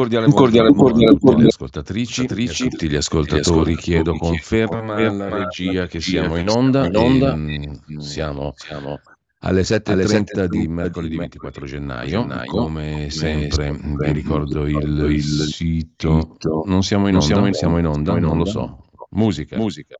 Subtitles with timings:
[0.00, 3.76] Cordiale, un cordiale, un cordiale, buongiorno a tutte le ascoltatrici, e a tutti gli ascoltatori.
[3.76, 6.86] Chiedo conferma alla regia che siamo in onda.
[6.86, 7.34] In onda.
[7.34, 9.00] E, siamo, siamo
[9.40, 12.26] alle 7.30 di mercoledì 24 gennaio.
[12.46, 16.36] Come sempre vi ricordo il, il sito.
[16.64, 18.84] Non siamo in onda, siamo in onda, non lo so.
[19.10, 19.56] Musica.
[19.56, 19.96] Musica.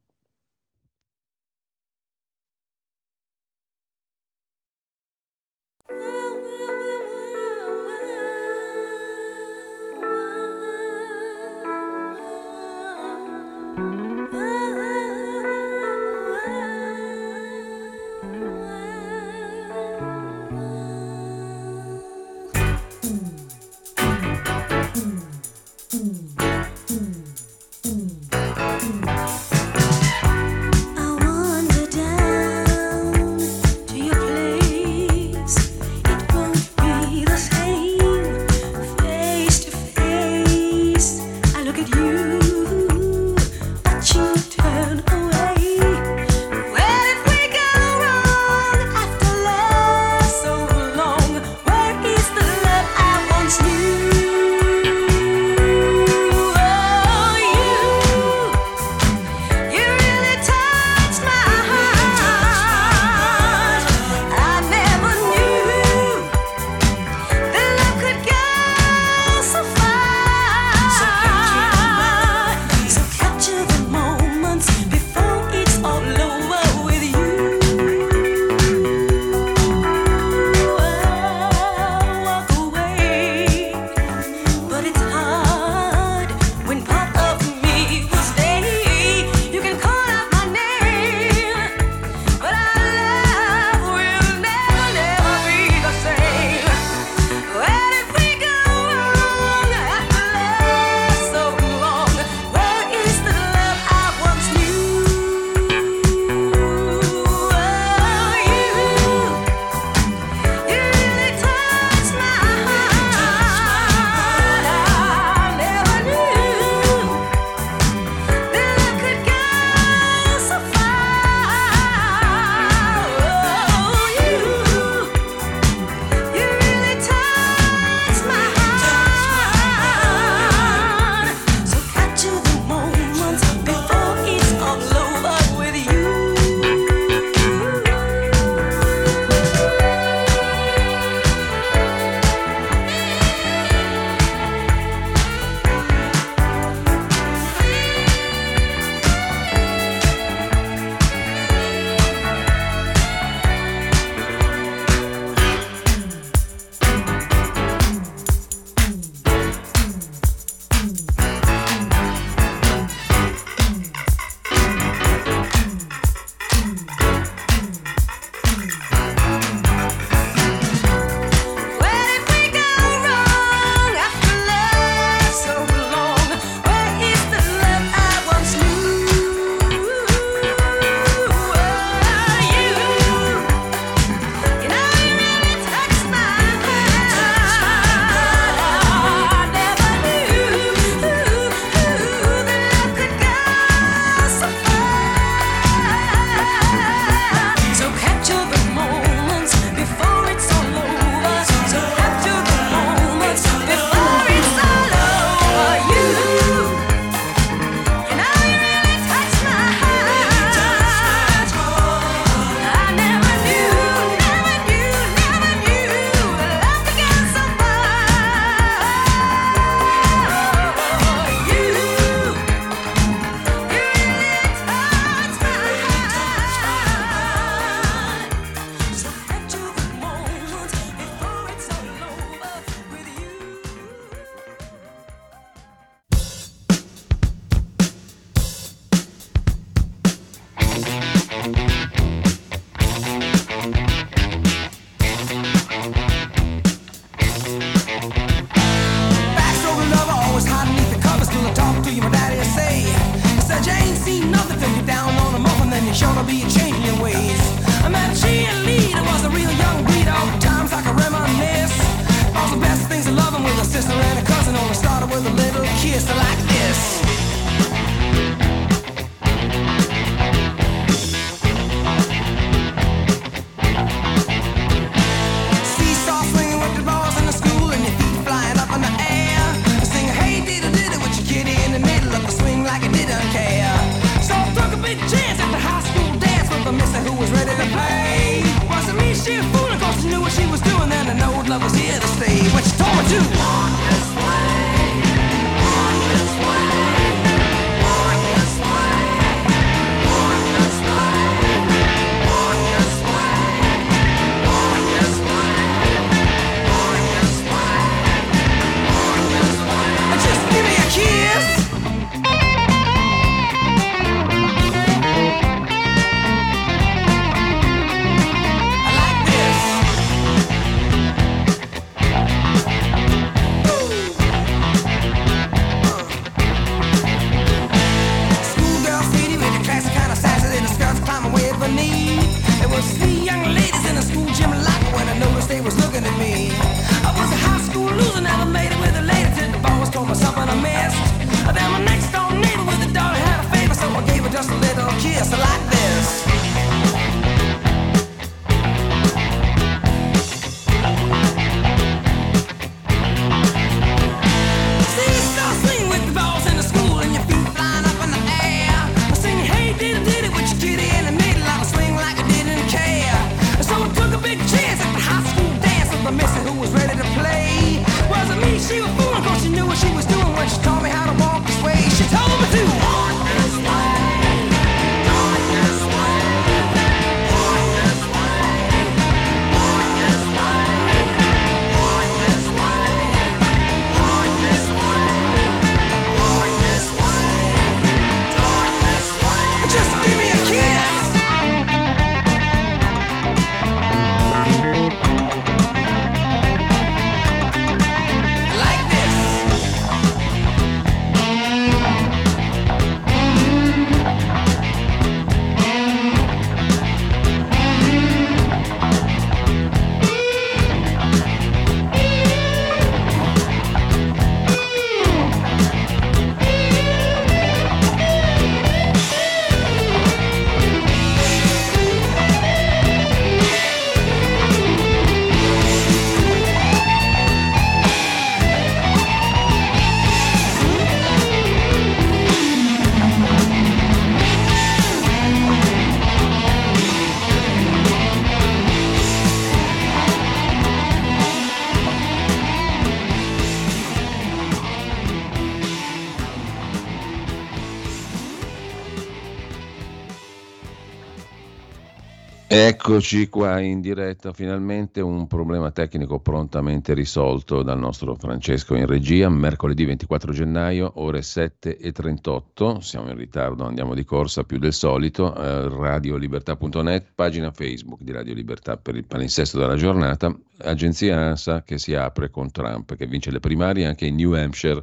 [452.90, 459.28] Eccoci qua in diretta, finalmente un problema tecnico prontamente risolto dal nostro Francesco in regia,
[459.28, 465.68] mercoledì 24 gennaio, ore 7.38, siamo in ritardo, andiamo di corsa più del solito, eh,
[465.68, 471.94] radiolibertà.net, pagina Facebook di Radio Libertà per il palinsesto della giornata, agenzia ANSA che si
[471.94, 474.82] apre con Trump, che vince le primarie anche in New Hampshire,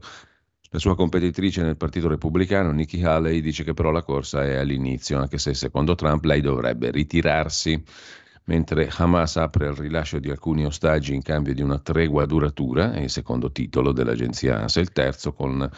[0.70, 5.20] la sua competitrice nel Partito Repubblicano, Nikki Haley, dice che però la corsa è all'inizio,
[5.20, 7.82] anche se secondo Trump lei dovrebbe ritirarsi,
[8.46, 13.00] mentre Hamas apre al rilascio di alcuni ostaggi in cambio di una tregua duratura, è
[13.00, 15.70] il secondo titolo dell'agenzia ANSA, il terzo con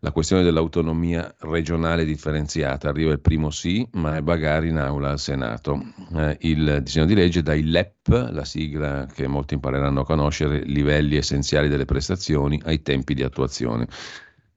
[0.00, 2.88] la questione dell'autonomia regionale differenziata.
[2.88, 5.80] Arriva il primo sì, ma è bagari in aula al Senato.
[6.14, 10.62] Eh, il disegno di legge dà il LEP, la sigla che molti impareranno a conoscere,
[10.62, 13.88] livelli essenziali delle prestazioni, ai tempi di attuazione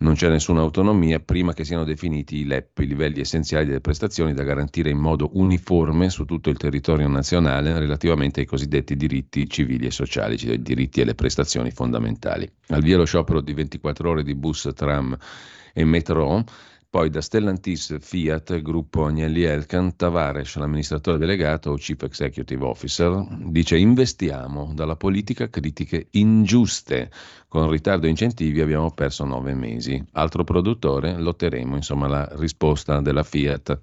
[0.02, 4.34] non c'è nessuna autonomia prima che siano definiti i LEP, i livelli essenziali delle prestazioni
[4.34, 9.88] da garantire in modo uniforme su tutto il territorio nazionale relativamente ai cosiddetti diritti civili
[9.88, 12.50] e sociali, cioè i diritti e le prestazioni fondamentali.
[12.68, 15.18] Al via lo sciopero di 24 ore di bus, tram
[15.74, 16.46] e metro
[16.90, 23.78] poi da Stellantis Fiat, gruppo Agnelli Elkan, Tavares, l'amministratore delegato o Chief Executive Officer, dice
[23.78, 27.12] investiamo dalla politica critiche ingiuste.
[27.48, 30.04] Con ritardo e incentivi abbiamo perso nove mesi.
[30.14, 33.80] Altro produttore, lotteremo, insomma la risposta della Fiat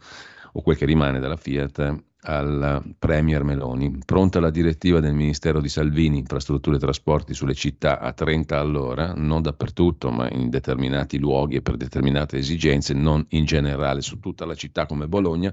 [0.54, 3.98] o quel che rimane della Fiat al Premier Meloni.
[4.04, 9.12] Pronta la direttiva del Ministero di Salvini, infrastrutture e trasporti sulle città a 30 all'ora,
[9.14, 14.44] non dappertutto, ma in determinati luoghi e per determinate esigenze, non in generale su tutta
[14.44, 15.52] la città come Bologna.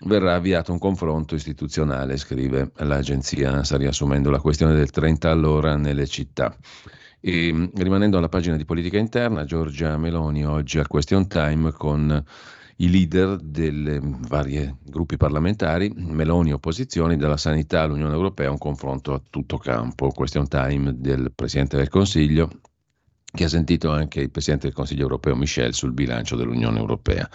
[0.00, 6.06] Verrà avviato un confronto istituzionale, scrive l'agenzia, sta riassumendo la questione del 30 all'ora nelle
[6.06, 6.56] città.
[7.20, 12.24] E, rimanendo alla pagina di politica interna, Giorgia Meloni oggi al question time con
[12.80, 19.22] i leader dei vari gruppi parlamentari, Meloni opposizioni, dalla sanità all'Unione Europea, un confronto a
[19.28, 22.60] tutto campo, question time del Presidente del Consiglio,
[23.24, 27.28] che ha sentito anche il Presidente del Consiglio europeo Michel sul bilancio dell'Unione Europea.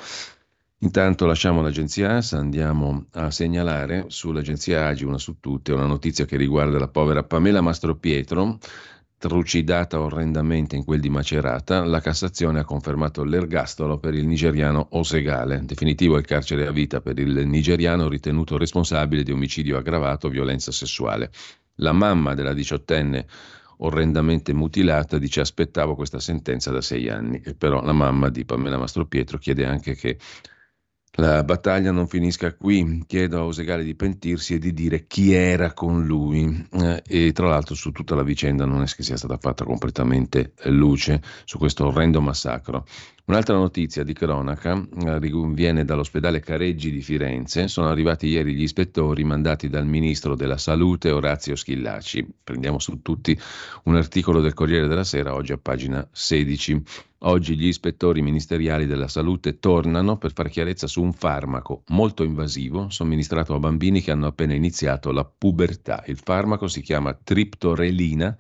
[0.80, 6.36] Intanto lasciamo l'agenzia ANSA, andiamo a segnalare sull'agenzia AGI, una su tutte, una notizia che
[6.36, 8.60] riguarda la povera Pamela Mastropietro,
[9.28, 15.62] trucidata orrendamente in quel di Macerata, la Cassazione ha confermato l'ergastolo per il nigeriano Osegale.
[15.64, 21.32] Definitivo il carcere a vita per il nigeriano ritenuto responsabile di omicidio aggravato, violenza sessuale.
[21.76, 23.26] La mamma della diciottenne
[23.78, 28.78] orrendamente mutilata dice aspettavo questa sentenza da sei anni, e però la mamma di Pamela
[28.78, 30.18] Mastropietro chiede anche che
[31.18, 35.72] la battaglia non finisca qui, chiedo a Osegale di pentirsi e di dire chi era
[35.74, 39.38] con lui eh, e tra l'altro su tutta la vicenda non è che sia stata
[39.38, 42.86] fatta completamente luce su questo orrendo massacro.
[43.26, 45.20] Un'altra notizia di cronaca eh,
[45.54, 47.70] viene dall'ospedale Careggi di Firenze.
[47.70, 52.28] Sono arrivati ieri gli ispettori mandati dal ministro della Salute Orazio Schillaci.
[52.44, 53.40] Prendiamo su tutti
[53.84, 56.84] un articolo del Corriere della Sera, oggi a pagina 16.
[57.20, 62.90] Oggi gli ispettori ministeriali della salute tornano per fare chiarezza su un farmaco molto invasivo
[62.90, 66.04] somministrato a bambini che hanno appena iniziato la pubertà.
[66.08, 68.36] Il farmaco si chiama triptorelina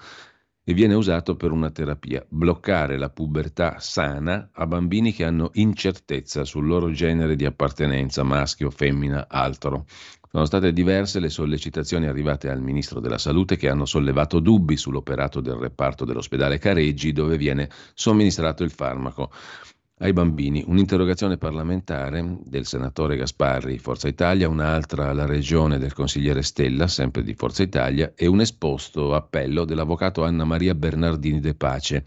[0.65, 6.45] e viene usato per una terapia, bloccare la pubertà sana a bambini che hanno incertezza
[6.45, 9.85] sul loro genere di appartenenza, maschio, femmina, altro.
[10.31, 15.41] Sono state diverse le sollecitazioni arrivate al Ministro della Salute che hanno sollevato dubbi sull'operato
[15.41, 19.31] del reparto dell'ospedale Careggi dove viene somministrato il farmaco
[19.99, 20.63] ai bambini.
[20.65, 27.33] Un'interrogazione parlamentare del senatore Gasparri, Forza Italia, un'altra alla regione del consigliere Stella, sempre di
[27.33, 32.03] Forza Italia, e un esposto appello dell'avvocato Anna Maria Bernardini De Pace,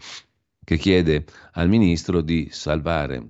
[0.63, 3.25] che chiede al ministro di salvare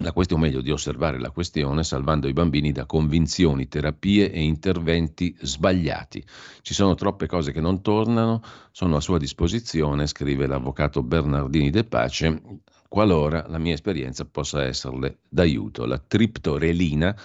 [0.00, 4.42] la questione, o meglio di osservare la questione, salvando i bambini da convinzioni, terapie e
[4.42, 6.24] interventi sbagliati.
[6.60, 8.42] Ci sono troppe cose che non tornano,
[8.72, 12.42] sono a sua disposizione, scrive l'avvocato Bernardini De Pace,
[12.88, 15.84] qualora la mia esperienza possa esserle d'aiuto.
[15.86, 17.16] La triptorelina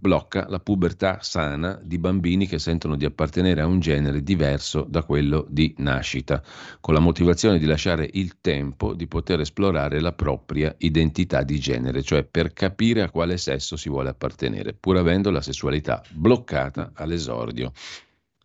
[0.00, 5.02] blocca la pubertà sana di bambini che sentono di appartenere a un genere diverso da
[5.02, 6.42] quello di nascita,
[6.80, 12.02] con la motivazione di lasciare il tempo di poter esplorare la propria identità di genere,
[12.02, 17.72] cioè per capire a quale sesso si vuole appartenere, pur avendo la sessualità bloccata all'esordio.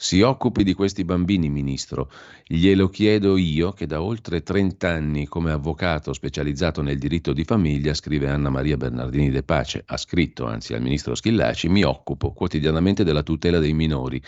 [0.02, 2.10] Si occupi di questi bambini, ministro.
[2.48, 7.94] Glielo chiedo io, che da oltre 30 anni come avvocato specializzato nel diritto di famiglia,
[7.94, 13.04] scrive Anna Maria Bernardini De Pace, ha scritto anzi al ministro Schillaci, mi occupo quotidianamente
[13.04, 14.22] della tutela dei minori,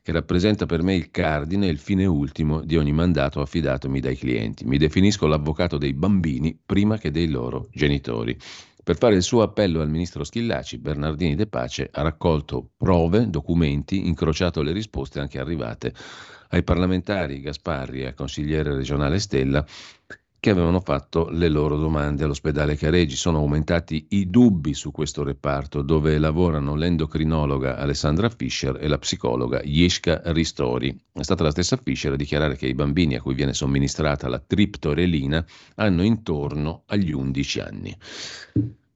[0.00, 4.16] che rappresenta per me il cardine e il fine ultimo di ogni mandato affidatomi dai
[4.16, 4.64] clienti.
[4.64, 8.34] Mi definisco l'avvocato dei bambini prima che dei loro genitori.
[8.82, 14.06] Per fare il suo appello al ministro Schillaci, Bernardini De Pace ha raccolto prove, documenti,
[14.06, 15.92] incrociato le risposte anche arrivate
[16.48, 19.64] ai parlamentari Gasparri e al consigliere regionale Stella
[20.40, 23.14] che avevano fatto le loro domande all'ospedale Careggi.
[23.14, 29.60] Sono aumentati i dubbi su questo reparto dove lavorano l'endocrinologa Alessandra Fischer e la psicologa
[29.60, 30.98] Jeska Ristori.
[31.12, 34.42] È stata la stessa Fischer a dichiarare che i bambini a cui viene somministrata la
[34.44, 35.44] triptorelina
[35.74, 37.96] hanno intorno agli 11 anni.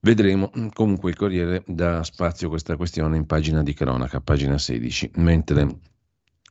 [0.00, 5.12] Vedremo, comunque il Corriere dà spazio a questa questione in pagina di cronaca, pagina 16,
[5.16, 5.66] mentre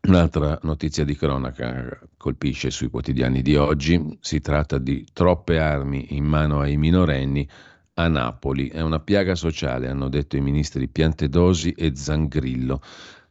[0.06, 6.26] Un'altra notizia di cronaca colpisce sui quotidiani di oggi, si tratta di troppe armi in
[6.26, 7.48] mano ai minorenni
[7.94, 8.68] a Napoli.
[8.68, 12.82] È una piaga sociale, hanno detto i ministri Piantedosi e Zangrillo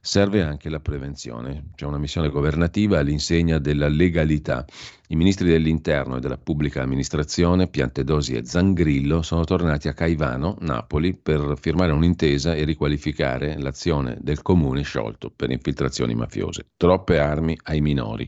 [0.05, 1.71] serve anche la prevenzione.
[1.77, 4.65] C'è una missione governativa all'insegna della legalità.
[5.09, 11.15] I ministri dell'interno e della pubblica amministrazione, Piantedosi e Zangrillo, sono tornati a Caivano, Napoli,
[11.15, 16.67] per firmare un'intesa e riqualificare l'azione del comune sciolto per infiltrazioni mafiose.
[16.77, 18.27] Troppe armi ai minori.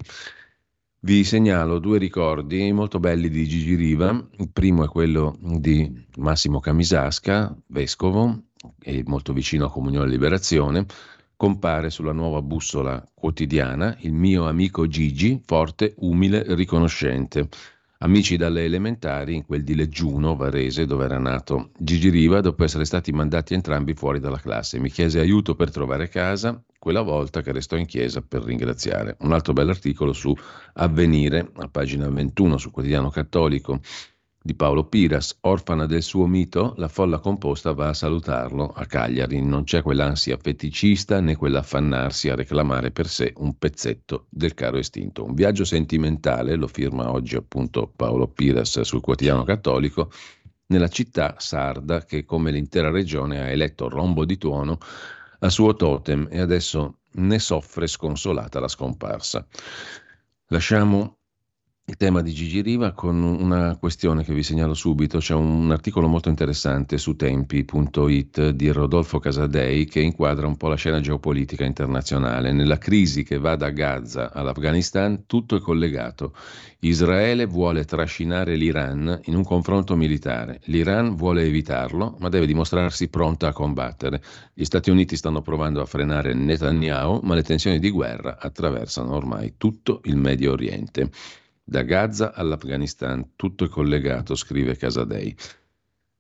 [1.01, 4.27] Vi segnalo due ricordi molto belli di Gigi Riva.
[4.39, 8.45] Il primo è quello di Massimo Camisasca, vescovo
[8.81, 10.87] e molto vicino a Comunione e Liberazione
[11.37, 17.49] compare sulla nuova bussola quotidiana il mio amico Gigi, forte, umile, riconoscente.
[17.99, 22.85] Amici dalle elementari in quel di Leggiuno, Varese, dove era nato Gigi Riva, dopo essere
[22.85, 24.79] stati mandati entrambi fuori dalla classe.
[24.79, 29.17] Mi chiese aiuto per trovare casa, quella volta che restò in chiesa per ringraziare.
[29.21, 30.37] Un altro bell'articolo su
[30.75, 33.81] Avvenire, a pagina 21 sul quotidiano cattolico
[34.47, 39.41] di Paolo Piras, orfana del suo mito, la folla composta va a salutarlo a Cagliari.
[39.43, 45.25] Non c'è quell'ansia feticista né quell'affannarsi a reclamare per sé un pezzetto del caro estinto.
[45.25, 50.11] Un viaggio sentimentale, lo firma oggi appunto Paolo Piras sul quotidiano cattolico,
[50.67, 54.77] nella città sarda che come l'intera regione ha eletto Rombo di Tuono
[55.39, 59.47] a suo totem e adesso ne soffre sconsolata la scomparsa.
[60.49, 61.21] Lasciamo
[61.87, 65.19] il tema di Gigi Riva con una questione che vi segnalo subito.
[65.19, 70.77] C'è un articolo molto interessante su tempi.it di Rodolfo Casadei che inquadra un po' la
[70.77, 72.53] scena geopolitica internazionale.
[72.53, 76.35] Nella crisi che va da Gaza all'Afghanistan tutto è collegato.
[76.81, 80.61] Israele vuole trascinare l'Iran in un confronto militare.
[80.65, 84.23] L'Iran vuole evitarlo, ma deve dimostrarsi pronta a combattere.
[84.53, 89.55] Gli Stati Uniti stanno provando a frenare Netanyahu, ma le tensioni di guerra attraversano ormai
[89.59, 91.11] tutto il Medio Oriente.
[91.67, 95.35] Da Gaza all'Afghanistan, tutto è collegato, scrive Casadei.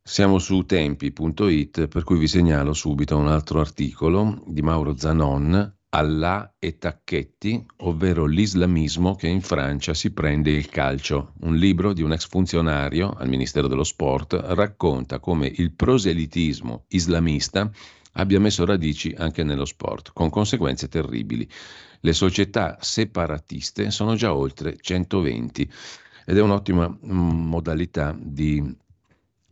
[0.02, 6.54] Siamo su tempi.it, per cui vi segnalo subito un altro articolo di Mauro Zanon, Allah
[6.58, 11.34] e Tacchetti, ovvero l'islamismo che in Francia si prende il calcio.
[11.40, 17.70] Un libro di un ex funzionario al Ministero dello Sport racconta come il proselitismo islamista
[18.14, 21.48] abbia messo radici anche nello sport, con conseguenze terribili.
[22.04, 25.73] Le società separatiste sono già oltre 120
[26.26, 28.76] ed è un'ottima mm, modalità di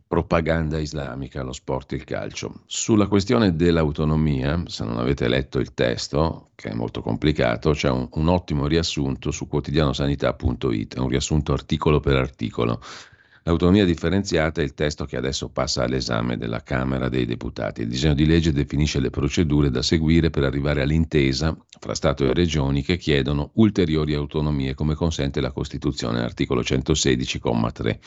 [0.07, 2.61] propaganda islamica, lo sport e il calcio.
[2.67, 8.07] Sulla questione dell'autonomia, se non avete letto il testo, che è molto complicato, c'è un,
[8.11, 12.79] un ottimo riassunto su quotidianosanità.it, un riassunto articolo per articolo
[13.45, 17.81] L'autonomia differenziata è il testo che adesso passa all'esame della Camera dei Deputati.
[17.81, 22.33] Il disegno di legge definisce le procedure da seguire per arrivare all'intesa fra Stato e
[22.33, 27.99] Regioni che chiedono ulteriori autonomie come consente la Costituzione, articolo 116,3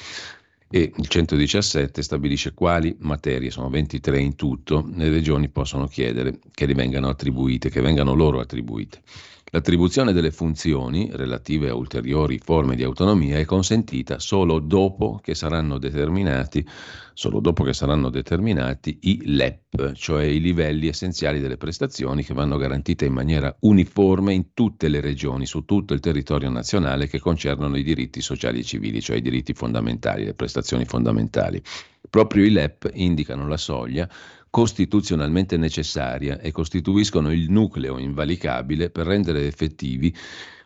[0.70, 6.64] e il 117 stabilisce quali materie, sono 23 in tutto, le regioni possono chiedere che
[6.64, 9.02] le vengano attribuite, che vengano loro attribuite.
[9.50, 15.78] L'attribuzione delle funzioni relative a ulteriori forme di autonomia è consentita solo dopo che saranno
[15.78, 23.04] determinati, che saranno determinati i LEP, cioè i livelli essenziali delle prestazioni che vanno garantite
[23.04, 27.84] in maniera uniforme in tutte le regioni, su tutto il territorio nazionale che concernono i
[27.84, 31.62] diritti sociali e civili, cioè i diritti fondamentali, le prestazioni fondamentali.
[32.10, 34.08] Proprio i LEP indicano la soglia
[34.56, 40.16] costituzionalmente necessaria e costituiscono il nucleo invalicabile per rendere effettivi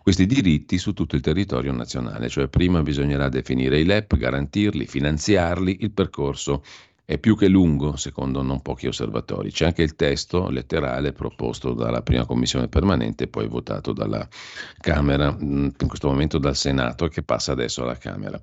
[0.01, 5.79] questi diritti su tutto il territorio nazionale, cioè prima bisognerà definire i LEP, garantirli, finanziarli,
[5.81, 6.63] il percorso
[7.05, 9.51] è più che lungo, secondo non pochi osservatori.
[9.51, 14.25] C'è anche il testo letterale proposto dalla prima commissione permanente e poi votato dalla
[14.79, 18.41] Camera, in questo momento dal Senato, che passa adesso alla Camera.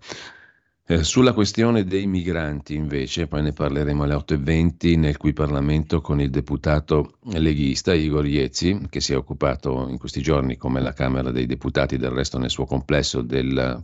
[0.90, 6.22] Eh, sulla questione dei migranti, invece, poi ne parleremo alle 8.20 nel cui Parlamento con
[6.22, 11.30] il deputato leghista Igor Iezzi, che si è occupato in questi giorni, come la Camera
[11.30, 13.84] dei Deputati, del resto nel suo complesso, del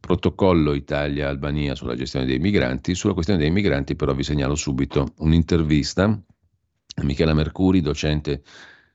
[0.00, 2.96] protocollo Italia-Albania sulla gestione dei migranti.
[2.96, 8.42] Sulla questione dei migranti però vi segnalo subito un'intervista a Michela Mercuri, docente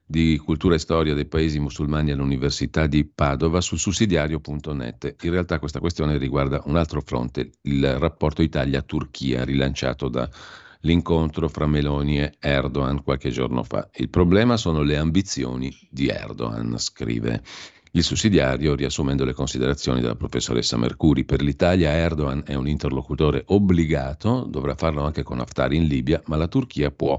[0.08, 5.16] di cultura e storia dei paesi musulmani all'Università di Padova sul sussidiario.net.
[5.22, 12.20] In realtà questa questione riguarda un altro fronte, il rapporto Italia-Turchia rilanciato dall'incontro fra Meloni
[12.20, 13.90] e Erdogan qualche giorno fa.
[13.96, 17.42] Il problema sono le ambizioni di Erdogan, scrive
[17.90, 21.24] il sussidiario riassumendo le considerazioni della professoressa Mercuri.
[21.24, 26.36] Per l'Italia Erdogan è un interlocutore obbligato, dovrà farlo anche con Haftar in Libia, ma
[26.36, 27.18] la Turchia può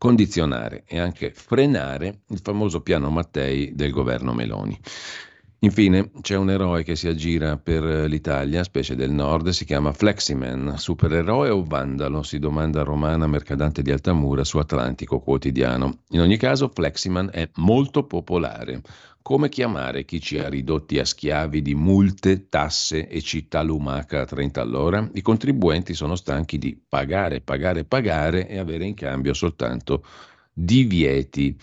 [0.00, 4.80] condizionare e anche frenare il famoso piano Mattei del governo Meloni.
[5.58, 10.78] Infine c'è un eroe che si aggira per l'Italia, specie del nord, si chiama Fleximan,
[10.78, 12.22] supereroe o vandalo?
[12.22, 15.98] Si domanda Romana Mercadante di Altamura su Atlantico Quotidiano.
[16.12, 18.80] In ogni caso Fleximan è molto popolare.
[19.22, 24.24] Come chiamare chi ci ha ridotti a schiavi di multe, tasse e città lumaca a
[24.24, 25.08] 30 all'ora?
[25.12, 30.04] I contribuenti sono stanchi di pagare, pagare, pagare e avere in cambio soltanto
[30.52, 31.54] divieti.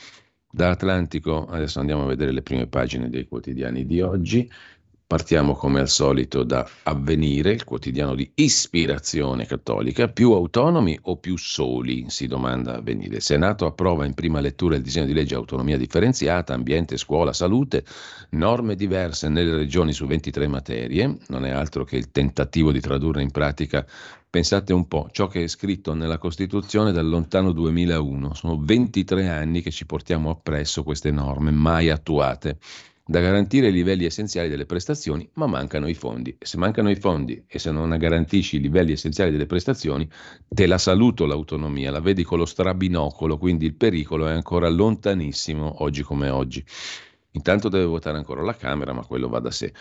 [0.49, 4.49] Da Atlantico adesso andiamo a vedere le prime pagine dei quotidiani di oggi.
[5.07, 10.09] Partiamo come al solito da Avvenire, il quotidiano di ispirazione cattolica.
[10.09, 12.09] Più autonomi o più soli?
[12.09, 13.21] Si domanda Avvenire.
[13.21, 17.85] Senato approva in prima lettura il disegno di legge autonomia differenziata, ambiente, scuola, salute,
[18.31, 21.19] norme diverse nelle regioni su 23 materie.
[21.27, 23.87] Non è altro che il tentativo di tradurre in pratica,
[24.29, 28.33] pensate un po', ciò che è scritto nella Costituzione dal lontano 2001.
[28.33, 32.57] Sono 23 anni che ci portiamo appresso queste norme mai attuate
[33.07, 36.35] da garantire i livelli essenziali delle prestazioni, ma mancano i fondi.
[36.37, 40.07] E se mancano i fondi e se non garantisci i livelli essenziali delle prestazioni,
[40.47, 45.83] te la saluto l'autonomia, la vedi con lo strabinocolo, quindi il pericolo è ancora lontanissimo
[45.83, 46.63] oggi come oggi.
[47.31, 49.71] Intanto deve votare ancora la Camera, ma quello va da sé.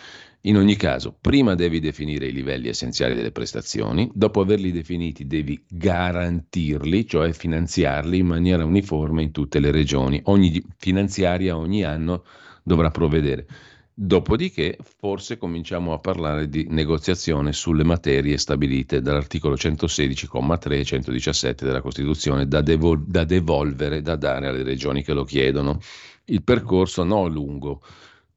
[0.43, 5.65] In ogni caso, prima devi definire i livelli essenziali delle prestazioni, dopo averli definiti devi
[5.67, 10.21] garantirli, cioè finanziarli in maniera uniforme in tutte le regioni.
[10.25, 12.25] Ogni finanziaria ogni anno
[12.66, 13.46] dovrà provvedere.
[13.94, 21.81] Dopodiché forse cominciamo a parlare di negoziazione sulle materie stabilite dall'articolo 116,3 e 117 della
[21.81, 25.79] Costituzione da, devol- da devolvere, da dare alle regioni che lo chiedono.
[26.24, 27.81] Il percorso no lungo,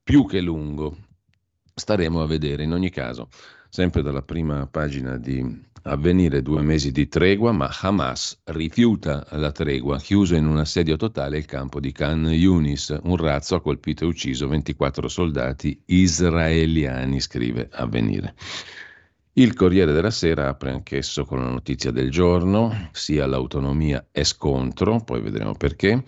[0.03, 0.95] più che lungo,
[1.73, 2.63] staremo a vedere.
[2.63, 3.29] In ogni caso,
[3.67, 9.97] sempre dalla prima pagina di avvenire due mesi di tregua, ma Hamas rifiuta la tregua,
[9.97, 12.97] chiuso in un assedio totale il campo di Khan Yunis.
[13.03, 18.35] Un razzo ha colpito e ucciso 24 soldati israeliani, scrive Avvenire.
[19.33, 24.99] Il Corriere della Sera apre anch'esso con la notizia del giorno, sia l'autonomia è scontro,
[24.99, 26.03] poi vedremo perché.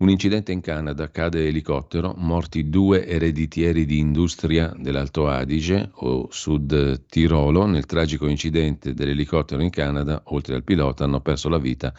[0.00, 7.04] Un incidente in Canada, cade elicottero, morti due ereditieri di industria dell'Alto Adige o Sud
[7.04, 7.66] Tirolo.
[7.66, 11.92] Nel tragico incidente dell'elicottero in Canada, oltre al pilota, hanno perso la vita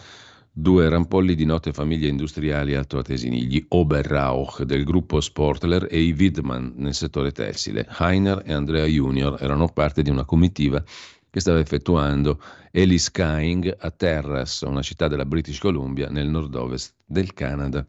[0.51, 6.73] due rampolli di note famiglie industriali altoatesini, gli Oberrauch del gruppo Sportler e i Widman
[6.77, 7.87] nel settore tessile.
[7.99, 10.83] Heiner e Andrea Junior erano parte di una comitiva
[11.32, 12.41] che stava effettuando
[12.74, 17.86] Skying a Terras, una città della British Columbia nel nord-ovest del Canada.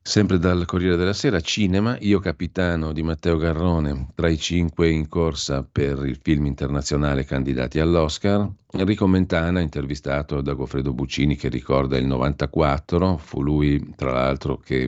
[0.00, 5.08] Sempre dal Corriere della Sera, cinema, Io capitano di Matteo Garrone, tra i cinque in
[5.08, 8.48] corsa per il film internazionale candidati all'Oscar.
[8.70, 14.86] Enrico Mentana, intervistato da Goffredo Buccini, che ricorda il 94, fu lui tra l'altro che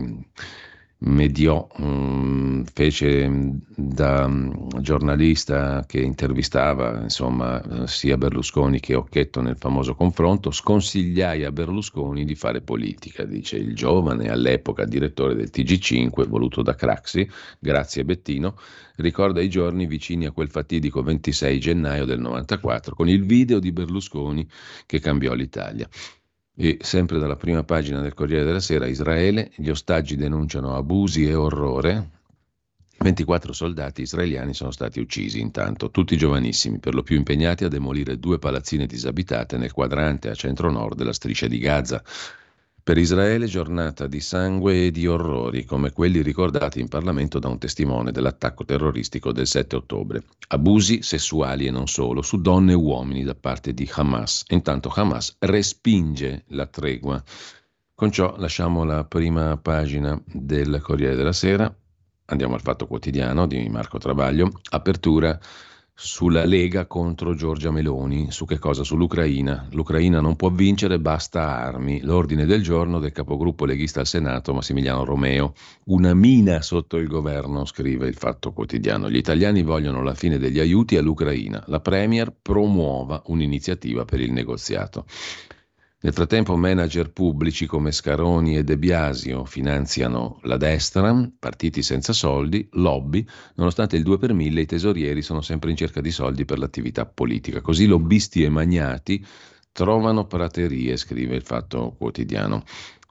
[0.99, 9.43] mediò, um, fece mm, da um, giornalista che intervistava insomma, eh, sia Berlusconi che Occhetto
[9.43, 15.51] nel famoso confronto, sconsigliai a Berlusconi di fare politica, dice il giovane all'epoca direttore del
[15.53, 17.29] TG5 voluto da Craxi,
[17.59, 18.57] grazie Bettino,
[18.97, 23.71] ricorda i giorni vicini a quel fatidico 26 gennaio del 94 con il video di
[23.71, 24.49] Berlusconi
[24.87, 25.87] che cambiò l'Italia.
[26.59, 31.35] E sempre dalla prima pagina del Corriere della Sera, Israele, gli ostaggi denunciano abusi e
[31.35, 32.11] orrore.
[32.99, 38.19] 24 soldati israeliani sono stati uccisi intanto, tutti giovanissimi, per lo più impegnati a demolire
[38.19, 42.03] due palazzine disabitate nel quadrante a centro-nord della striscia di Gaza.
[42.87, 47.59] Per Israele giornata di sangue e di orrori, come quelli ricordati in Parlamento da un
[47.59, 50.23] testimone dell'attacco terroristico del 7 ottobre.
[50.51, 54.45] Abusi sessuali e non solo, su donne e uomini da parte di Hamas.
[54.51, 57.21] Intanto Hamas respinge la tregua.
[57.93, 61.77] Con ciò lasciamo la prima pagina del Corriere della Sera.
[62.27, 64.61] Andiamo al Fatto Quotidiano di Marco Travaglio.
[64.71, 65.37] Apertura
[65.99, 68.31] sulla Lega contro Giorgia Meloni.
[68.31, 68.85] Su che cosa?
[68.85, 69.67] Sull'Ucraina.
[69.71, 72.03] L'Ucraina non può vincere, basta armi.
[72.03, 75.55] L'ordine del giorno del capogruppo leghista al Senato, Massimiliano Romeo.
[75.85, 79.09] Una mina sotto il governo, scrive il Fatto Quotidiano.
[79.09, 81.65] Gli italiani vogliono la fine degli aiuti all'Ucraina.
[81.69, 85.07] La Premier promuova un'iniziativa per il negoziato.
[85.99, 92.69] Nel frattempo manager pubblici come Scaroni e De Biasio finanziano la destra, partiti senza soldi,
[92.73, 96.59] lobby, nonostante il 2 per 1000 i tesorieri sono sempre in cerca di soldi per
[96.59, 97.63] l'attività politica.
[97.63, 99.25] Così lobbisti e magnati
[99.73, 102.63] trovano praterie, scrive il Fatto Quotidiano.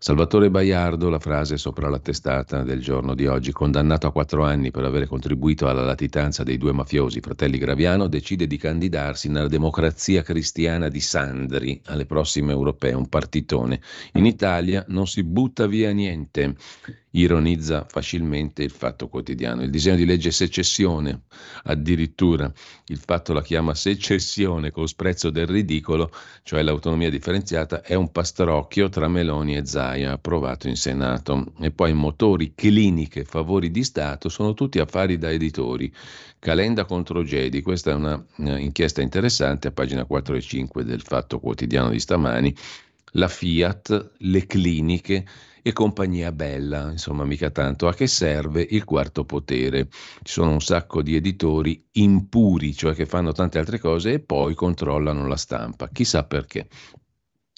[0.05, 4.69] Salvatore Baiardo, la frase sopra la testata del giorno di oggi, condannato a quattro anni
[4.69, 10.21] per aver contribuito alla latitanza dei due mafiosi, fratelli Graviano, decide di candidarsi nella democrazia
[10.21, 13.81] cristiana di Sandri alle prossime europee, un partitone.
[14.11, 16.55] In Italia non si butta via niente
[17.15, 19.63] ironizza facilmente il fatto quotidiano.
[19.63, 21.21] Il disegno di legge secessione,
[21.63, 22.51] addirittura
[22.87, 26.11] il fatto la chiama secessione con sprezzo del ridicolo,
[26.43, 31.53] cioè l'autonomia differenziata, è un pastrocchio tra Meloni e Zaia approvato in Senato.
[31.59, 35.91] E poi motori, cliniche, favori di Stato sono tutti affari da editori.
[36.37, 41.01] Calenda contro Gedi, questa è una, una inchiesta interessante a pagina 4 e 5 del
[41.01, 42.55] Fatto Quotidiano di stamani.
[43.13, 45.25] La Fiat, le cliniche,
[45.67, 47.87] e compagnia bella, insomma mica tanto.
[47.87, 49.87] A che serve il quarto potere?
[50.21, 54.53] Ci sono un sacco di editori impuri, cioè che fanno tante altre cose e poi
[54.53, 55.89] controllano la stampa.
[55.91, 56.67] Chissà perché.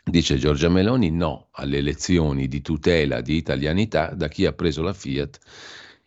[0.05, 4.93] Dice Giorgia Meloni no alle elezioni di tutela di italianità da chi ha preso la
[4.93, 5.39] Fiat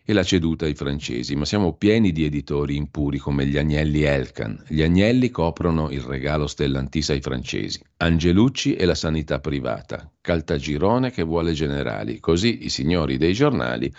[0.03, 4.63] e l'ha ceduta ai francesi, ma siamo pieni di editori impuri come gli Agnelli Elkan.
[4.67, 11.23] Gli Agnelli coprono il regalo Stellantis ai francesi, Angelucci e la sanità privata, Caltagirone che
[11.23, 13.93] vuole generali, così i signori dei giornali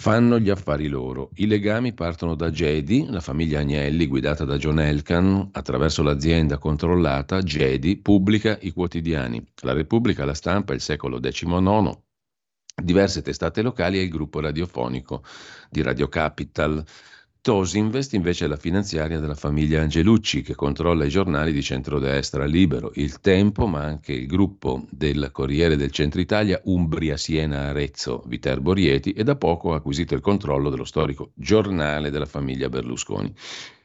[0.00, 1.28] fanno gli affari loro.
[1.34, 7.42] I legami partono da Gedi, la famiglia Agnelli guidata da John Elkan, attraverso l'azienda controllata,
[7.42, 9.44] Gedi pubblica i quotidiani.
[9.60, 11.94] La Repubblica, la stampa, il secolo XIX,
[12.82, 15.22] diverse testate locali e il gruppo radiofonico
[15.68, 16.84] di Radio Capital.
[17.42, 22.90] Tosinvest invece è la finanziaria della famiglia Angelucci che controlla i giornali di centrodestra Libero,
[22.96, 28.74] Il Tempo, ma anche il gruppo del Corriere del Centro Italia, Umbria, Siena, Arezzo, Viterbo
[28.74, 33.34] Rieti e da poco ha acquisito il controllo dello storico giornale della famiglia Berlusconi.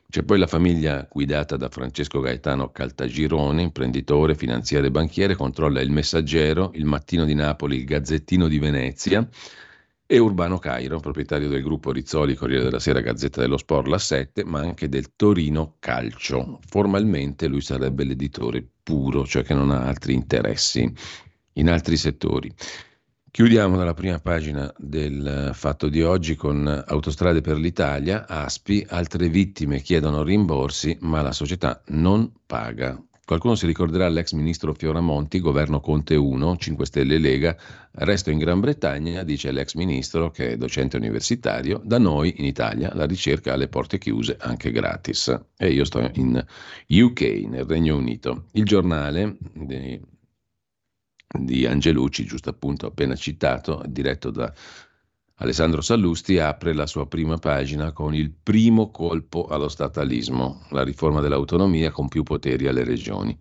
[0.07, 5.91] C'è poi la famiglia guidata da Francesco Gaetano Caltagirone, imprenditore, finanziere e banchiere, controlla il
[5.91, 9.27] Messaggero, il Mattino di Napoli, il Gazzettino di Venezia
[10.07, 14.45] e Urbano Cairo, proprietario del gruppo Rizzoli, Corriere della Sera, Gazzetta dello Sport, La 7,
[14.45, 16.59] ma anche del Torino Calcio.
[16.67, 20.89] Formalmente lui sarebbe l'editore puro, cioè che non ha altri interessi
[21.53, 22.53] in altri settori.
[23.35, 29.81] Chiudiamo dalla prima pagina del fatto di oggi con Autostrade per l'Italia, ASPI, altre vittime
[29.81, 32.97] chiedono rimborsi ma la società non paga.
[33.25, 37.57] Qualcuno si ricorderà l'ex ministro Fioramonti, governo Conte 1, 5 Stelle Lega,
[37.91, 42.93] resto in Gran Bretagna, dice l'ex ministro che è docente universitario, da noi in Italia
[42.93, 45.37] la ricerca ha le porte chiuse anche gratis.
[45.57, 46.41] E io sto in
[46.87, 48.45] UK, nel Regno Unito.
[48.53, 49.35] Il giornale
[51.39, 54.53] di Angelucci, giusto appunto appena citato, diretto da
[55.39, 61.19] Alessandro Sallusti, apre la sua prima pagina con il primo colpo allo statalismo, la riforma
[61.19, 63.37] dell'autonomia con più poteri alle regioni.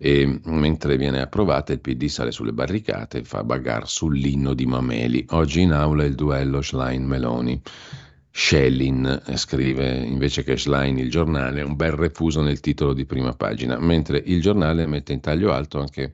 [0.00, 5.26] E mentre viene approvata il PD sale sulle barricate e fa bagar sull'inno di Mameli.
[5.30, 7.62] Oggi in aula il duello Schlein-Meloni.
[8.30, 13.78] Schellin scrive invece che Schlein il giornale, un bel refuso nel titolo di prima pagina,
[13.80, 16.12] mentre il giornale mette in taglio alto anche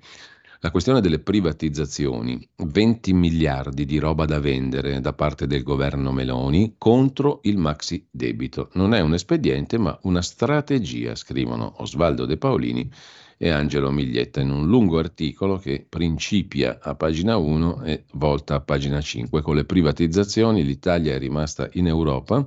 [0.64, 6.76] la questione delle privatizzazioni, 20 miliardi di roba da vendere da parte del governo Meloni
[6.78, 8.70] contro il maxi debito.
[8.72, 12.90] Non è un espediente ma una strategia, scrivono Osvaldo De Paolini
[13.36, 18.60] e Angelo Miglietta in un lungo articolo che principia a pagina 1 e volta a
[18.60, 19.42] pagina 5.
[19.42, 22.42] Con le privatizzazioni l'Italia è rimasta in Europa.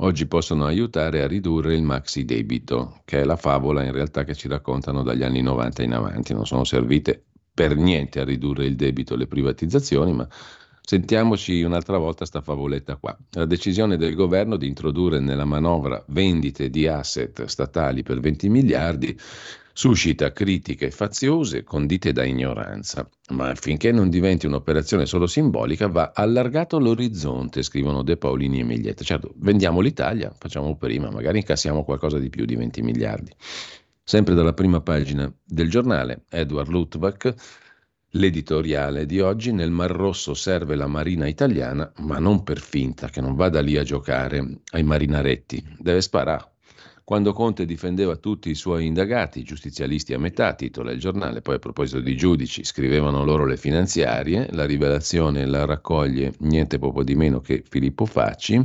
[0.00, 4.34] Oggi possono aiutare a ridurre il maxi debito, che è la favola in realtà che
[4.34, 6.32] ci raccontano dagli anni 90 in avanti.
[6.32, 7.24] Non sono servite
[7.58, 10.28] per niente a ridurre il debito e le privatizzazioni, ma
[10.80, 13.18] sentiamoci un'altra volta sta favoletta qua.
[13.32, 19.18] La decisione del governo di introdurre nella manovra vendite di asset statali per 20 miliardi
[19.72, 26.78] suscita critiche faziose condite da ignoranza, ma affinché non diventi un'operazione solo simbolica va allargato
[26.78, 29.02] l'orizzonte, scrivono De Paolini e Miglietta.
[29.02, 33.32] Certo, vendiamo l'Italia, facciamo prima, magari incassiamo qualcosa di più di 20 miliardi.
[34.08, 37.34] Sempre dalla prima pagina del giornale, Edward Luttwak,
[38.12, 43.20] l'editoriale di oggi, nel Mar Rosso serve la Marina italiana, ma non per finta, che
[43.20, 46.52] non vada lì a giocare ai marinaretti, deve sparare.
[47.04, 51.58] Quando Conte difendeva tutti i suoi indagati, giustizialisti a metà, titola il giornale, poi a
[51.58, 57.40] proposito di giudici, scrivevano loro le finanziarie, la rivelazione la raccoglie niente poco di meno
[57.40, 58.64] che Filippo Facci,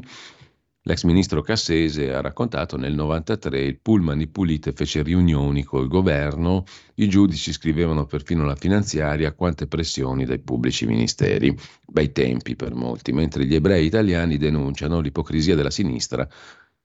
[0.85, 6.65] L'ex ministro Cassese ha raccontato nel 93 il Pullman di Pulite fece riunioni col governo,
[6.95, 11.55] i giudici scrivevano perfino la finanziaria, quante pressioni dai pubblici ministeri.
[11.87, 16.27] Bei tempi per molti, mentre gli ebrei italiani denunciano l'ipocrisia della sinistra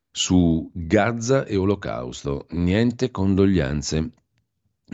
[0.08, 2.46] su Gaza e Olocausto.
[2.50, 4.12] Niente condoglianze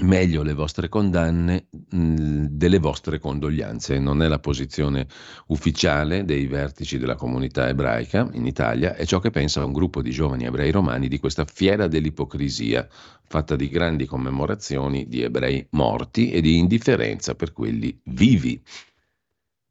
[0.03, 3.99] meglio le vostre condanne mh, delle vostre condoglianze.
[3.99, 5.07] Non è la posizione
[5.49, 10.11] ufficiale dei vertici della comunità ebraica in Italia, è ciò che pensa un gruppo di
[10.11, 12.87] giovani ebrei romani di questa fiera dell'ipocrisia,
[13.23, 18.61] fatta di grandi commemorazioni di ebrei morti e di indifferenza per quelli vivi.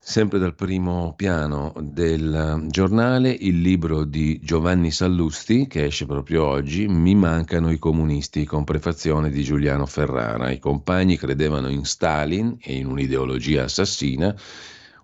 [0.06, 6.88] Sempre dal primo piano del giornale, il libro di Giovanni Sallusti, che esce proprio oggi,
[6.88, 10.52] Mi mancano i comunisti, con prefazione di Giuliano Ferrara.
[10.52, 14.36] I compagni credevano in Stalin e in un'ideologia assassina,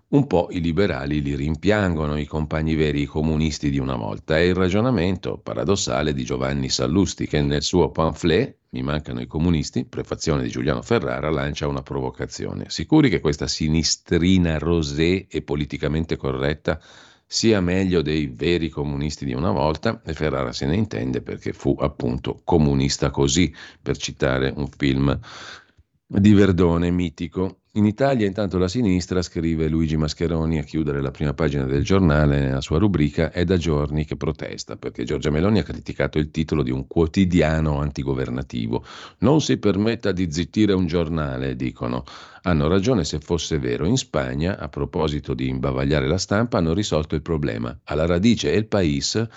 [0.08, 4.36] un po' i liberali li rimpiangono, i compagni veri, i comunisti di una volta.
[4.36, 9.84] È il ragionamento paradossale di Giovanni Sallusti, che nel suo pamphlet mi mancano i comunisti,
[9.84, 12.66] prefazione di Giuliano Ferrara, lancia una provocazione.
[12.68, 16.80] Sicuri che questa sinistrina rosé e politicamente corretta
[17.26, 20.00] sia meglio dei veri comunisti di una volta?
[20.04, 23.52] E Ferrara se ne intende perché fu appunto comunista così,
[23.82, 25.18] per citare un film
[26.06, 27.59] di Verdone mitico.
[27.74, 32.40] In Italia intanto la sinistra, scrive Luigi Mascheroni a chiudere la prima pagina del giornale
[32.40, 36.64] nella sua rubrica, è da giorni che protesta perché Giorgia Meloni ha criticato il titolo
[36.64, 38.84] di un quotidiano antigovernativo.
[39.18, 42.02] Non si permetta di zittire un giornale, dicono.
[42.42, 43.86] Hanno ragione se fosse vero.
[43.86, 47.78] In Spagna, a proposito di imbavagliare la stampa, hanno risolto il problema.
[47.84, 49.28] Alla radice El País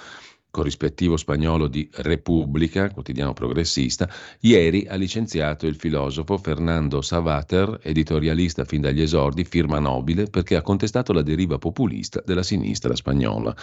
[0.53, 4.07] corrispettivo spagnolo di Repubblica, quotidiano progressista,
[4.41, 10.61] ieri ha licenziato il filosofo Fernando Savater, editorialista fin dagli esordi, firma nobile, perché ha
[10.61, 13.55] contestato la deriva populista della sinistra spagnola.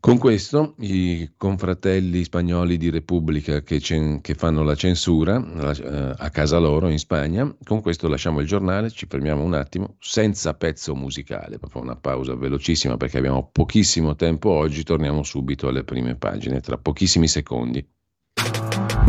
[0.00, 6.58] Con questo i confratelli spagnoli di Repubblica che, che fanno la censura eh, a casa
[6.58, 11.58] loro in Spagna, con questo lasciamo il giornale, ci fermiamo un attimo, senza pezzo musicale,
[11.58, 16.78] proprio una pausa velocissima perché abbiamo pochissimo tempo oggi, torniamo subito alle prime pagine, tra
[16.78, 17.84] pochissimi secondi.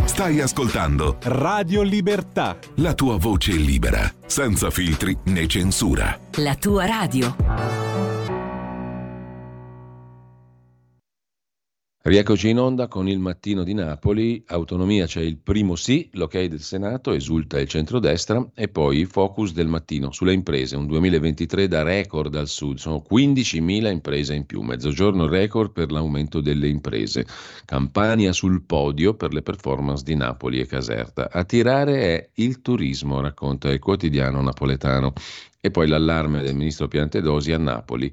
[0.06, 2.58] Stai ascoltando Radio Libertà.
[2.78, 6.20] La tua voce libera, senza filtri né censura.
[6.38, 7.89] La tua radio.
[12.10, 16.60] Rieccoci in onda con il mattino di Napoli, autonomia c'è il primo sì, l'ok del
[16.60, 22.34] Senato, esulta il centrodestra e poi focus del mattino sulle imprese, un 2023 da record
[22.34, 27.28] al sud, sono 15.000 imprese in più, mezzogiorno record per l'aumento delle imprese,
[27.66, 33.22] Campania sul podio per le performance di Napoli e Caserta, a tirare è il turismo,
[33.22, 35.14] racconta il quotidiano napoletano.
[35.62, 38.10] E poi l'allarme del ministro Piantedosi a Napoli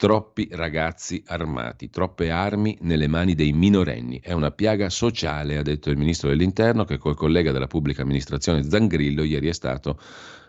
[0.00, 4.20] Troppi ragazzi armati, troppe armi nelle mani dei minorenni.
[4.22, 8.62] È una piaga sociale, ha detto il ministro dell'Interno, che col collega della pubblica amministrazione
[8.62, 9.98] Zangrillo ieri è stato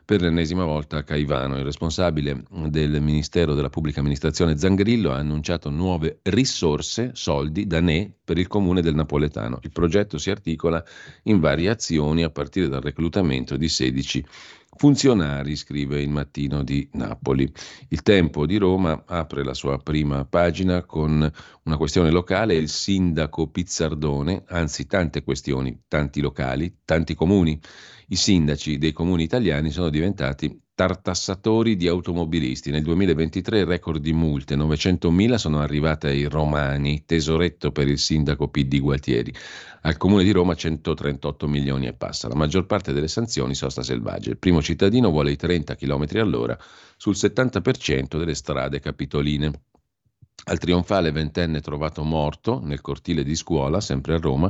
[0.05, 1.57] per l'ennesima volta a Caivano.
[1.57, 8.11] Il responsabile del Ministero della Pubblica Amministrazione Zangrillo ha annunciato nuove risorse, soldi, da ne
[8.23, 9.57] per il comune del Napoletano.
[9.63, 10.83] Il progetto si articola
[11.23, 14.25] in varie azioni a partire dal reclutamento di 16
[14.79, 17.51] Funzionari, scrive il mattino di Napoli.
[17.89, 21.29] Il Tempo di Roma apre la sua prima pagina con
[21.63, 27.59] una questione locale, il sindaco Pizzardone, anzi tante questioni, tanti locali, tanti comuni.
[28.07, 32.71] I sindaci dei comuni italiani sono diventati tartassatori di automobilisti.
[32.71, 38.47] Nel 2023 il record di multe, 900.000 sono arrivate ai romani, tesoretto per il sindaco
[38.47, 39.33] PD Gualtieri.
[39.81, 42.29] Al comune di Roma 138 milioni e passa.
[42.29, 44.29] La maggior parte delle sanzioni sosta selvaggia.
[44.29, 46.57] Il primo cittadino vuole i 30 km all'ora
[46.95, 49.51] sul 70% delle strade capitoline.
[50.45, 54.49] Al trionfale ventenne trovato morto nel cortile di scuola, sempre a Roma,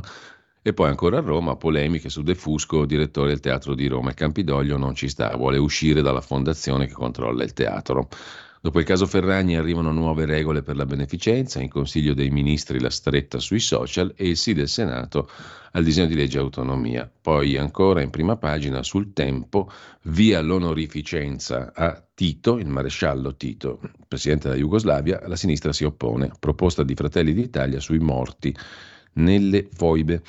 [0.62, 4.10] e poi ancora a Roma, polemiche su De Fusco, direttore del Teatro di Roma.
[4.10, 8.08] Il Campidoglio non ci sta, vuole uscire dalla fondazione che controlla il teatro.
[8.62, 12.90] Dopo il caso Ferragni arrivano nuove regole per la beneficenza, in Consiglio dei Ministri la
[12.90, 15.30] stretta sui social e il sì del Senato
[15.72, 17.10] al disegno di legge autonomia.
[17.22, 19.70] Poi ancora in prima pagina sul tempo,
[20.02, 26.30] via l'onorificenza a Tito, il maresciallo Tito, presidente della Jugoslavia, la sinistra si oppone.
[26.38, 28.54] Proposta di Fratelli d'Italia sui morti
[29.22, 30.22] nelle foibe.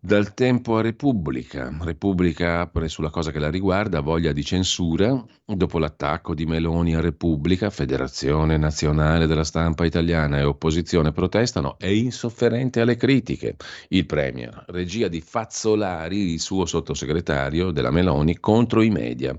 [0.00, 1.76] Dal tempo a Repubblica.
[1.80, 5.24] Repubblica apre sulla cosa che la riguarda, voglia di censura.
[5.44, 11.88] Dopo l'attacco di Meloni a Repubblica, Federazione Nazionale della Stampa Italiana e opposizione protestano, è
[11.88, 13.56] insofferente alle critiche.
[13.88, 19.36] Il Premier, regia di Fazzolari, il suo sottosegretario della Meloni, contro i media.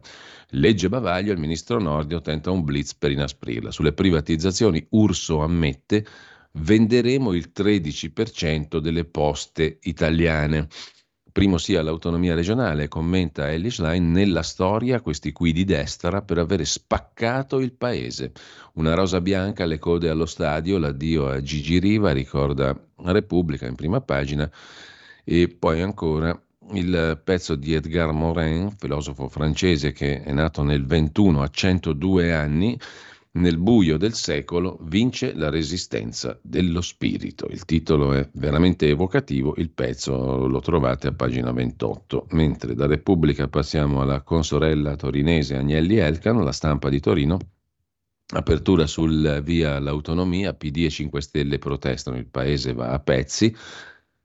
[0.54, 3.72] Legge bavaglio, il ministro Nordio tenta un blitz per inasprirla.
[3.72, 6.06] Sulle privatizzazioni Urso ammette
[6.54, 10.68] venderemo il 13% delle poste italiane.
[11.32, 16.66] Primo sia l'autonomia regionale, commenta Ellis Line, nella storia questi qui di destra per avere
[16.66, 18.32] spaccato il paese.
[18.74, 24.02] Una rosa bianca alle code allo stadio, l'addio a Gigi Riva, ricorda Repubblica in prima
[24.02, 24.50] pagina,
[25.24, 26.38] e poi ancora
[26.72, 32.80] il pezzo di Edgar Morin, filosofo francese che è nato nel 21 a 102 anni,
[33.32, 37.46] nel buio del secolo vince la resistenza dello spirito.
[37.48, 42.28] Il titolo è veramente evocativo, il pezzo lo trovate a pagina 28.
[42.32, 47.38] Mentre da Repubblica passiamo alla consorella torinese Agnelli Elcano, la stampa di Torino.
[48.32, 53.56] Apertura sul via all'autonomia, PD e 5 Stelle protestano, il paese va a pezzi.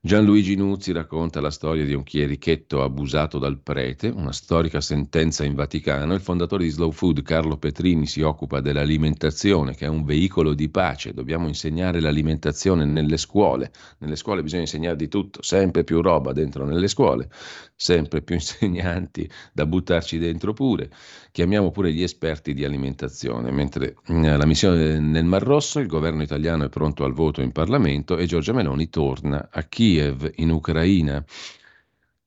[0.05, 5.55] Gianluigi Nuzzi racconta la storia di un chierichetto abusato dal prete, una storica sentenza in
[5.55, 6.13] Vaticano.
[6.13, 10.69] Il fondatore di Slow Food, Carlo Petrini, si occupa dell'alimentazione, che è un veicolo di
[10.69, 11.11] pace.
[11.11, 13.71] Dobbiamo insegnare l'alimentazione nelle scuole.
[13.97, 17.27] Nelle scuole bisogna insegnare di tutto, sempre più roba dentro nelle scuole,
[17.75, 20.91] sempre più insegnanti da buttarci dentro pure.
[21.31, 23.49] Chiamiamo pure gli esperti di alimentazione.
[23.49, 27.51] Mentre eh, la missione nel Mar Rosso, il governo italiano è pronto al voto in
[27.51, 31.23] Parlamento e Giorgia Meloni torna a Kiev Kiev, in Ucraina.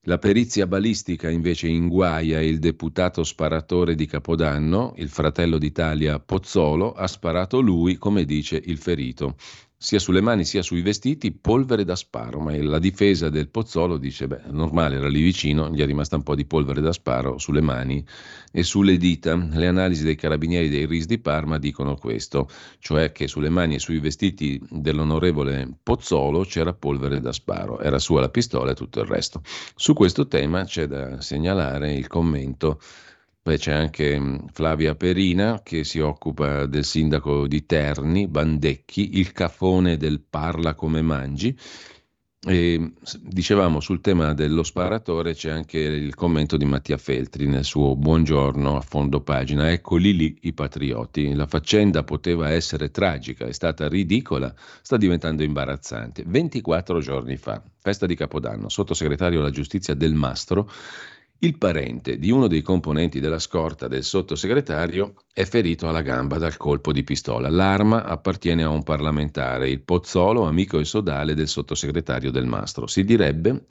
[0.05, 7.07] La perizia balistica invece inguaia il deputato sparatore di Capodanno, il fratello d'Italia Pozzolo, ha
[7.07, 9.37] sparato lui, come dice il ferito
[9.81, 14.27] sia sulle mani sia sui vestiti, polvere da sparo, ma la difesa del Pozzolo dice,
[14.27, 17.61] beh, normale, era lì vicino, gli è rimasta un po' di polvere da sparo sulle
[17.61, 18.05] mani
[18.51, 19.37] e sulle dita.
[19.37, 22.49] Le analisi dei carabinieri dei RIS di Parma dicono questo,
[22.81, 28.21] cioè che sulle mani e sui vestiti dell'onorevole Pozzolo c'era polvere da sparo, era sua
[28.21, 29.43] la pistola e tutto il resto.
[29.77, 32.81] Su questo tema c'è da segnalare il commento
[33.49, 39.33] poi c'è anche mm, Flavia Perina che si occupa del sindaco di Terni, Bandecchi, il
[39.33, 41.57] cafone del parla come mangi.
[42.47, 42.93] E
[43.23, 48.77] dicevamo sul tema dello sparatore c'è anche il commento di Mattia Feltri nel suo buongiorno
[48.77, 49.71] a fondo pagina.
[49.71, 51.33] Eccoli lì i patrioti.
[51.33, 56.23] La faccenda poteva essere tragica, è stata ridicola, sta diventando imbarazzante.
[56.27, 60.71] 24 giorni fa, festa di Capodanno, sottosegretario alla giustizia del Mastro
[61.41, 66.57] il parente di uno dei componenti della scorta del sottosegretario è ferito alla gamba dal
[66.57, 67.49] colpo di pistola.
[67.49, 72.89] L'arma appartiene a un parlamentare, il Pozzolo, amico e sodale del sottosegretario del Mastro.
[72.89, 73.67] Si direbbe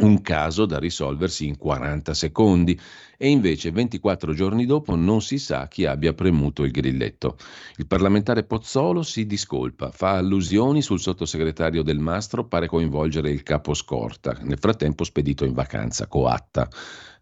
[0.00, 2.78] un caso da risolversi in 40 secondi
[3.16, 7.36] e invece 24 giorni dopo non si sa chi abbia premuto il grilletto.
[7.76, 13.74] Il parlamentare Pozzolo si discolpa, fa allusioni sul sottosegretario del Mastro, pare coinvolgere il capo
[13.74, 16.68] scorta, nel frattempo spedito in vacanza, coatta.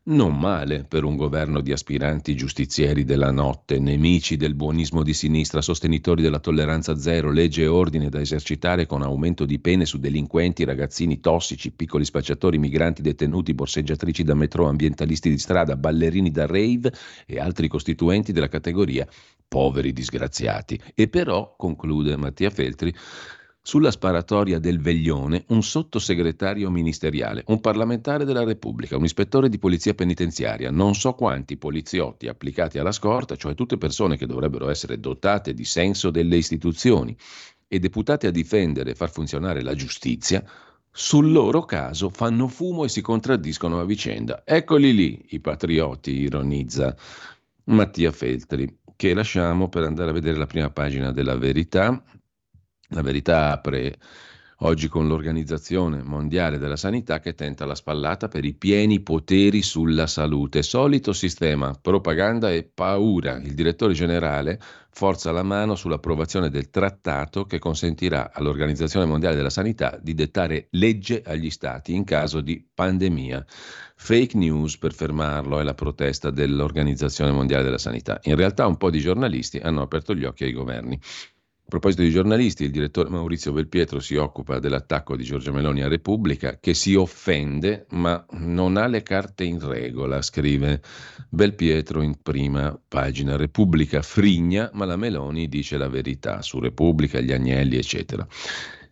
[0.09, 5.61] Non male per un governo di aspiranti giustizieri della notte, nemici del buonismo di sinistra,
[5.61, 10.62] sostenitori della tolleranza zero, legge e ordine da esercitare con aumento di pene su delinquenti,
[10.62, 16.92] ragazzini tossici, piccoli spacciatori, migranti detenuti, borseggiatrici da metro, ambientalisti di strada, ballerini da rave
[17.26, 19.09] e altri costituenti della categoria
[19.48, 20.80] poveri disgraziati.
[20.94, 22.94] E però, conclude Mattia Feltri,
[23.66, 29.92] sulla sparatoria del Veglione un sottosegretario ministeriale, un parlamentare della Repubblica, un ispettore di polizia
[29.92, 35.52] penitenziaria, non so quanti poliziotti applicati alla scorta, cioè tutte persone che dovrebbero essere dotate
[35.52, 37.16] di senso delle istituzioni
[37.66, 40.48] e deputate a difendere e far funzionare la giustizia,
[40.88, 44.42] sul loro caso fanno fumo e si contraddiscono a vicenda.
[44.44, 46.94] Eccoli lì i patrioti, ironizza
[47.64, 52.00] Mattia Feltri, che lasciamo per andare a vedere la prima pagina della verità
[52.89, 53.99] la verità apre
[54.61, 60.07] oggi con l'Organizzazione Mondiale della Sanità che tenta la spallata per i pieni poteri sulla
[60.07, 60.62] salute.
[60.62, 63.37] Solito sistema, propaganda e paura.
[63.37, 64.59] Il direttore generale
[64.91, 71.22] forza la mano sull'approvazione del trattato che consentirà all'Organizzazione Mondiale della Sanità di dettare legge
[71.22, 73.45] agli stati in caso di pandemia.
[73.95, 78.20] Fake news per fermarlo è la protesta dell'Organizzazione Mondiale della Sanità.
[78.22, 80.99] In realtà un po' di giornalisti hanno aperto gli occhi ai governi.
[81.66, 85.88] A proposito di giornalisti, il direttore Maurizio Belpietro si occupa dell'attacco di Giorgia Meloni a
[85.88, 90.80] Repubblica, che si offende ma non ha le carte in regola, scrive
[91.28, 93.34] Belpietro in prima pagina.
[93.34, 98.24] Repubblica frigna, ma la Meloni dice la verità su Repubblica, gli agnelli, eccetera.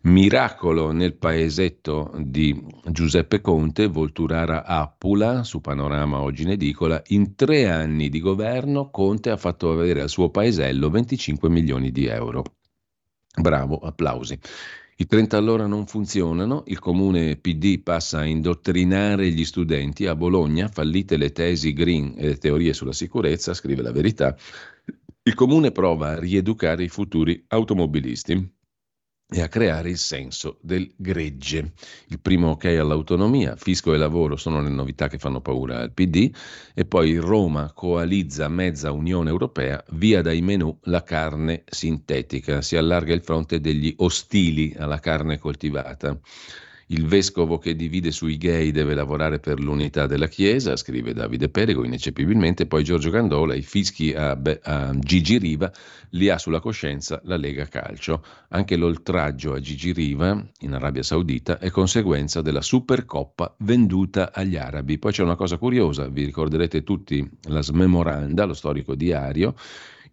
[0.01, 2.61] Miracolo nel paesetto di
[2.91, 9.29] Giuseppe Conte, Volturara Appula, su Panorama oggi in edicola, in tre anni di governo Conte
[9.29, 12.43] ha fatto avere al suo paesello 25 milioni di euro.
[13.39, 14.39] Bravo, applausi.
[14.97, 20.05] I 30 all'ora non funzionano, il comune PD passa a indottrinare gli studenti.
[20.05, 24.35] A Bologna, fallite le tesi green e le teorie sulla sicurezza, scrive la verità,
[25.23, 28.54] il comune prova a rieducare i futuri automobilisti
[29.27, 31.73] e a creare il senso del gregge.
[32.07, 36.31] Il primo ok all'autonomia, fisco e lavoro sono le novità che fanno paura al PD
[36.75, 43.13] e poi Roma coalizza mezza Unione Europea, via dai menù la carne sintetica, si allarga
[43.13, 46.19] il fronte degli ostili alla carne coltivata.
[46.89, 51.83] Il vescovo che divide sui gay deve lavorare per l'unità della Chiesa, scrive Davide Perego
[51.83, 55.71] ineccepibilmente, poi Giorgio Gandola, i fischi a, a, Gigi Riva
[56.11, 58.23] li ha sulla coscienza la Lega Calcio.
[58.49, 64.99] Anche l'oltraggio a Gigi Riva in Arabia Saudita è conseguenza della Supercoppa venduta agli arabi.
[64.99, 69.55] Poi c'è una cosa curiosa, vi ricorderete tutti la smemoranda, lo storico diario,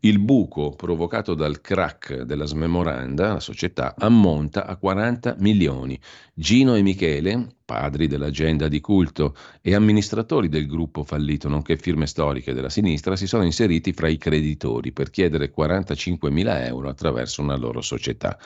[0.04, 5.98] il buco provocato dal crack della smemoranda, la società, ammonta a 40 milioni.
[6.34, 12.52] Gino e Michele, padri dell'agenda di culto e amministratori del gruppo fallito, nonché firme storiche
[12.52, 17.56] della sinistra, si sono inseriti fra i creditori per chiedere 45 mila euro attraverso una
[17.56, 18.36] loro società.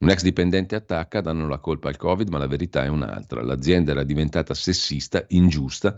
[0.00, 3.42] Un ex dipendente attacca, danno la colpa al Covid, ma la verità è un'altra.
[3.42, 5.96] L'azienda era diventata sessista, ingiusta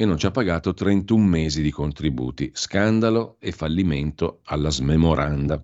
[0.00, 2.50] e non ci ha pagato 31 mesi di contributi.
[2.54, 5.60] Scandalo e fallimento alla smemoranda.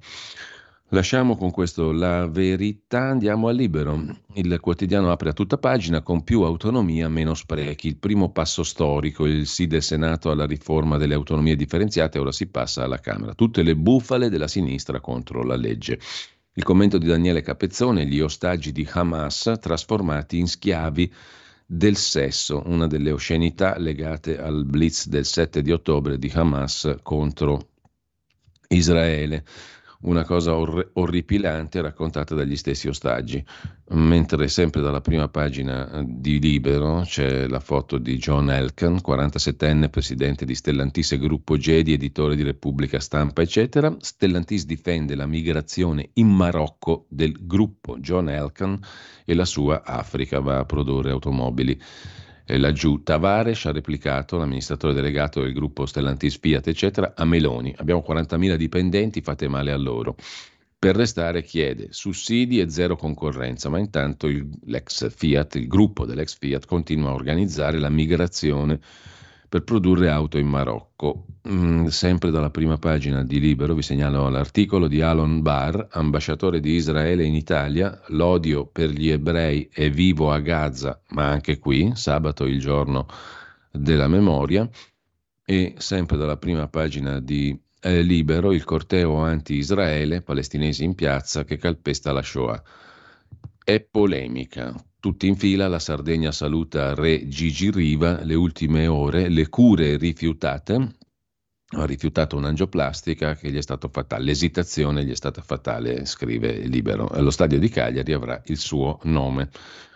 [0.90, 3.98] Lasciamo con questo la verità, andiamo al libero.
[4.34, 7.86] Il quotidiano apre a tutta pagina con più autonomia, meno sprechi.
[7.86, 12.46] Il primo passo storico, il sì del Senato alla riforma delle autonomie differenziate, ora si
[12.48, 13.32] passa alla Camera.
[13.32, 15.98] Tutte le bufale della sinistra contro la legge.
[16.52, 21.10] Il commento di Daniele Capezzone, gli ostaggi di Hamas trasformati in schiavi
[21.66, 27.70] del sesso, una delle oscenità legate al blitz del 7 di ottobre di Hamas contro
[28.68, 29.44] Israele
[30.02, 33.44] una cosa or- orripilante raccontata dagli stessi ostaggi.
[33.88, 39.88] Mentre sempre dalla prima pagina eh, di Libero c'è la foto di John Elkan, 47enne
[39.88, 43.94] presidente di Stellantis e gruppo Gedi, editore di Repubblica Stampa, eccetera.
[44.00, 48.78] Stellantis difende la migrazione in Marocco del gruppo John Elkan
[49.24, 51.80] e la sua Africa va a produrre automobili
[52.46, 53.02] eh, laggiù.
[53.02, 57.74] Tavares ha replicato, l'amministratore delegato del gruppo Stellantis Fiat, eccetera, a Meloni.
[57.76, 60.16] Abbiamo 40.000 dipendenti, fate male a loro.
[60.78, 66.38] Per restare chiede sussidi e zero concorrenza, ma intanto il, l'ex Fiat, il gruppo dell'ex
[66.38, 68.80] Fiat, continua a organizzare la migrazione
[69.48, 71.26] per produrre auto in Marocco.
[71.48, 76.72] Mm, sempre dalla prima pagina di Libero vi segnalo l'articolo di Alon Barr, ambasciatore di
[76.72, 82.44] Israele in Italia, l'odio per gli ebrei è vivo a Gaza, ma anche qui, sabato
[82.44, 83.06] il giorno
[83.70, 84.68] della memoria,
[85.44, 91.56] e sempre dalla prima pagina di eh, Libero, il corteo anti-Israele, palestinesi in piazza che
[91.56, 92.60] calpesta la Shoah.
[93.62, 94.74] È polemica.
[95.06, 100.96] Tutti in fila, la Sardegna saluta Re Gigi Riva, le ultime ore, le cure rifiutate,
[101.76, 107.08] ha rifiutato un'angioplastica che gli è stata fatale, l'esitazione gli è stata fatale, scrive Libero.
[107.20, 109.48] Lo stadio di Cagliari avrà il suo nome.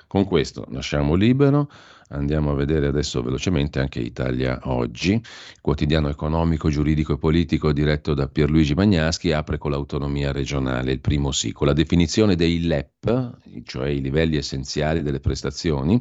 [0.06, 1.68] Con questo lasciamo libero,
[2.10, 5.20] andiamo a vedere adesso velocemente anche Italia Oggi,
[5.60, 11.32] quotidiano economico, giuridico e politico diretto da Pierluigi Magnaschi, apre con l'autonomia regionale, il primo
[11.32, 16.00] sì, con la definizione dei LEP, cioè i livelli essenziali delle prestazioni,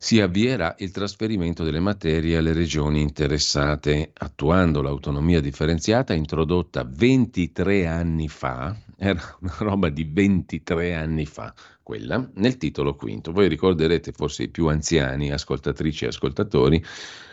[0.00, 8.28] si avvierà il trasferimento delle materie alle regioni interessate, attuando l'autonomia differenziata introdotta 23 anni
[8.28, 11.52] fa, era una roba di 23 anni fa,
[11.88, 13.32] quella, nel titolo quinto.
[13.32, 16.84] Voi ricorderete, forse i più anziani, ascoltatrici e ascoltatori,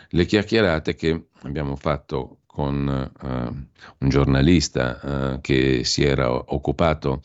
[0.08, 3.26] le chiacchierate che abbiamo fatto con uh,
[3.98, 7.20] un giornalista uh, che si era occupato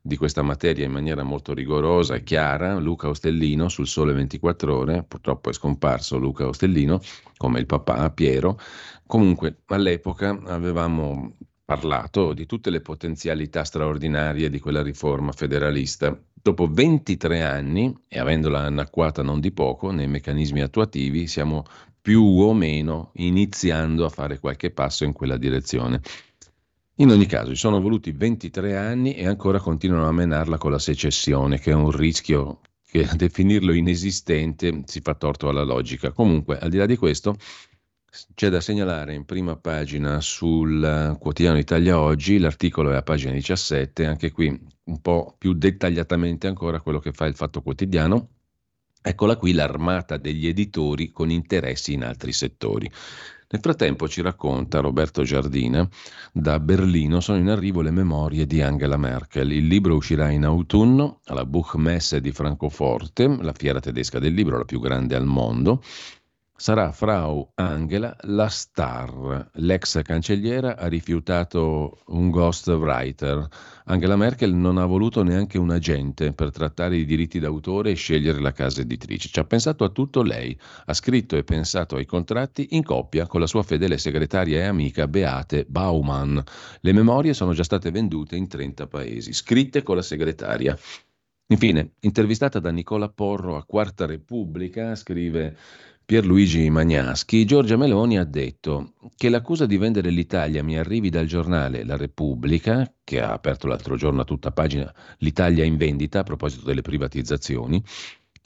[0.00, 5.02] di questa materia in maniera molto rigorosa e chiara, Luca Ostellino sul Sole 24 ore,
[5.02, 7.00] purtroppo è scomparso Luca Ostellino,
[7.36, 8.60] come il papà Piero.
[9.08, 11.34] Comunque all'epoca avevamo
[11.66, 16.16] parlato di tutte le potenzialità straordinarie di quella riforma federalista.
[16.32, 21.64] Dopo 23 anni, e avendola annacquata non di poco nei meccanismi attuativi, siamo
[22.00, 26.00] più o meno iniziando a fare qualche passo in quella direzione.
[26.98, 30.78] In ogni caso, ci sono voluti 23 anni e ancora continuano a menarla con la
[30.78, 36.12] secessione, che è un rischio che a definirlo inesistente si fa torto alla logica.
[36.12, 37.36] Comunque, al di là di questo,
[38.34, 44.06] C'è da segnalare in prima pagina sul quotidiano Italia Oggi, l'articolo è a pagina 17,
[44.06, 44.48] anche qui
[44.84, 48.28] un po' più dettagliatamente ancora quello che fa il Fatto Quotidiano.
[49.02, 52.90] Eccola qui l'armata degli editori con interessi in altri settori.
[53.48, 55.86] Nel frattempo ci racconta Roberto Giardina,
[56.32, 59.52] da Berlino sono in arrivo le memorie di Angela Merkel.
[59.52, 64.64] Il libro uscirà in autunno alla Buchmesse di Francoforte, la fiera tedesca del libro, la
[64.64, 65.82] più grande al mondo,
[66.56, 69.50] sarà Frau Angela la star.
[69.54, 73.46] L'ex cancelliera ha rifiutato un ghostwriter.
[73.84, 78.40] Angela Merkel non ha voluto neanche un agente per trattare i diritti d'autore e scegliere
[78.40, 79.28] la casa editrice.
[79.28, 80.58] Ci ha pensato a tutto lei.
[80.86, 85.06] Ha scritto e pensato ai contratti in coppia con la sua fedele segretaria e amica
[85.06, 86.38] Beate Baumann.
[86.80, 90.76] Le memorie sono già state vendute in 30 paesi, scritte con la segretaria.
[91.48, 95.56] Infine, intervistata da Nicola Porro a Quarta Repubblica, scrive
[96.06, 101.84] Pierluigi Magnaschi, Giorgia Meloni ha detto che l'accusa di vendere l'Italia mi arrivi dal giornale
[101.84, 106.64] La Repubblica, che ha aperto l'altro giorno a tutta pagina l'Italia in vendita a proposito
[106.64, 107.82] delle privatizzazioni,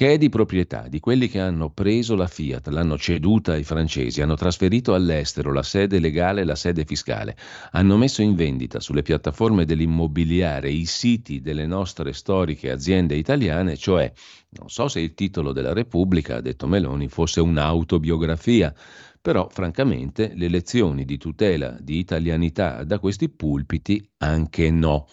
[0.01, 4.23] che è di proprietà di quelli che hanno preso la Fiat, l'hanno ceduta ai francesi,
[4.23, 7.37] hanno trasferito all'estero la sede legale e la sede fiscale,
[7.73, 14.11] hanno messo in vendita sulle piattaforme dell'immobiliare i siti delle nostre storiche aziende italiane, cioè
[14.53, 18.75] non so se il titolo della Repubblica, ha detto Meloni, fosse un'autobiografia,
[19.21, 25.07] però francamente le lezioni di tutela di italianità da questi pulpiti anche no.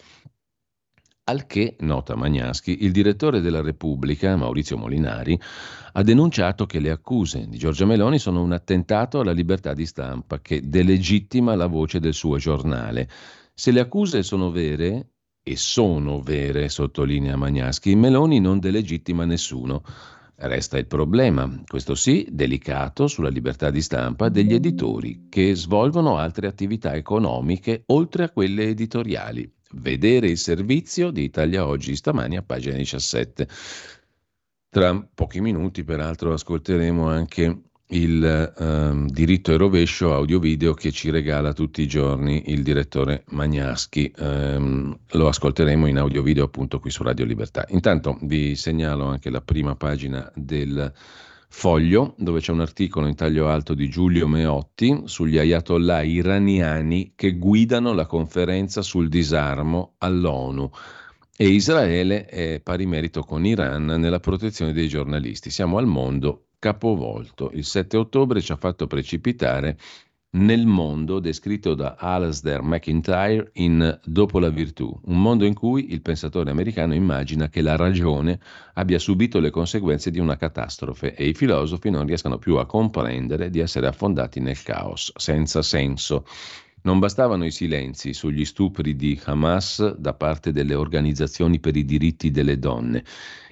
[1.30, 5.38] Al che, nota Magnaschi, il direttore della Repubblica, Maurizio Molinari,
[5.92, 10.40] ha denunciato che le accuse di Giorgia Meloni sono un attentato alla libertà di stampa
[10.40, 13.10] che delegittima la voce del suo giornale.
[13.54, 19.84] Se le accuse sono vere, e sono vere, sottolinea Magnaschi, Meloni non delegittima nessuno.
[20.34, 26.48] Resta il problema, questo sì, delicato, sulla libertà di stampa degli editori che svolgono altre
[26.48, 29.56] attività economiche oltre a quelle editoriali.
[29.72, 33.48] Vedere il servizio di Italia Oggi stamani a pagina 17.
[34.70, 41.54] Tra pochi minuti, peraltro, ascolteremo anche il um, diritto e rovescio audio-video che ci regala
[41.54, 44.12] tutti i giorni il direttore Magnaschi.
[44.18, 47.66] Um, lo ascolteremo in audio-video appunto qui su Radio Libertà.
[47.70, 50.92] Intanto vi segnalo anche la prima pagina del
[51.50, 57.38] Foglio, dove c'è un articolo in taglio alto di Giulio Meotti sugli ayatollah iraniani che
[57.38, 60.70] guidano la conferenza sul disarmo all'ONU.
[61.36, 65.50] E Israele è pari merito con Iran nella protezione dei giornalisti.
[65.50, 67.52] Siamo al mondo capovolto.
[67.54, 69.78] Il 7 ottobre ci ha fatto precipitare
[70.32, 76.02] nel mondo descritto da Alasdair McIntyre in Dopo la virtù, un mondo in cui il
[76.02, 78.40] pensatore americano immagina che la ragione
[78.74, 83.50] abbia subito le conseguenze di una catastrofe e i filosofi non riescano più a comprendere
[83.50, 86.26] di essere affondati nel caos, senza senso.
[86.84, 92.32] Non bastavano i silenzi sugli stupri di Hamas da parte delle organizzazioni per i diritti
[92.32, 93.04] delle donne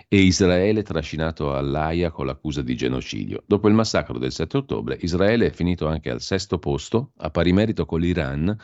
[0.08, 3.44] e Israele trascinato all'AIA con l'accusa di genocidio.
[3.46, 7.54] Dopo il massacro del 7 ottobre, Israele è finito anche al sesto posto, a pari
[7.54, 8.58] merito con l'Iran,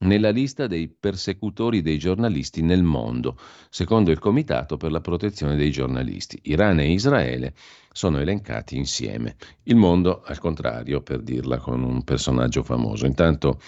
[0.00, 3.36] nella lista dei persecutori dei giornalisti nel mondo,
[3.68, 6.38] secondo il Comitato per la protezione dei giornalisti.
[6.44, 7.54] Iran e Israele
[7.90, 9.36] sono elencati insieme.
[9.64, 13.06] Il mondo, al contrario, per dirla con un personaggio famoso.
[13.06, 13.60] Intanto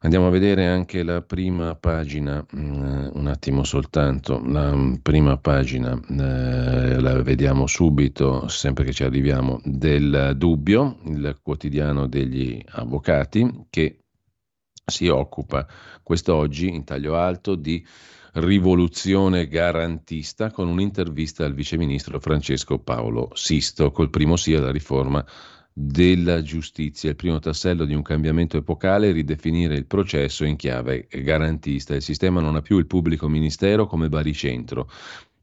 [0.00, 4.72] Andiamo a vedere anche la prima pagina, mm, un attimo soltanto, la
[5.02, 12.62] prima pagina, eh, la vediamo subito, sempre che ci arriviamo, del Dubbio, il quotidiano degli
[12.68, 14.04] avvocati, che
[14.86, 15.66] si occupa
[16.04, 17.84] quest'oggi in taglio alto di
[18.34, 25.26] rivoluzione garantista con un'intervista al viceministro Francesco Paolo Sisto, col primo sì alla riforma
[25.80, 31.06] della giustizia, il primo tassello di un cambiamento epocale è ridefinire il processo in chiave
[31.08, 31.94] garantista.
[31.94, 34.90] Il sistema non ha più il pubblico ministero come baricentro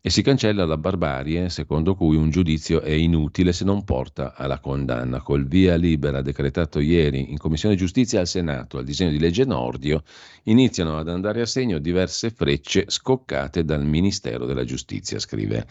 [0.02, 4.60] e si cancella la barbarie secondo cui un giudizio è inutile se non porta alla
[4.60, 5.22] condanna.
[5.22, 10.04] Col via libera decretato ieri in Commissione Giustizia al Senato al disegno di legge Nordio
[10.44, 15.66] iniziano ad andare a segno diverse frecce scoccate dal Ministero della Giustizia, scrive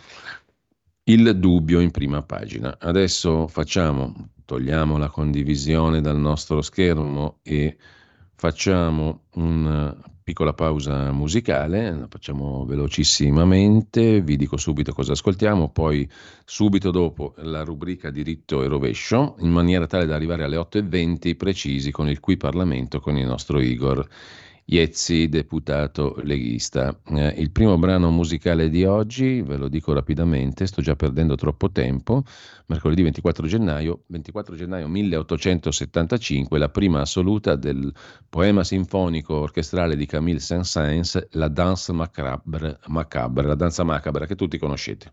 [1.05, 2.79] il dubbio in prima pagina.
[2.81, 7.77] Adesso facciamo togliamo la condivisione dal nostro schermo e
[8.35, 16.09] facciamo una piccola pausa musicale, la facciamo velocissimamente, vi dico subito cosa ascoltiamo, poi
[16.47, 21.91] subito dopo la rubrica diritto e rovescio, in maniera tale da arrivare alle 8.20 precisi
[21.91, 24.09] con il qui Parlamento con il nostro Igor.
[24.67, 26.99] Iezzi, deputato leghista.
[27.09, 31.71] Eh, il primo brano musicale di oggi, ve lo dico rapidamente, sto già perdendo troppo
[31.71, 32.23] tempo,
[32.67, 37.93] mercoledì 24 gennaio, 24 gennaio 1875, la prima assoluta del
[38.27, 44.57] poema sinfonico orchestrale di Camille Saint-Saëns, La danse macabre, macabre, la danza macabra che tutti
[44.57, 45.13] conoscete.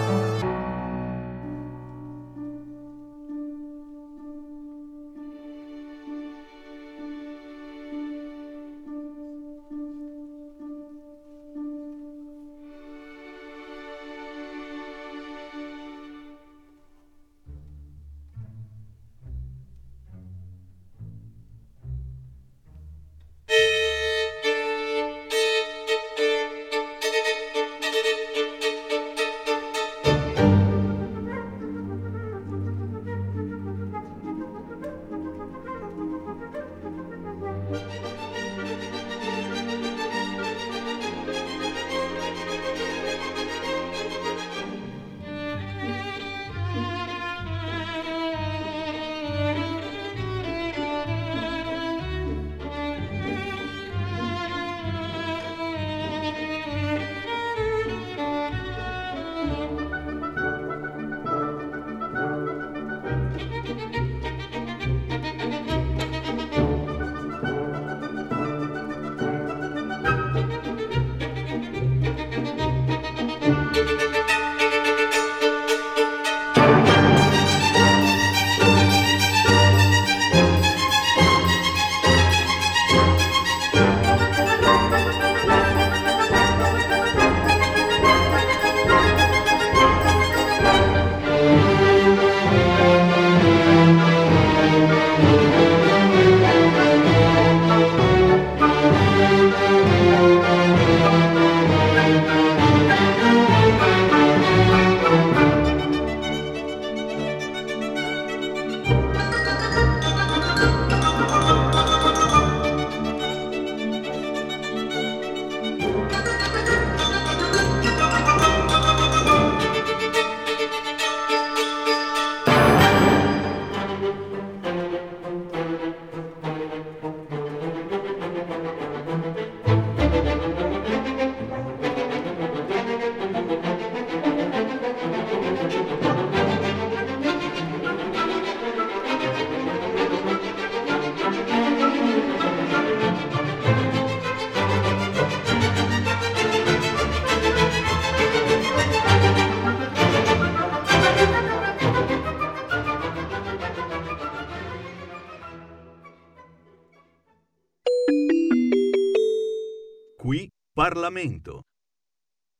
[160.91, 161.61] Parlamento.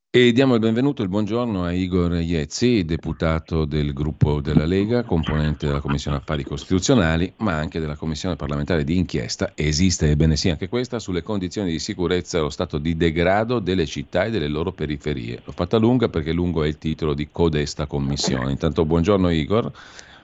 [0.09, 5.03] E diamo il benvenuto e il buongiorno a Igor Iezzi, deputato del gruppo della Lega,
[5.03, 10.49] componente della Commissione Affari Costituzionali, ma anche della Commissione parlamentare di inchiesta, esiste ebbene sì
[10.49, 14.47] anche questa, sulle condizioni di sicurezza e lo stato di degrado delle città e delle
[14.47, 15.41] loro periferie.
[15.43, 18.51] L'ho fatta lunga perché lungo è il titolo di codesta commissione.
[18.51, 19.73] Intanto buongiorno Igor.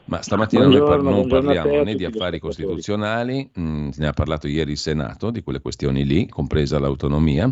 [0.08, 4.14] Ma stamattina noi par- Buongiorno, non buongiorno parliamo né di affari costituzionali, mh, ne ha
[4.14, 7.51] parlato ieri il Senato di quelle questioni lì, compresa l'autonomia,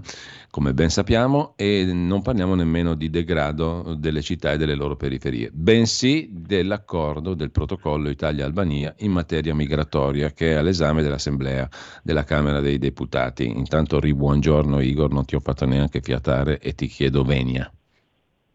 [0.49, 5.49] come ben sappiamo, e non parliamo nemmeno di degrado delle città e delle loro periferie,
[5.51, 11.67] bensì dell'accordo del protocollo Italia-Albania in materia migratoria che è all'esame dell'Assemblea
[12.03, 13.45] della Camera dei Deputati.
[13.45, 17.69] Intanto ribuongiorno Igor, non ti ho fatto neanche fiatare e ti chiedo venia.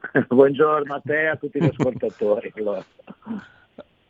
[0.26, 2.50] Buongiorno a te e a tutti gli ascoltatori.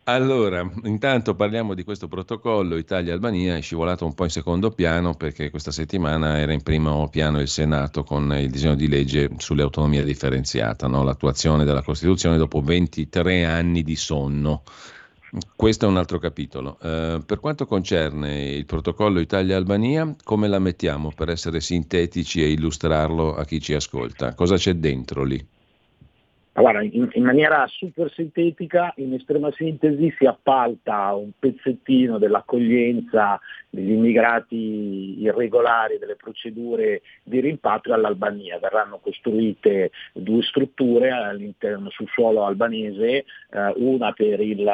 [0.05, 0.68] Allora.
[0.84, 5.70] Intanto parliamo di questo protocollo Italia-Albania, è scivolato un po' in secondo piano perché questa
[5.70, 11.05] settimana era in primo piano il Senato con il disegno di legge sull'autonomia differenziata, no?
[11.05, 14.62] l'attuazione della Costituzione dopo 23 anni di sonno.
[15.55, 16.76] Questo è un altro capitolo.
[16.82, 23.36] Eh, per quanto concerne il protocollo Italia-Albania, come la mettiamo per essere sintetici e illustrarlo
[23.36, 24.34] a chi ci ascolta?
[24.34, 25.46] Cosa c'è dentro lì?
[26.55, 33.40] Allora, in, in maniera super sintetica, in estrema sintesi, si appalta un pezzettino dell'accoglienza
[33.70, 38.59] degli immigrati irregolari, delle procedure di rimpatrio all'Albania.
[38.59, 41.11] Verranno costruite due strutture
[41.90, 44.68] sul suolo albanese, eh, una per il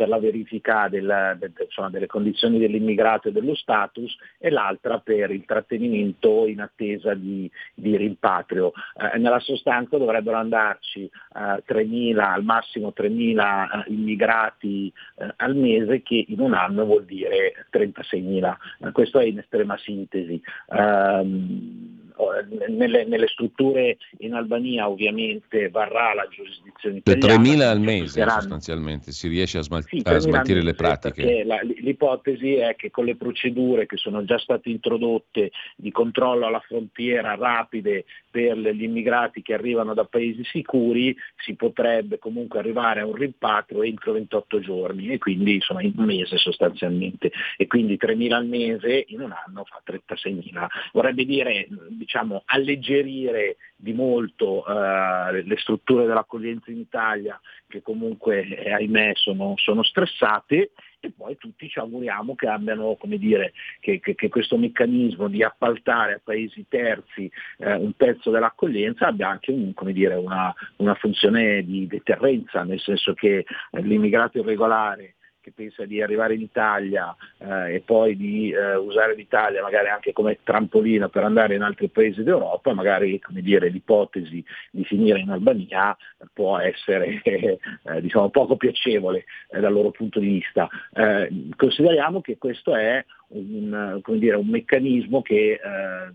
[0.00, 5.30] per la verifica del, del, insomma, delle condizioni dell'immigrato e dello status e l'altra per
[5.30, 8.72] il trattenimento in attesa di, di rimpatrio.
[8.96, 16.00] Eh, nella sostanza dovrebbero andarci eh, 3.000, al massimo 3.000 eh, immigrati eh, al mese
[16.00, 18.56] che in un anno vuol dire 36.000.
[18.78, 20.40] Eh, questo è in estrema sintesi.
[20.68, 22.09] Um,
[22.68, 27.42] nelle, nelle, strutture in Albania ovviamente varrà la giurisdizione italiana.
[27.42, 31.44] Per 3.000 al mese sostanzialmente si riesce a, smal- sì, a smaltire le pratiche.
[31.44, 36.60] La, l'ipotesi è che con le procedure che sono già state introdotte di controllo alla
[36.60, 43.06] frontiera rapide per gli immigrati che arrivano da paesi sicuri si potrebbe comunque arrivare a
[43.06, 48.32] un rimpatrio entro 28 giorni e quindi insomma in un mese sostanzialmente e quindi 3.000
[48.32, 50.66] al mese in un anno fa 36.000.
[50.92, 51.68] Vorrebbe dire
[52.10, 59.54] diciamo, alleggerire di molto eh, le strutture dell'accoglienza in Italia che comunque eh, ahimè sono,
[59.56, 64.58] sono, stressate e poi tutti ci auguriamo che abbiano come dire, che, che, che questo
[64.58, 70.52] meccanismo di appaltare a paesi terzi eh, un pezzo dell'accoglienza abbia anche un, dire, una,
[70.78, 75.14] una, funzione di deterrenza, nel senso che eh, l'immigrato irregolare
[75.60, 80.38] pensa di arrivare in Italia eh, e poi di eh, usare l'Italia magari anche come
[80.42, 85.94] trampolino per andare in altri paesi d'Europa, magari dire, l'ipotesi di finire in Albania
[86.32, 87.60] può essere eh,
[88.00, 90.66] diciamo, poco piacevole eh, dal loro punto di vista.
[90.94, 96.12] Eh, consideriamo che questo è un, dire, un meccanismo che eh,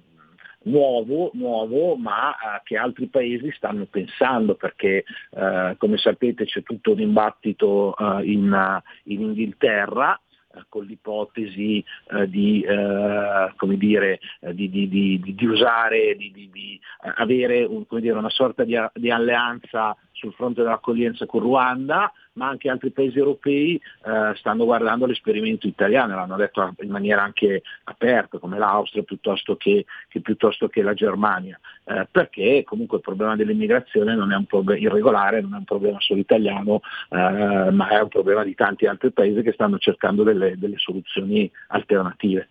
[0.65, 6.91] nuovo, nuovo ma eh, che altri paesi stanno pensando perché eh, come sapete c'è tutto
[6.91, 10.19] un dibattito eh, in, in Inghilterra
[10.55, 16.79] eh, con l'ipotesi eh, di, eh, dire, eh, di, di, di, usare, di,
[17.15, 18.75] avere un, dire, una sorta di,
[19.09, 25.67] alleanza sul fronte dell'accoglienza con Ruanda, ma anche altri paesi europei eh, stanno guardando l'esperimento
[25.67, 30.93] italiano, l'hanno detto in maniera anche aperta, come l'Austria piuttosto che, che, piuttosto che la
[30.93, 35.63] Germania, eh, perché comunque il problema dell'immigrazione non è un problema irregolare, non è un
[35.63, 40.23] problema solo italiano, eh, ma è un problema di tanti altri paesi che stanno cercando
[40.23, 42.49] delle, delle soluzioni alternative.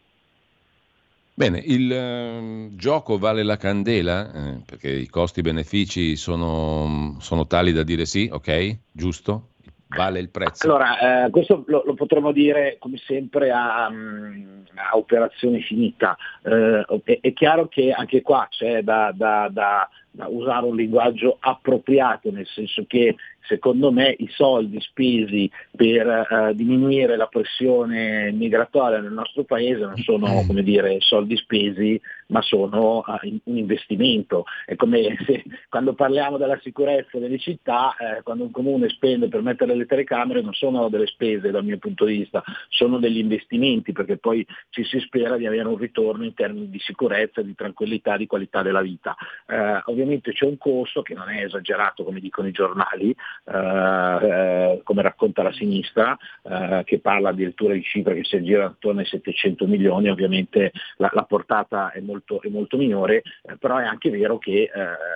[1.37, 7.83] Bene, il eh, gioco vale la candela eh, perché i costi-benefici sono, sono, tali da
[7.83, 8.79] dire sì, ok?
[8.93, 9.54] Giusto?
[9.89, 10.67] Vale il prezzo?
[10.67, 16.17] Allora, eh, questo lo, lo, potremmo dire come sempre a, mm, a operazione finita.
[16.43, 21.37] Eh, è, è, chiaro che anche qua c'è da, da, da, da usare un linguaggio
[21.39, 23.17] appropriato, nel senso che
[23.47, 29.97] secondo me i soldi spesi per eh, diminuire la pressione migratoria nel nostro paese non
[29.99, 30.47] sono mm.
[30.47, 32.01] come dire, soldi spesi,
[32.35, 34.45] ma sono uh, un investimento.
[34.67, 39.41] È come se quando parliamo della sicurezza delle città, eh, quando un comune spende per
[39.41, 43.93] mettere le telecamere non sono delle spese dal mio punto di vista, sono degli investimenti
[43.93, 48.17] perché poi ci si spera di avere un ritorno in termini di sicurezza, di tranquillità,
[48.17, 49.15] di qualità della vita.
[49.47, 53.15] Eh, ovviamente c'è un costo che non è esagerato come dicono i giornali,
[53.45, 59.01] eh, come racconta la sinistra, eh, che parla addirittura di cifre che si aggirano attorno
[59.01, 63.85] ai 700 milioni, ovviamente la, la portata è molto, è molto minore, eh, però è
[63.85, 64.71] anche vero che eh,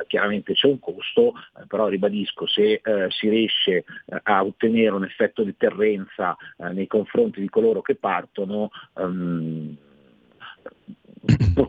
[0.06, 3.84] chiaramente c'è un costo, eh, però ribadisco, se si riesce
[4.22, 6.36] a ottenere un effetto di deterrenza
[6.72, 9.76] nei confronti di coloro che partono, um,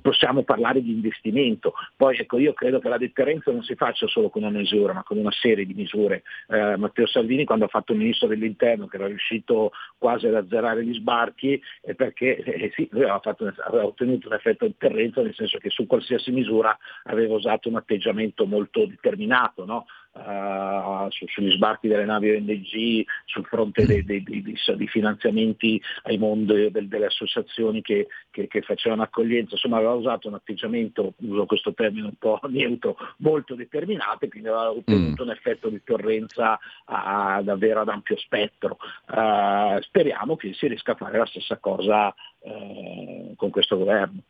[0.01, 1.73] possiamo parlare di investimento.
[1.95, 5.03] Poi ecco, io credo che la deterrenza non si faccia solo con una misura, ma
[5.03, 6.23] con una serie di misure.
[6.47, 10.93] Eh, Matteo Salvini quando ha fatto ministro dell'interno, che era riuscito quasi ad azzerare gli
[10.93, 15.57] sbarchi, è perché eh, sì, lui aveva, fatto, aveva, ottenuto un effetto deterrenza, nel senso
[15.57, 19.65] che su qualsiasi misura aveva usato un atteggiamento molto determinato.
[19.65, 19.85] No?
[20.20, 26.17] Uh, su, sugli sbarchi delle navi ONG, sul fronte dei, dei, dei, dei finanziamenti ai
[26.17, 31.45] mondi del, delle associazioni che, che, che, facevano accoglienza, insomma aveva usato un atteggiamento, uso
[31.45, 35.28] questo termine un po' neutro, molto determinato e quindi aveva ottenuto mm.
[35.28, 38.78] un effetto di torrenza a, davvero ad ampio spettro.
[39.07, 44.22] Uh, speriamo che si riesca a fare la stessa cosa uh, con questo governo.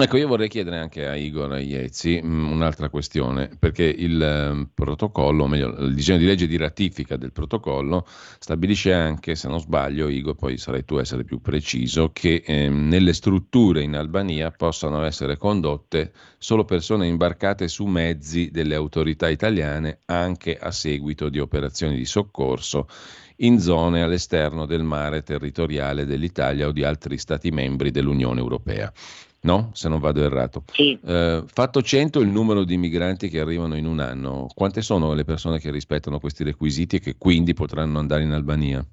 [0.00, 5.42] Ecco, io vorrei chiedere anche a Igor Iezzi mm, un'altra questione, perché il ehm, protocollo,
[5.42, 8.06] o meglio, il disegno di legge di ratifica del protocollo
[8.38, 12.68] stabilisce anche, se non sbaglio, Igor, poi sarai tu a essere più preciso, che eh,
[12.68, 19.98] nelle strutture in Albania possano essere condotte solo persone imbarcate su mezzi delle autorità italiane
[20.04, 22.86] anche a seguito di operazioni di soccorso
[23.40, 28.92] in zone all'esterno del mare territoriale dell'Italia o di altri Stati membri dell'Unione Europea
[29.40, 29.70] no?
[29.72, 30.64] Se non vado errato.
[30.72, 30.98] Sì.
[31.04, 35.24] Eh, fatto 100 il numero di migranti che arrivano in un anno, quante sono le
[35.24, 38.84] persone che rispettano questi requisiti e che quindi potranno andare in Albania?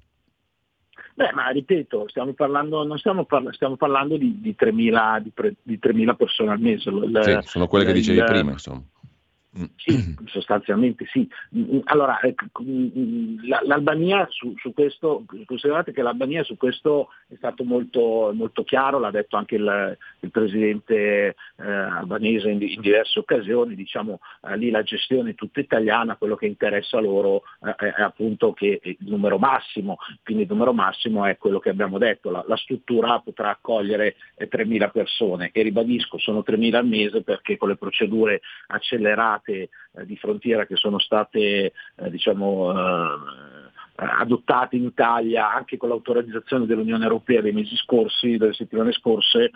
[1.14, 5.56] Beh, ma ripeto, stiamo parlando, non stiamo, parla- stiamo parlando di, di, 3.000, di, pre-
[5.62, 6.90] di 3.000 persone al mese.
[6.90, 8.82] L- sì, sono quelle che dicevi prima, insomma.
[9.76, 11.28] Sì, sostanzialmente sì.
[11.84, 12.44] Allora, ecco,
[13.64, 19.10] l'Albania su, su, questo, considerate che l'Albania su questo è stato molto, molto chiaro, l'ha
[19.10, 24.82] detto anche il, il presidente eh, albanese in, in, diverse occasioni, diciamo eh, lì la
[24.82, 29.96] gestione è tutta italiana, quello che interessa loro eh, è appunto che il numero massimo,
[30.22, 34.90] quindi il numero massimo è quello che abbiamo detto, la, la struttura potrà accogliere 3.000
[34.90, 40.16] persone e ribadisco sono 3.000 al mese perché con le procedure accelerate state eh, di
[40.16, 43.18] frontiera che sono state eh, diciamo, eh,
[43.94, 49.50] adottate in Italia anche con l'autorizzazione dell'Unione Europea dei mesi scorsi, delle settimane scorse,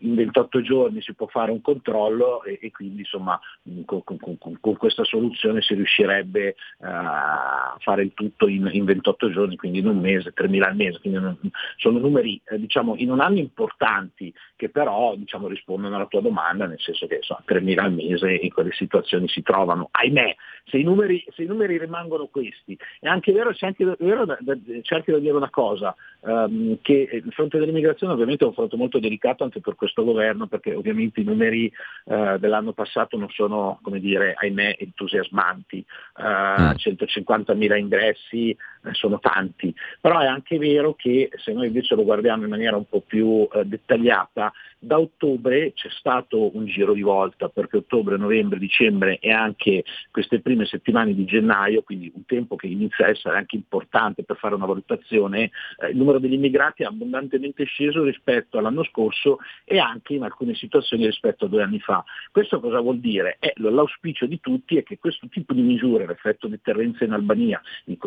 [0.00, 3.38] in 28 giorni si può fare un controllo e, e quindi insomma
[3.84, 9.30] con, con, con, questa soluzione si riuscirebbe uh, a fare il tutto in, in, 28
[9.30, 11.36] giorni, quindi in un mese, 3.000 al mese, non,
[11.76, 16.66] sono numeri eh, diciamo, in un anno importanti che però diciamo, rispondono alla tua domanda,
[16.66, 20.34] nel senso che insomma, 3.000 al mese in quelle situazioni si trovano, ahimè,
[20.64, 24.38] se i numeri, se i numeri rimangono questi, è anche vero, c'è anche vero da,
[24.40, 28.76] da, anche da dire una cosa, um, che il fronte dell'immigrazione ovviamente è un fronte
[28.76, 31.72] molto delicato anche per questo governo perché ovviamente i numeri
[32.04, 35.78] eh, dell'anno passato non sono, come dire, ahimè, entusiasmanti.
[36.18, 37.76] Eh, 150.000 mm.
[37.78, 38.54] ingressi
[38.92, 42.86] sono tanti, però è anche vero che se noi invece lo guardiamo in maniera un
[42.88, 44.52] po' più eh, dettagliata,
[44.82, 50.40] da ottobre c'è stato un giro di volta perché ottobre, novembre, dicembre e anche queste
[50.40, 54.54] prime settimane di gennaio, quindi un tempo che inizia a essere anche importante per fare
[54.54, 60.14] una valutazione, eh, il numero degli immigrati è abbondantemente sceso rispetto all'anno scorso e anche
[60.14, 62.02] in alcune situazioni rispetto a due anni fa.
[62.32, 63.36] Questo cosa vuol dire?
[63.38, 67.60] Eh, l'auspicio di tutti è che questo tipo di misure, l'effetto deterrenza in Albania,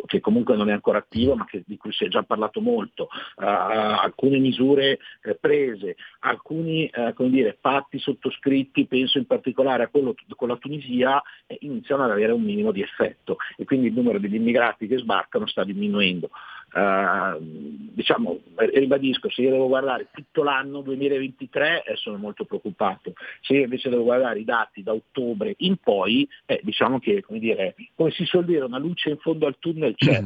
[0.07, 3.03] che comunque non è ancora attivo ma che, di cui si è già parlato molto,
[3.03, 10.15] uh, alcune misure eh, prese, alcuni eh, dire, patti sottoscritti, penso in particolare a quello
[10.35, 14.19] con la Tunisia, eh, iniziano ad avere un minimo di effetto e quindi il numero
[14.19, 16.29] degli immigrati che sbarcano sta diminuendo.
[16.73, 23.53] Uh, diciamo, ribadisco, se io devo guardare tutto l'anno 2023 eh, sono molto preoccupato, se
[23.53, 27.75] io invece devo guardare i dati da ottobre in poi, eh, diciamo che come, dire,
[27.93, 30.23] come si suol dire, una luce in fondo al tunnel c'è.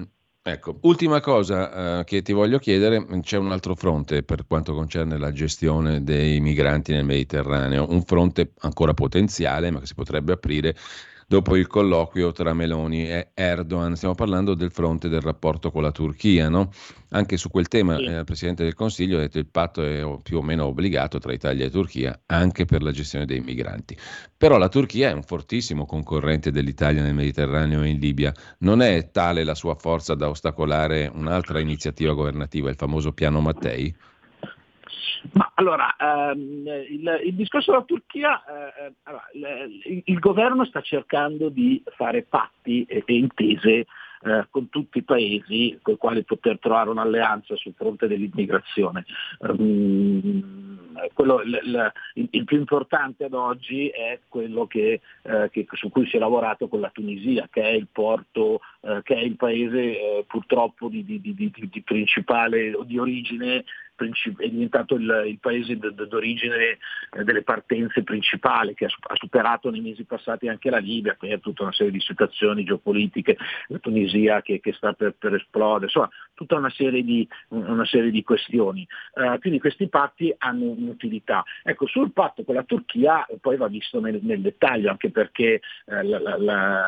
[0.48, 5.18] Ecco, ultima cosa eh, che ti voglio chiedere, c'è un altro fronte per quanto concerne
[5.18, 10.74] la gestione dei migranti nel Mediterraneo, un fronte ancora potenziale ma che si potrebbe aprire
[11.30, 13.98] dopo il colloquio tra Meloni e Erdogan.
[13.98, 16.48] Stiamo parlando del fronte del rapporto con la Turchia.
[16.48, 16.72] No?
[17.10, 18.04] Anche su quel tema sì.
[18.06, 21.20] eh, il Presidente del Consiglio ha detto che il patto è più o meno obbligato
[21.20, 23.98] tra Italia e Turchia anche per la gestione dei migranti.
[24.38, 28.34] Però la Turchia è un fortissimo concorrente dell'Italia nel Mediterraneo e in Libia.
[28.60, 33.94] Non è tale la sua forza da ostacolare un'altra iniziativa governativa, il famoso piano Mattei?
[35.34, 41.50] Ma allora, ehm, il, il, discorso della Turchia, eh, allora, il, il, governo sta cercando
[41.50, 43.86] di fare patti e, e intese
[44.22, 49.06] eh, con tutti i paesi con i quali poter trovare un'alleanza sul fronte dell'immigrazione.
[49.40, 51.60] Um, quello, il,
[52.14, 56.20] il, il, più importante ad oggi è quello che, eh, che, su cui si è
[56.20, 60.88] lavorato con la Tunisia, che è il porto, eh, che è il paese eh, purtroppo
[60.88, 63.64] di, di, di, di principale di origine
[64.38, 66.78] è diventato il, il paese d'origine
[67.12, 71.64] eh, delle partenze principali che ha superato nei mesi passati anche la Libia per tutta
[71.64, 73.38] una serie di situazioni geopolitiche,
[73.68, 78.12] la Tunisia che, che sta per, per, esplodere, insomma tutta una serie di, una serie
[78.12, 78.88] di questioni.
[79.14, 81.44] Uh, quindi questi patti hanno un'utilità.
[81.64, 86.02] Ecco, sul patto con la Turchia poi va visto nel, nel dettaglio, anche perché uh,
[86.04, 86.86] la, la,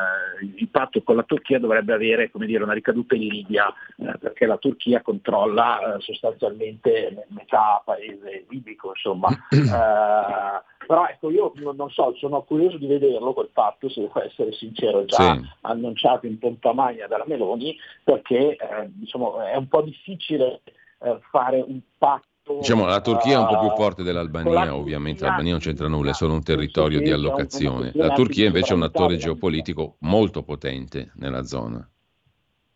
[0.56, 4.56] il patto con la Turchia dovrebbe avere dire, una ricaduta in Libia, uh, perché la
[4.56, 9.28] Turchia controlla sostanzialmente metà paese libico, insomma.
[10.80, 14.22] eh, però ecco, io non, non, so, sono curioso di vederlo quel fatto, se devo
[14.22, 15.48] essere sincero, già sì.
[15.62, 20.62] annunciato in pompa magna dalla Meloni, perché eh, diciamo, è un po' difficile
[21.00, 22.28] eh, fare un patto
[22.58, 26.14] Diciamo, la Turchia è un po' più forte dell'Albania, ovviamente l'Albania non c'entra nulla, è
[26.14, 27.92] solo un territorio di allocazione.
[27.94, 31.88] La Turchia invece è un attore geopolitico molto potente nella zona.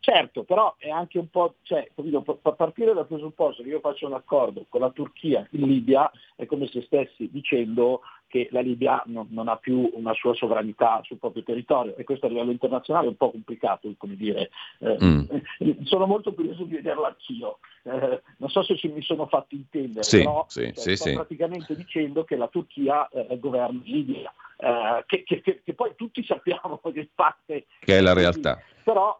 [0.04, 2.20] Certo, però è anche un po', cioè, capito,
[2.54, 6.66] partire dal presupposto che io faccio un accordo con la Turchia in Libia è come
[6.66, 11.42] se stessi dicendo che la Libia non, non, ha più una sua sovranità sul proprio
[11.42, 14.50] territorio e questo a livello internazionale è un po' complicato, come dire.
[14.80, 15.22] Eh, mm.
[15.84, 17.60] Sono molto curioso di vederlo anch'io.
[17.84, 21.12] Eh, non so se ci mi sono fatto intendere, sì, però sì, cioè, sì, sto
[21.14, 26.22] praticamente dicendo che la Turchia eh, governa Libia, eh, che, che, che, che, poi tutti
[26.22, 27.64] sappiamo che parte...
[27.78, 28.60] Che è la realtà.
[28.82, 29.18] Però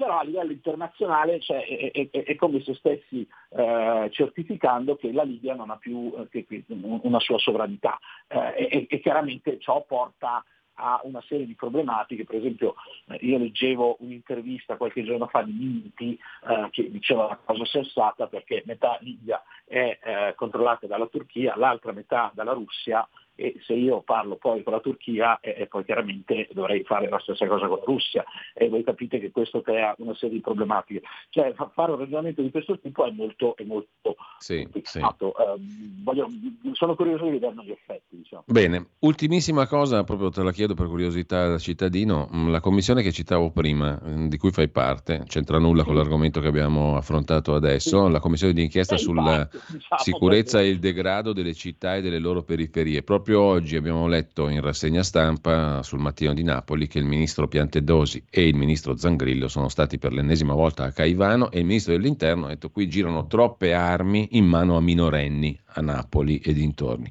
[0.00, 5.24] però a livello internazionale cioè, è, è, è, come se stessi eh, certificando che la
[5.24, 6.64] Libia non ha più eh,
[7.02, 7.98] una sua sovranità.
[8.26, 10.42] Eh, e, e, chiaramente ciò porta
[10.72, 12.76] a una serie di problematiche, per esempio
[13.08, 18.26] eh, io leggevo un'intervista qualche giorno fa di Minti eh, che diceva una cosa sensata
[18.26, 23.06] perché metà Libia è eh, controllata dalla Turchia, l'altra metà dalla Russia
[23.40, 27.18] e se io parlo poi con la Turchia e, e, poi chiaramente dovrei fare la
[27.18, 28.22] stessa cosa con la Russia
[28.52, 31.00] e voi capite che questo crea una serie di problematiche.
[31.30, 35.34] Cioè fare un ragionamento di questo tipo è molto, è molto sì, complicato.
[35.34, 35.42] Sì.
[35.42, 36.28] Uh, voglio,
[36.72, 38.18] sono curioso di vederne gli effetti.
[38.18, 38.44] Diciamo.
[38.46, 43.10] Bene, ultimissima cosa, proprio te la chiedo per curiosità da cittadino, mm, la commissione che
[43.10, 45.86] citavo prima, mm, di cui fai parte, c'entra nulla sì.
[45.86, 50.70] con l'argomento che abbiamo affrontato adesso, la commissione di inchiesta sulla diciamo sicurezza perché...
[50.70, 53.02] e il degrado delle città e delle loro periferie.
[53.02, 57.46] Proprio proprio oggi abbiamo letto in rassegna stampa sul mattino di Napoli che il ministro
[57.46, 61.92] Piantedosi e il ministro Zangrillo sono stati per l'ennesima volta a Caivano e il ministro
[61.92, 67.08] dell'interno ha detto qui girano troppe armi in mano a minorenni a Napoli e dintorni.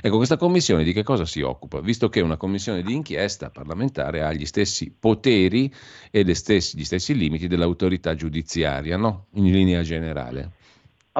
[0.00, 1.80] Ecco, questa commissione di che cosa si occupa?
[1.80, 5.72] Visto che una commissione di inchiesta parlamentare ha gli stessi poteri
[6.10, 9.26] e stessi, gli stessi limiti dell'autorità giudiziaria, no?
[9.34, 10.58] In linea generale.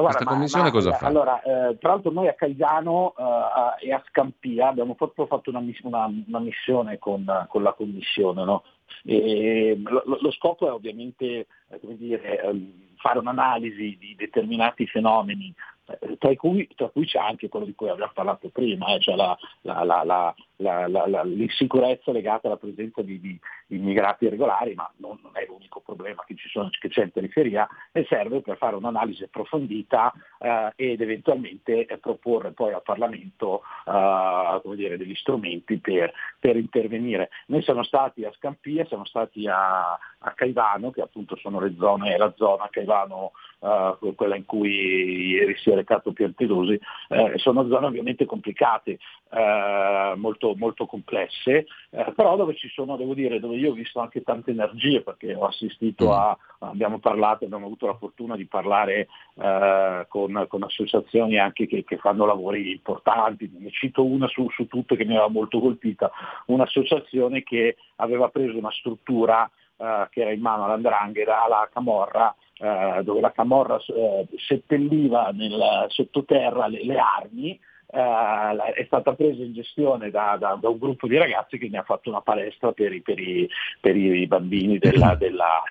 [0.01, 1.07] Allora, Questa commissione ma, cosa fa?
[1.07, 5.63] Allora, eh, tra l'altro noi a Cagliano eh, e a Scampia abbiamo proprio fatto una,
[5.83, 8.43] una, una missione con, con, la commissione.
[8.43, 8.63] No?
[9.05, 11.25] E, lo, lo, scopo è ovviamente
[11.69, 15.53] eh, dire, ehm, fare un'analisi di determinati fenomeni
[15.99, 19.15] eh, tra cui, tra cui, c'è anche quello di cui abbiamo parlato prima, eh, cioè
[19.15, 25.45] la, la, la, l'insicurezza legata alla presenza di, di, immigrati irregolari, ma non, non, è
[25.47, 30.73] l'unico problema che, sono, che, c'è in periferia e serve per fare un'analisi approfondita eh,
[30.75, 37.29] ed eventualmente eh, proporre poi al Parlamento eh, dire, degli strumenti per, per, intervenire.
[37.47, 42.17] Noi siamo stati a Scampia, siamo stati a, a Caivano, che appunto sono le zone,
[42.17, 47.87] la zona Caivano, uh, quella in cui ieri si è recato Piantedosi, eh, sono zone
[47.87, 48.97] ovviamente complicate,
[49.31, 50.13] eh,
[50.55, 54.51] molto, complesse, eh, però dove ci sono, devo dire, dove io ho visto anche tante
[54.51, 60.45] energie, perché ho assistito a, abbiamo parlato, abbiamo avuto la fortuna di parlare eh, con,
[60.47, 65.05] con, associazioni anche che, che, fanno lavori importanti, ne cito una su, su tutte che
[65.05, 66.11] mi aveva molto colpita,
[66.47, 73.01] un'associazione che aveva preso una struttura eh, che era in mano all'Andrangheta, alla Camorra, eh,
[73.03, 77.59] dove la Camorra eh, seppelliva nel sottoterra le, le armi,
[77.91, 81.79] eh, è stata presa in gestione da, da, da, un gruppo di ragazzi che ne
[81.79, 85.61] ha fatto una palestra per i, per i, per i bambini della, della,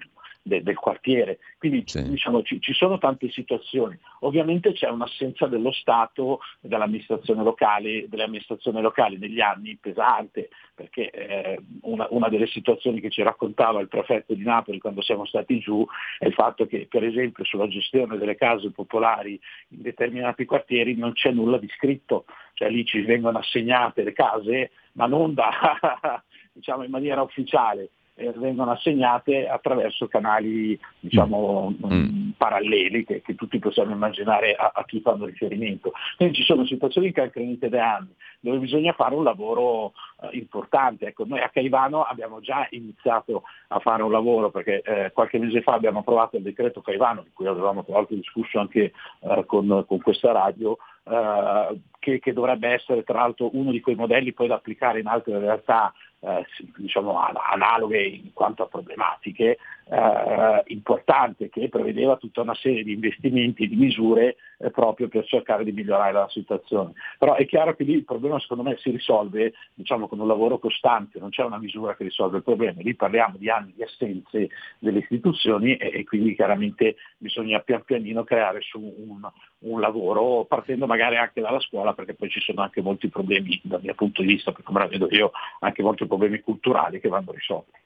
[0.43, 1.39] de, del quartiere.
[1.59, 2.03] Quindi sì.
[2.09, 3.99] diciamo, ci, ci, sono tante situazioni.
[4.21, 11.61] Ovviamente c'è un'assenza dello Stato, dell'amministrazione locale, delle amministrazioni locali negli anni pesante, perché eh,
[11.83, 15.87] una, una, delle situazioni che ci raccontava il prefetto di Napoli quando siamo stati giù
[16.19, 19.39] è il fatto che per esempio sulla gestione delle case popolari
[19.69, 22.25] in determinati quartieri non c'è nulla di scritto,
[22.55, 26.23] cioè lì ci vengono assegnate le case ma non da,
[26.53, 27.91] diciamo, in maniera ufficiale
[28.21, 31.93] eh, vengono assegnate attraverso canali diciamo, mm.
[31.93, 32.31] mm.
[32.37, 35.93] paralleli che, che, tutti possiamo immaginare a, a, chi fanno riferimento.
[36.17, 39.93] Quindi ci sono situazioni incancrenite da anni dove bisogna fare un lavoro
[40.23, 41.07] eh, importante.
[41.07, 45.63] Ecco, noi a Caivano abbiamo già iniziato a fare un lavoro perché eh, qualche mese
[45.63, 49.85] fa abbiamo approvato il decreto Caivano, di cui avevamo tra l'altro discusso anche eh, con,
[49.87, 54.49] con questa radio, eh, che, che, dovrebbe essere tra l'altro uno di quei modelli poi
[54.49, 56.47] da applicare in altre realtà eh,
[56.77, 59.59] diciamo, analoghe in quanto a problematiche,
[59.89, 64.37] eh, importante che prevedeva tutta una serie di investimenti e di misure
[64.71, 66.93] proprio per cercare di migliorare la situazione.
[67.19, 70.59] Però è chiaro che lì il problema secondo me si risolve diciamo, con un lavoro
[70.59, 74.49] costante, non c'è una misura che risolve il problema, lì parliamo di anni di assenze
[74.79, 79.21] delle istituzioni e, e quindi chiaramente bisogna pian pianino creare su un,
[79.61, 83.81] un lavoro partendo magari anche dalla scuola perché poi ci sono anche molti problemi dal
[83.81, 87.33] mio punto di vista, per come la vedo io, anche molti problemi culturali che vanno
[87.33, 87.79] risolti.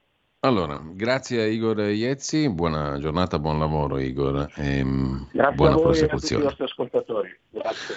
[0.44, 5.76] Allora, grazie a Igor Iezzi, buona giornata, buon lavoro Igor e ehm, grazie buona a
[5.76, 6.44] voi prosecuzione.
[6.44, 7.38] E a tutti i nostri ascoltatori.
[7.48, 7.94] Grazie.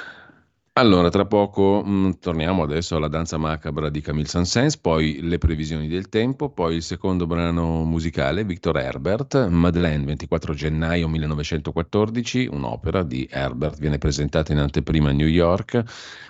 [0.78, 5.40] Allora, tra poco mh, mm, torniamo adesso alla danza macabra di Camille Saint-Saëns, poi le
[5.40, 13.02] previsioni del tempo, poi il secondo brano musicale, Victor Herbert, Madeleine, 24 gennaio 1914, un'opera
[13.02, 15.82] di Herbert, viene presentata in anteprima a New York,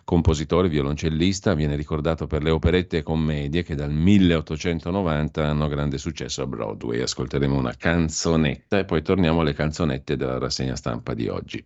[0.06, 6.44] compositore, violoncellista, viene ricordato per le operette e commedie che dal 1890 hanno grande successo
[6.44, 7.02] a Broadway.
[7.02, 11.66] Ascolteremo una canzonetta e poi torniamo alle canzonette della rassegna stampa di oggi.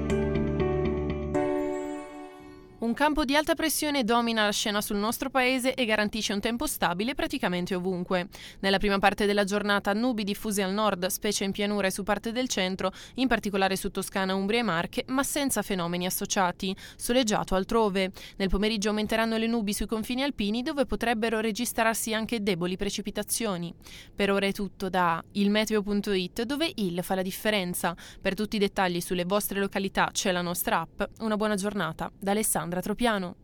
[2.91, 6.67] Un campo di alta pressione domina la scena sul nostro paese e garantisce un tempo
[6.67, 8.27] stabile praticamente ovunque.
[8.59, 12.33] Nella prima parte della giornata nubi diffuse al nord, specie in pianura e su parte
[12.33, 16.75] del centro, in particolare su Toscana, Umbria e Marche, ma senza fenomeni associati.
[16.97, 18.11] Soleggiato altrove.
[18.35, 23.73] Nel pomeriggio aumenteranno le nubi sui confini alpini dove potrebbero registrarsi anche deboli precipitazioni.
[24.13, 27.95] Per ora è tutto da ilmeteo.it dove il fa la differenza.
[28.19, 31.03] Per tutti i dettagli sulle vostre località c'è la nostra app.
[31.19, 32.11] Una buona giornata.
[32.19, 33.35] Da Alessandra Tropiano.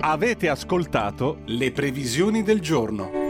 [0.00, 3.23] Avete ascoltato le previsioni del giorno.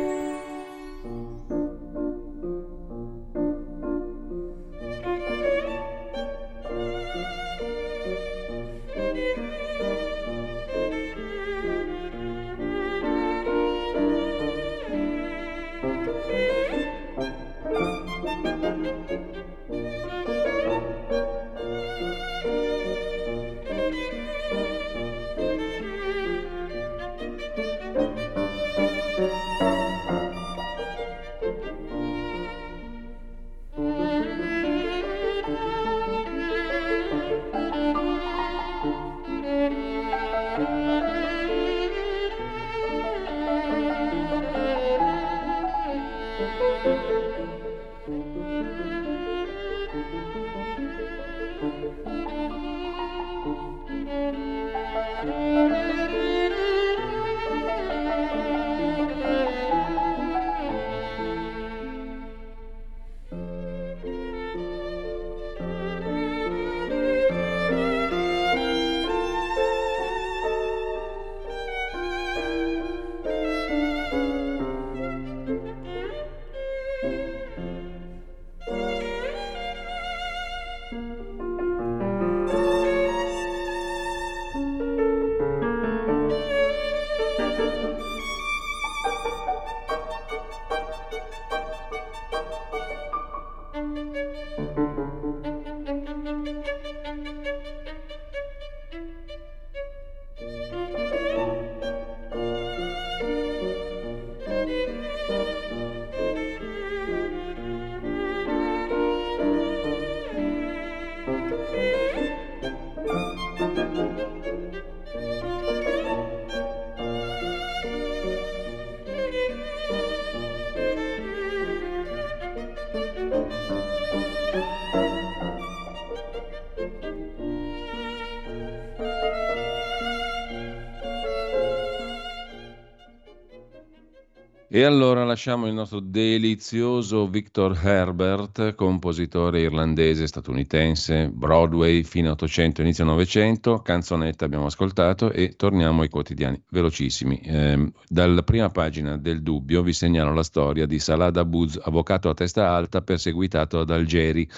[134.74, 143.04] E allora lasciamo il nostro delizioso Victor Herbert, compositore irlandese statunitense, Broadway, fine 800, inizio
[143.04, 147.38] 900, canzonetta abbiamo ascoltato e torniamo ai quotidiani velocissimi.
[147.44, 152.34] Eh, dalla prima pagina del Dubbio vi segnalo la storia di Salah Dabuz, avvocato a
[152.34, 154.50] testa alta perseguitato ad Algeri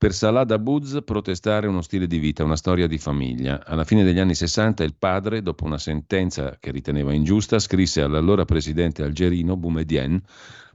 [0.00, 3.62] per Salah Dabuz protestare uno stile di vita, una storia di famiglia.
[3.66, 8.46] Alla fine degli anni 60 il padre, dopo una sentenza che riteneva ingiusta, scrisse all'allora
[8.46, 10.22] presidente algerino Boumediene,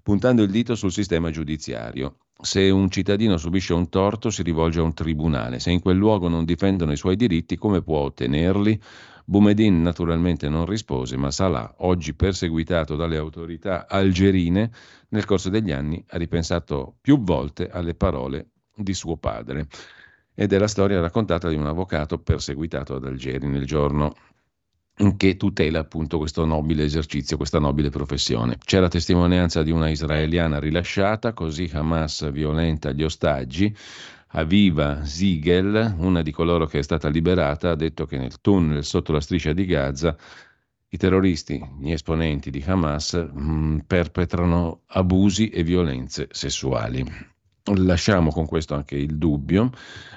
[0.04, 2.18] puntando il dito sul sistema giudiziario.
[2.40, 6.28] Se un cittadino subisce un torto si rivolge a un tribunale, se in quel luogo
[6.28, 8.80] non difendono i suoi diritti come può ottenerli?
[9.26, 14.70] Boumediene naturalmente non rispose, ma Salah, oggi perseguitato dalle autorità algerine,
[15.10, 19.68] nel corso degli anni ha ripensato più volte alle parole di suo padre.
[20.38, 24.14] ed è la storia raccontata di un avvocato perseguitato ad Algeri nel giorno
[25.18, 28.58] che tutela appunto questo nobile esercizio, questa nobile professione.
[28.64, 33.76] C'è la testimonianza di una israeliana rilasciata, così Hamas violenta gli ostaggi.
[34.38, 39.12] Aviva Ziegel, una di coloro che è stata liberata, ha detto che nel tunnel sotto
[39.12, 40.16] la striscia di Gaza
[40.90, 47.34] i terroristi, gli esponenti di Hamas, mh, mm, perpetrano abusi e violenze sessuali.
[47.74, 49.72] Lasciamo con questo anche il dubbio,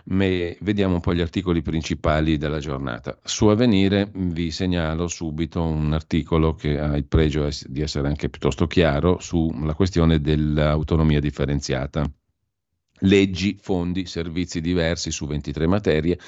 [0.04, 0.26] ma
[0.60, 3.18] vediamo un po' gli articoli principali della giornata.
[3.24, 8.66] Su Avvenire vi segnalo subito un articolo che ha il pregio di essere anche piuttosto
[8.66, 12.04] chiaro sulla questione dell'autonomia differenziata.
[13.02, 16.18] Leggi, fondi, servizi diversi su 23 materie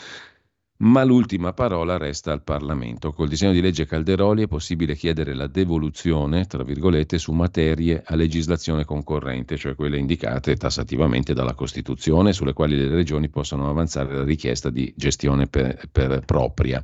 [0.81, 3.12] ma l'ultima parola resta al Parlamento.
[3.12, 8.15] Col disegno di legge Calderoli è possibile chiedere la devoluzione, tra virgolette, su materie a
[8.15, 14.24] legislazione concorrente, cioè quelle indicate tassativamente dalla Costituzione, sulle quali le regioni possono avanzare la
[14.24, 16.82] richiesta di gestione per, per propria.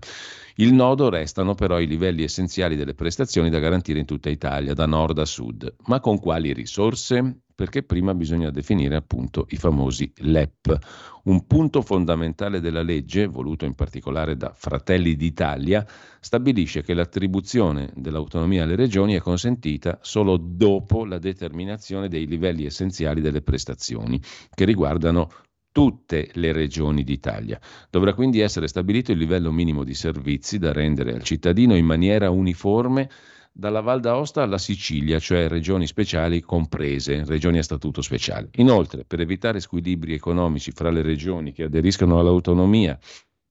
[0.59, 4.87] Il nodo restano però i livelli essenziali delle prestazioni da garantire in tutta Italia, da
[4.87, 5.75] nord a sud.
[5.85, 7.41] Ma con quali risorse?
[7.55, 10.79] Perché prima bisogna definire appunto i famosi LEP.
[11.25, 15.87] Un punto fondamentale della legge, voluto in particolare da Fratelli d'Italia,
[16.21, 23.21] stabilisce che l'attribuzione dell'autonomia alle regioni è consentita solo dopo la determinazione dei livelli essenziali
[23.21, 24.19] delle prestazioni,
[24.55, 25.29] che riguardano
[25.77, 27.61] tutte le regioni d'Italia.
[27.91, 32.31] Dovrà quindi essere stabilito il livello minimo di servizi da rendere al cittadino in maniera
[32.31, 33.11] uniforme
[33.53, 38.49] dalla Val d'Aosta alla Sicilia, cioè regioni speciali comprese, regioni a statuto speciale.
[38.55, 42.99] Inoltre, per evitare squilibri economici fra le regioni che aderiscono all'autonomia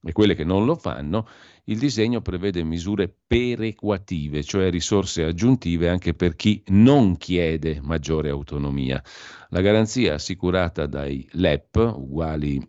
[0.01, 1.27] e quelle che non lo fanno,
[1.65, 9.01] il disegno prevede misure perequative, cioè risorse aggiuntive anche per chi non chiede maggiore autonomia.
[9.49, 12.61] La garanzia assicurata dai LEP, uguali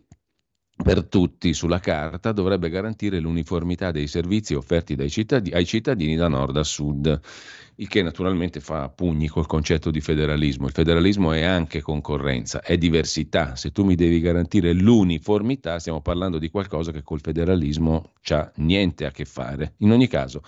[0.81, 6.55] per tutti sulla carta, dovrebbe garantire l'uniformità dei servizi offerti cittadini, ai cittadini da nord
[6.55, 7.19] a sud
[7.79, 10.67] il che naturalmente fa pugni col concetto di federalismo.
[10.67, 13.55] Il federalismo è anche concorrenza, è diversità.
[13.55, 19.05] Se tu mi devi garantire l'uniformità, stiamo parlando di qualcosa che col federalismo ha niente
[19.05, 19.73] a che fare.
[19.77, 20.41] In ogni caso,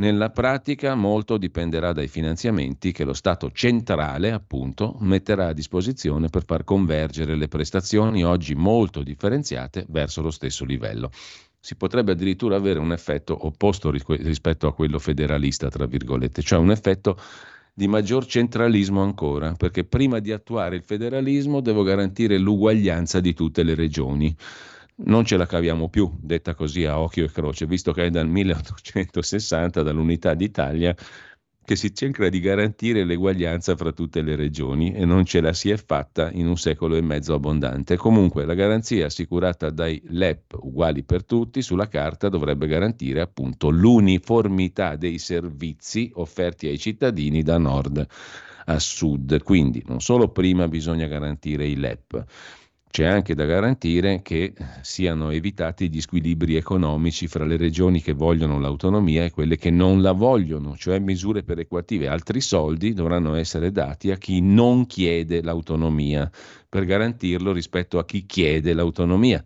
[0.00, 6.44] nella pratica molto dipenderà dai finanziamenti che lo Stato centrale, appunto, metterà a disposizione per
[6.46, 11.10] far convergere le prestazioni oggi molto differenziate verso lo stesso livello
[11.62, 16.70] si potrebbe addirittura avere un effetto opposto rispetto a quello federalista, tra virgolette, cioè un
[16.70, 17.18] effetto
[17.74, 23.62] di maggior centralismo ancora, perché prima di attuare il federalismo devo garantire l'uguaglianza di tutte
[23.62, 24.34] le regioni.
[25.02, 28.28] Non ce la caviamo più, detta così a occhio e croce, visto che è dal
[28.28, 30.94] 1860, dall'unità d'Italia,
[31.64, 35.70] che si cerca di garantire l'eguaglianza fra tutte le regioni e non ce la si
[35.70, 37.96] è fatta in un secolo e mezzo abbondante.
[37.96, 44.96] Comunque la garanzia assicurata dai LEP uguali per tutti sulla carta dovrebbe garantire appunto l'uniformità
[44.96, 48.06] dei servizi offerti ai cittadini da nord
[48.66, 49.42] a sud.
[49.42, 52.24] Quindi non solo prima bisogna garantire i LEP,
[52.90, 54.52] c'è anche da garantire che
[54.82, 60.02] siano evitati gli squilibri economici fra le regioni che vogliono l'autonomia e quelle che non
[60.02, 62.08] la vogliono, cioè misure perequative.
[62.08, 66.28] Altri soldi dovranno essere dati a chi non chiede l'autonomia
[66.68, 69.42] per garantirlo rispetto a chi chiede l'autonomia.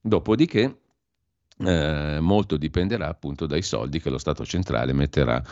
[0.00, 0.78] Dopodiché
[1.58, 5.42] eh, molto dipenderà appunto dai soldi che lo Stato centrale metterà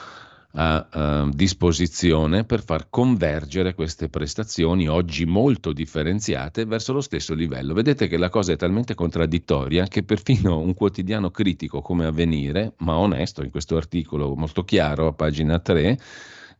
[0.52, 7.74] a, a disposizione per far convergere queste prestazioni oggi molto differenziate verso lo stesso livello.
[7.74, 12.96] Vedete che la cosa è talmente contraddittoria che perfino un quotidiano critico come Avvenire, ma
[12.96, 15.98] onesto in questo articolo molto chiaro a pagina 3,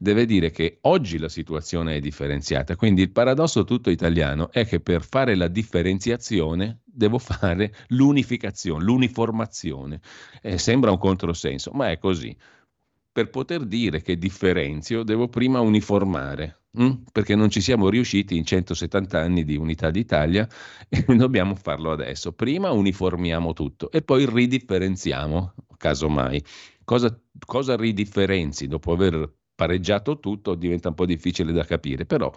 [0.00, 2.76] deve dire che oggi la situazione è differenziata.
[2.76, 10.00] Quindi il paradosso tutto italiano è che per fare la differenziazione devo fare l'unificazione, l'uniformazione.
[10.40, 12.36] Eh, sembra un controsenso, ma è così
[13.18, 17.02] per poter dire che differenzio devo prima uniformare, hm?
[17.10, 20.46] perché non ci siamo riusciti in 170 anni di unità d'Italia
[20.88, 22.30] e dobbiamo farlo adesso.
[22.32, 26.40] Prima uniformiamo tutto e poi ridifferenziamo, casomai.
[26.84, 32.32] Cosa, cosa ridifferenzi dopo aver pareggiato tutto diventa un po' difficile da capire, però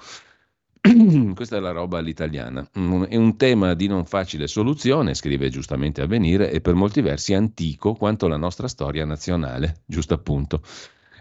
[1.36, 2.68] Questa è la roba all'italiana.
[2.74, 7.94] È un tema di non facile soluzione, scrive giustamente Avvenire, e per molti versi antico
[7.94, 10.64] quanto la nostra storia nazionale, giusto appunto.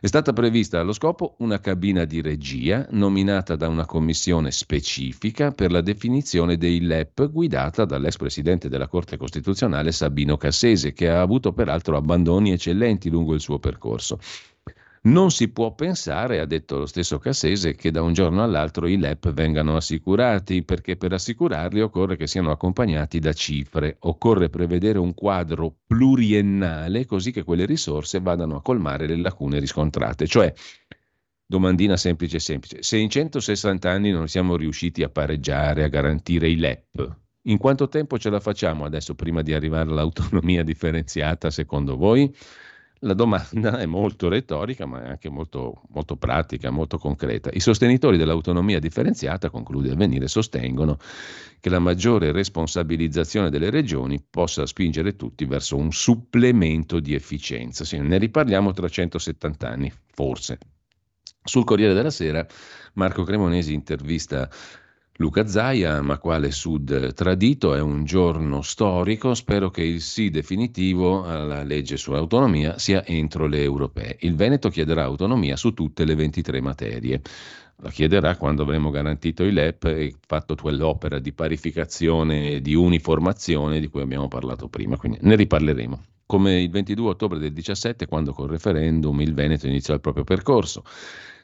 [0.00, 5.70] È stata prevista allo scopo una cabina di regia nominata da una commissione specifica per
[5.70, 11.52] la definizione dei LEP guidata dall'ex presidente della Corte Costituzionale Sabino Cassese, che ha avuto
[11.52, 14.18] peraltro abbandoni eccellenti lungo il suo percorso.
[15.02, 18.98] Non si può pensare, ha detto lo stesso Cassese, che da un giorno all'altro i
[18.98, 25.14] LEP vengano assicurati, perché per assicurarli occorre che siano accompagnati da cifre, occorre prevedere un
[25.14, 30.26] quadro pluriennale così che quelle risorse vadano a colmare le lacune riscontrate.
[30.26, 30.52] Cioè,
[31.46, 36.56] domandina semplice semplice, se in 160 anni non siamo riusciti a pareggiare, a garantire i
[36.56, 42.30] LEP, in quanto tempo ce la facciamo adesso prima di arrivare all'autonomia differenziata secondo voi?
[43.02, 47.48] La domanda è molto retorica, ma è anche molto, molto, pratica, molto concreta.
[47.50, 50.98] I sostenitori dell'autonomia differenziata, conclude Avvenire, sostengono
[51.60, 57.86] che la maggiore responsabilizzazione delle regioni possa spingere tutti verso un supplemento di efficienza.
[57.86, 60.58] Sì, ne riparliamo tra 170 anni, forse.
[61.42, 62.46] Sul Corriere della Sera,
[62.94, 64.46] Marco Cremonesi intervista
[65.16, 71.24] Luca Zaia, ma quale Sud tradito, è un giorno storico, spero che il sì definitivo
[71.24, 74.16] alla legge sull'autonomia sia entro le europee.
[74.20, 77.20] Il Veneto chiederà autonomia su tutte le 23 materie.
[77.82, 83.78] La chiederà quando avremo garantito i LEP e fatto quell'opera di parificazione e di uniformazione
[83.78, 88.32] di cui abbiamo parlato prima, quindi ne riparleremo come il 22 ottobre del 17, quando
[88.32, 90.84] col referendum il Veneto iniziò il proprio percorso.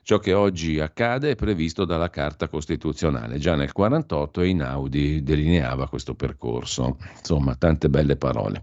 [0.05, 3.39] Ciò che oggi accade è previsto dalla Carta Costituzionale.
[3.39, 6.99] Già nel 1948 Einaudi delineava questo percorso.
[7.19, 8.63] Insomma, tante belle parole.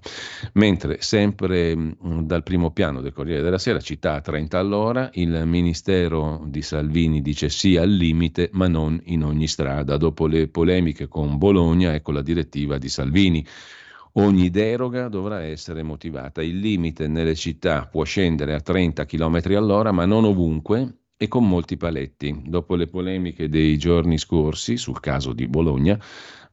[0.54, 5.46] Mentre sempre mm, dal primo piano del Corriere della Sera, città a 30 all'ora, il
[5.46, 9.98] Ministero di Salvini dice sì al limite, ma non in ogni strada.
[9.98, 13.46] Dopo le polemiche con Bologna, ecco la direttiva di Salvini.
[14.16, 16.44] Ogni deroga dovrà essere motivata.
[16.44, 21.48] Il limite nelle città può scendere a 30 km all'ora, ma non ovunque e con
[21.48, 22.44] molti paletti.
[22.46, 26.00] Dopo le polemiche dei giorni scorsi sul caso di Bologna,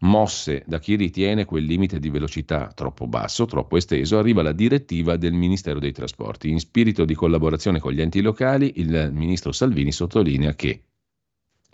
[0.01, 5.17] mosse da chi ritiene quel limite di velocità troppo basso, troppo esteso, arriva la direttiva
[5.17, 6.49] del Ministero dei Trasporti.
[6.49, 10.85] In spirito di collaborazione con gli enti locali, il ministro Salvini sottolinea che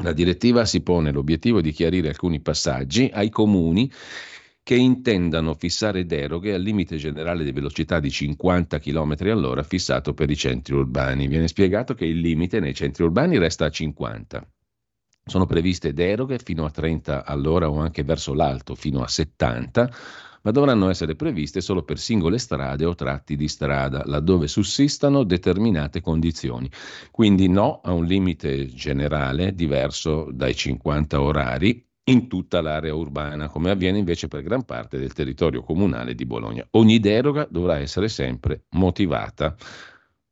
[0.03, 3.91] la direttiva si pone l'obiettivo di chiarire alcuni passaggi ai comuni
[4.67, 10.29] che intendano fissare deroghe al limite generale di velocità di 50 km all'ora fissato per
[10.29, 11.29] i centri urbani.
[11.29, 14.45] Viene spiegato che il limite nei centri urbani resta a 50.
[15.25, 19.91] Sono previste deroghe fino a 30 all'ora o anche verso l'alto fino a 70,
[20.43, 26.01] ma dovranno essere previste solo per singole strade o tratti di strada, laddove sussistano determinate
[26.01, 26.69] condizioni.
[27.13, 33.71] Quindi no a un limite generale diverso dai 50 orari in tutta l'area urbana, come
[33.71, 36.67] avviene invece per gran parte del territorio comunale di Bologna.
[36.73, 39.57] Ogni deroga dovrà essere sempre motivata.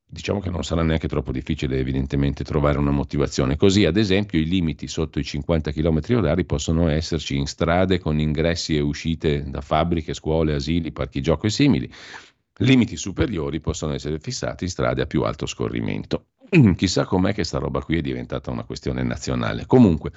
[0.07, 3.57] Diciamo che non sarà neanche troppo difficile evidentemente trovare una motivazione.
[3.57, 8.21] Così, ad esempio, i limiti sotto i 50 km orari possono esserci in strade con
[8.21, 11.93] ingressi e uscite da fabbriche, scuole, asili, parchi gioco e simili.
[12.59, 16.27] Limiti superiori possono essere fissati in strade a più alto scorrimento.
[16.77, 19.67] Chissà com'è che sta roba qui è diventata una questione nazionale.
[19.67, 20.13] Comunque,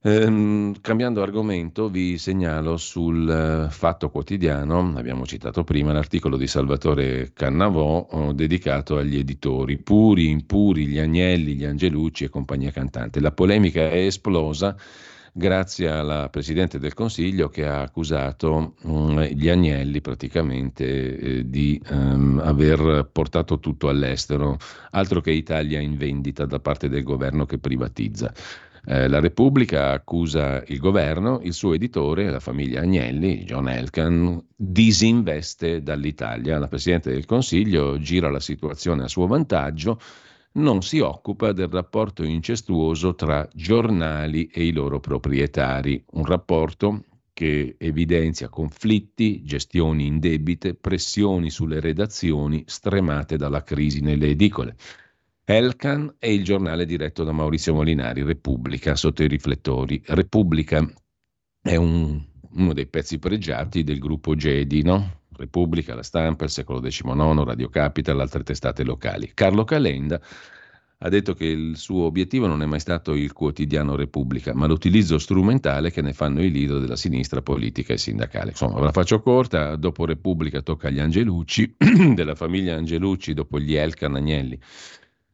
[0.00, 7.32] Ehm, cambiando argomento, vi segnalo sul uh, Fatto Quotidiano, abbiamo citato prima, l'articolo di Salvatore
[7.34, 13.18] Cannavò oh, dedicato agli editori, puri, impuri, gli Agnelli, gli Angelucci e compagnia cantante.
[13.18, 14.76] La polemica è esplosa
[15.32, 22.40] grazie alla Presidente del Consiglio che ha accusato um, gli Agnelli praticamente eh, di um,
[22.42, 24.58] aver portato tutto all'estero,
[24.90, 28.32] altro che Italia in vendita da parte del governo che privatizza.
[28.86, 35.82] Eh, la Repubblica accusa il governo, il suo editore, la famiglia Agnelli, John Elkan, disinveste
[35.82, 36.58] dall'Italia.
[36.58, 40.00] La Presidente del Consiglio gira la situazione a suo vantaggio,
[40.52, 47.04] non si occupa del rapporto incestuoso tra giornali e i loro proprietari, un rapporto
[47.38, 54.74] che evidenzia conflitti, gestioni indebite, pressioni sulle redazioni stremate dalla crisi nelle edicole.
[55.50, 60.02] Elkan è il giornale diretto da Maurizio Molinari, Repubblica, sotto i riflettori.
[60.04, 60.86] Repubblica
[61.62, 65.22] è un, uno dei pezzi pregiati del gruppo Gedi, no?
[65.34, 69.30] Repubblica, La Stampa, il secolo XIX, Radio Capital, altre testate locali.
[69.32, 70.20] Carlo Calenda
[70.98, 75.16] ha detto che il suo obiettivo non è mai stato il quotidiano Repubblica, ma l'utilizzo
[75.16, 78.50] strumentale che ne fanno i leader della sinistra politica e sindacale.
[78.50, 81.74] Insomma, ve la faccio corta, dopo Repubblica tocca agli Angelucci,
[82.14, 84.60] della famiglia Angelucci, dopo gli Elkan Agnelli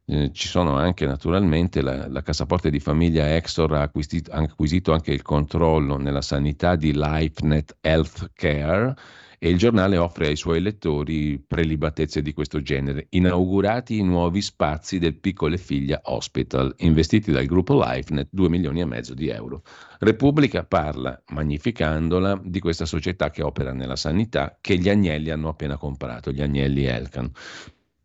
[0.06, 5.12] eh, ci sono anche naturalmente la, la cassaforte di famiglia Exor ha acquisito, acquisito anche
[5.12, 8.94] il controllo nella sanità di LifeNet Healthcare
[9.38, 13.06] e il giornale offre ai suoi lettori prelibatezze di questo genere.
[13.10, 18.86] Inaugurati i nuovi spazi del Piccole Figlia Hospital, investiti dal gruppo LifeNet 2 milioni e
[18.86, 19.62] mezzo di euro.
[19.98, 25.76] Repubblica parla, magnificandola, di questa società che opera nella sanità che gli Agnelli hanno appena
[25.76, 27.30] comprato, gli Agnelli Elkan.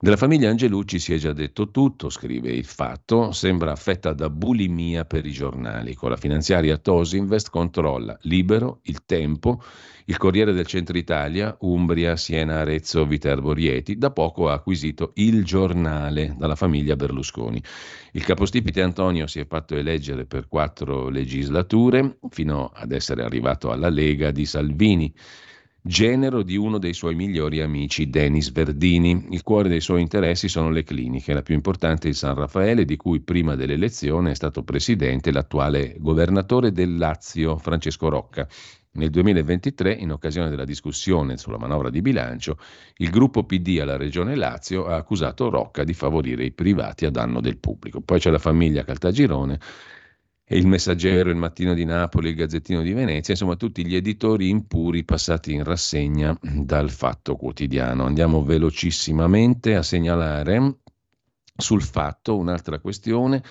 [0.01, 5.03] Della famiglia Angelucci si è già detto tutto, scrive il fatto, sembra affetta da bulimia
[5.03, 5.93] per i giornali.
[5.93, 9.61] Con la finanziaria Tosinvest controlla Libero, Il Tempo,
[10.05, 13.97] il Corriere del Centro Italia, Umbria, Siena, Arezzo, Viterbo, Rieti.
[13.97, 17.61] Da poco ha acquisito Il Giornale dalla famiglia Berlusconi.
[18.13, 23.89] Il capostipite Antonio si è fatto eleggere per quattro legislature, fino ad essere arrivato alla
[23.89, 25.13] Lega di Salvini
[25.81, 29.27] genero di uno dei suoi migliori amici, Denis Verdini.
[29.31, 32.85] Il cuore dei suoi interessi sono le cliniche, la più importante è il San Raffaele,
[32.85, 38.47] di cui prima dell'elezione è stato presidente l'attuale governatore del Lazio, Francesco Rocca.
[38.91, 42.57] Nel 2023, in occasione della discussione sulla manovra di bilancio,
[42.97, 47.39] il gruppo PD alla Regione Lazio ha accusato Rocca di favorire i privati a danno
[47.39, 48.01] del pubblico.
[48.01, 49.60] Poi c'è la famiglia Caltagirone
[50.51, 55.03] il Messaggero, il Mattino di Napoli, il Gazzettino di Venezia, insomma tutti gli editori impuri
[55.03, 58.05] passati in rassegna dal Fatto Quotidiano.
[58.05, 60.77] Andiamo velocissimamente a segnalare
[61.55, 63.43] sul fatto un'altra questione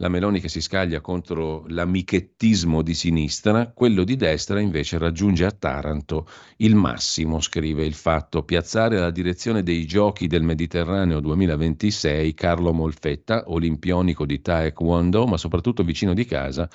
[0.00, 5.50] la Meloni che si scaglia contro l'amichettismo di sinistra, quello di destra invece raggiunge a
[5.50, 12.72] Taranto il massimo, scrive il fatto, piazzare alla direzione dei giochi del Mediterraneo 2026 Carlo
[12.72, 16.66] Molfetta, olimpionico di Taekwondo, ma soprattutto vicino di casa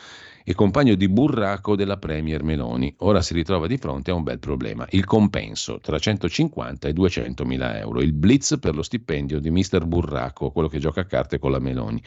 [0.43, 2.93] e compagno di burraco della Premier Meloni.
[2.99, 7.43] Ora si ritrova di fronte a un bel problema, il compenso tra 150 e 200
[7.43, 11.39] mila euro, il blitz per lo stipendio di Mister Burraco, quello che gioca a carte
[11.39, 11.99] con la Meloni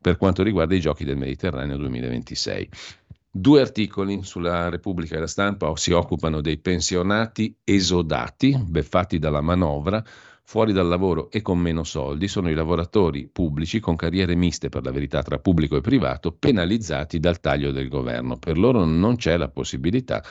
[0.00, 2.68] per quanto riguarda i giochi del Mediterraneo 2026.
[3.32, 10.02] Due articoli sulla Repubblica e la Stampa si occupano dei pensionati esodati, beffati dalla manovra,
[10.42, 14.82] fuori dal lavoro e con meno soldi, sono i lavoratori pubblici con carriere miste per
[14.82, 18.36] la verità tra pubblico e privato, penalizzati dal taglio del governo.
[18.36, 20.24] Per loro non c'è la possibilità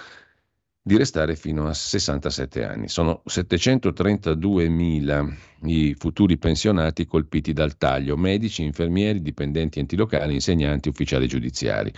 [0.81, 2.87] di restare fino a 67 anni.
[2.87, 5.33] Sono 732.000
[5.63, 11.93] i futuri pensionati colpiti dal taglio, medici, infermieri, dipendenti enti locali, insegnanti, ufficiali giudiziari.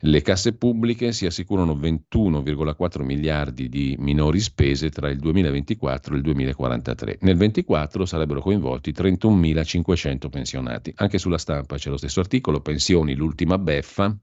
[0.00, 6.22] Le casse pubbliche si assicurano 21,4 miliardi di minori spese tra il 2024 e il
[6.22, 7.18] 2043.
[7.22, 10.92] Nel 2024 sarebbero coinvolti 31.500 pensionati.
[10.96, 14.14] Anche sulla stampa c'è lo stesso articolo, pensioni, l'ultima beffa,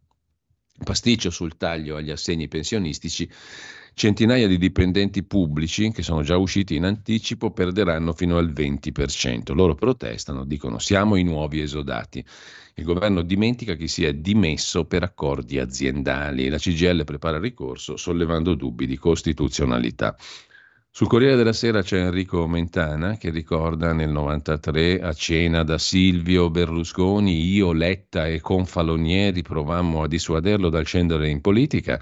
[0.83, 3.27] pasticcio sul taglio agli assegni pensionistici
[3.95, 9.53] Centinaia di dipendenti pubblici che sono già usciti in anticipo perderanno fino al 20%.
[9.53, 12.25] Loro protestano, dicono siamo i nuovi esodati.
[12.73, 16.49] Il governo dimentica chi si è dimesso per accordi aziendali.
[16.49, 20.15] La CGL prepara ricorso sollevando dubbi di costituzionalità.
[20.89, 26.49] Sul Corriere della Sera c'è Enrico Mentana che ricorda nel 93 a cena da Silvio
[26.49, 31.99] Berlusconi, io, Letta e Confalonieri provammo a dissuaderlo dal scendere in politica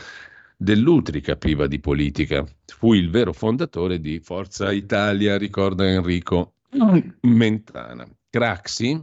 [0.62, 2.46] dell'Utri capiva di politica.
[2.68, 6.54] Fu il vero fondatore di Forza Italia, ricorda Enrico
[7.22, 8.08] Mentana.
[8.30, 9.02] Craxi,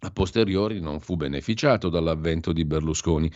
[0.00, 3.30] a posteriori, non fu beneficiato dall'avvento di Berlusconi.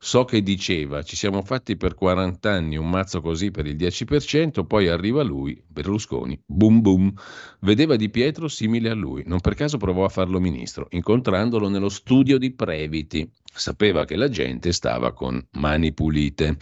[0.00, 4.64] So che diceva, ci siamo fatti per 40 anni un mazzo così per il 10%,
[4.64, 7.12] poi arriva lui, Berlusconi, boom boom.
[7.62, 11.88] Vedeva Di Pietro simile a lui, non per caso provò a farlo ministro, incontrandolo nello
[11.88, 13.28] studio di Previti.
[13.58, 16.56] Sapeva che la gente stava con mani pulite.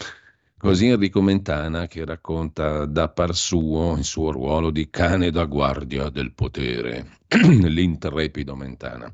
[0.57, 6.09] Così Enrico Mentana che racconta da par suo il suo ruolo di cane da guardia
[6.09, 9.13] del potere, l'intrepido Mentana.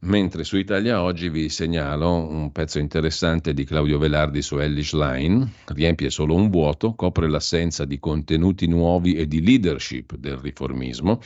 [0.00, 5.52] Mentre su Italia Oggi vi segnalo un pezzo interessante di Claudio Velardi su Ellis Line,
[5.66, 11.20] riempie solo un vuoto, copre l'assenza di contenuti nuovi e di leadership del riformismo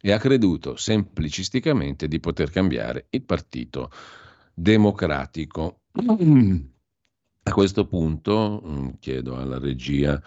[0.00, 3.90] e ha creduto semplicisticamente di poter cambiare il partito
[4.56, 5.82] democratico.
[7.42, 10.20] A questo punto mm, chiedo alla regia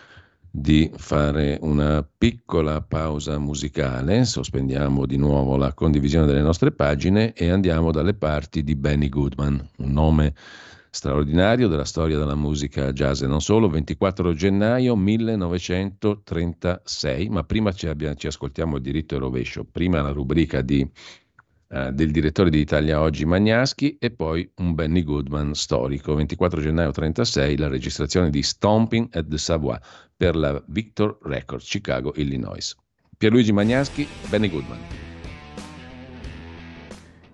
[0.51, 7.49] di fare una piccola pausa musicale, sospendiamo di nuovo la condivisione delle nostre pagine e
[7.49, 10.33] andiamo dalle parti di Benny Goodman, un nome
[10.91, 17.87] straordinario della storia della musica jazz e non solo, 24 gennaio 1936, ma prima ci,
[17.87, 20.89] abbiamo, ci ascoltiamo il diritto e rovescio, prima la rubrica di
[21.71, 26.15] eh, del direttore di Italia Oggi Magnaschi e poi un Benny Goodman storico.
[26.15, 29.77] 24 gennaio 36 la registrazione di Stomping at the Savoy
[30.17, 32.75] per la Victor Records, Chicago, Illinois.
[33.15, 34.79] Pierluigi Magnaschi, Benny Goodman.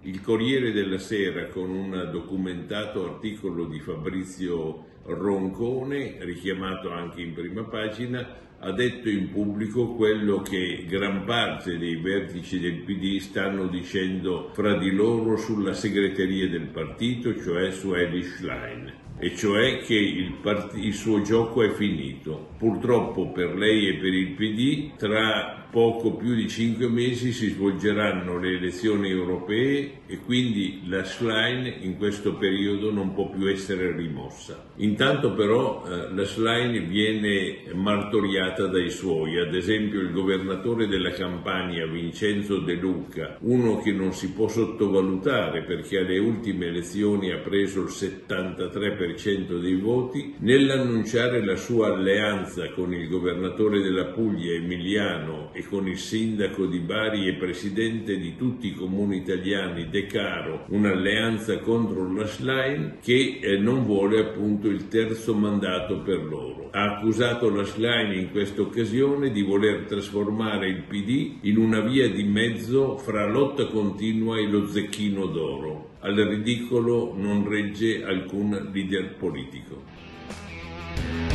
[0.01, 7.63] Il Corriere della Sera con un documentato articolo di Fabrizio Roncone, richiamato anche in prima
[7.63, 8.27] pagina,
[8.65, 14.75] ha detto in pubblico quello che gran parte dei vertici del PD stanno dicendo fra
[14.75, 18.91] di loro sulla segreteria del partito, cioè su Elish Schlein.
[19.19, 22.53] e cioè che il, part- il suo gioco è finito.
[22.57, 28.37] Purtroppo per lei e per il PD tra poco più di cinque mesi si svolgeranno
[28.37, 34.71] le elezioni europee e quindi la Schlein in questo periodo non può più essere rimossa.
[34.77, 41.87] Intanto però eh, la Schlein viene martoriata dai suoi, ad esempio il governatore della Campania
[41.87, 47.81] Vincenzo De Luca, uno che non si può sottovalutare perché alle ultime elezioni ha preso
[47.81, 55.65] il 73% dei voti, nell'annunciare la sua alleanza con il governatore della Puglia Emiliano e
[55.65, 61.59] con il sindaco di Bari e presidente di tutti i comuni italiani De Caro, un'alleanza
[61.59, 66.67] contro la Schlein che eh, non vuole appunto il terzo mandato per loro.
[66.71, 72.09] Ha accusato la Schlein in questa occasione di voler trasformare il PD in una via
[72.09, 75.91] di mezzo fra lotta continua e lo zecchino d'oro.
[76.01, 81.34] Al ridicolo non regge alcun leader politico.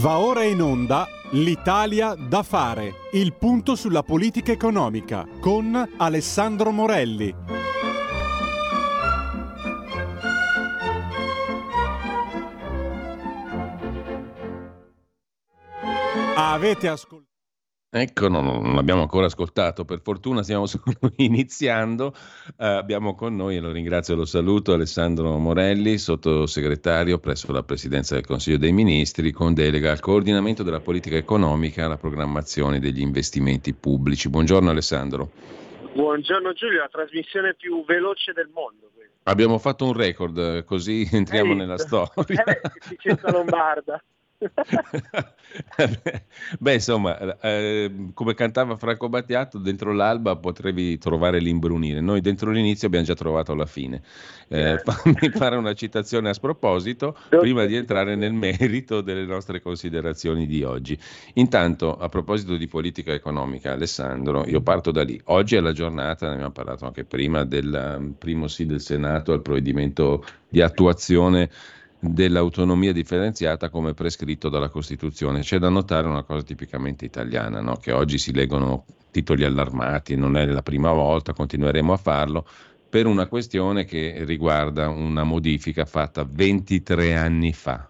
[0.00, 7.34] Va ora in onda L'Italia da fare, il punto sulla politica economica con Alessandro Morelli.
[16.34, 17.29] Avete ascoltato?
[17.92, 22.14] Ecco, no, non l'abbiamo ancora ascoltato, per fortuna stiamo solo iniziando.
[22.56, 27.64] Uh, abbiamo con noi, e lo ringrazio e lo saluto, Alessandro Morelli, sottosegretario presso la
[27.64, 32.78] Presidenza del Consiglio dei Ministri, con delega al coordinamento della politica economica e alla programmazione
[32.78, 34.28] degli investimenti pubblici.
[34.28, 35.32] Buongiorno Alessandro.
[35.92, 38.88] Buongiorno Giulio, la trasmissione più veloce del mondo.
[38.94, 39.14] Quindi.
[39.24, 42.44] Abbiamo fatto un record, così entriamo nella storia.
[42.44, 42.60] Eh
[43.02, 44.00] beh, Lombarda.
[46.58, 52.00] Beh, insomma, eh, come cantava Franco Battiato, dentro l'alba potevi trovare l'imbrunire.
[52.00, 54.02] Noi dentro l'inizio abbiamo già trovato la fine.
[54.48, 60.46] Eh, fammi fare una citazione a sproposito prima di entrare nel merito delle nostre considerazioni
[60.46, 60.98] di oggi.
[61.34, 65.20] Intanto, a proposito di politica economica, Alessandro, io parto da lì.
[65.24, 69.32] Oggi è la giornata, ne abbiamo parlato anche prima, del um, primo sì del Senato
[69.32, 71.50] al provvedimento di attuazione
[72.00, 75.40] dell'autonomia differenziata come prescritto dalla Costituzione.
[75.40, 77.76] C'è da notare una cosa tipicamente italiana, no?
[77.76, 82.46] che oggi si leggono titoli allarmati, non è la prima volta, continueremo a farlo,
[82.88, 87.89] per una questione che riguarda una modifica fatta 23 anni fa.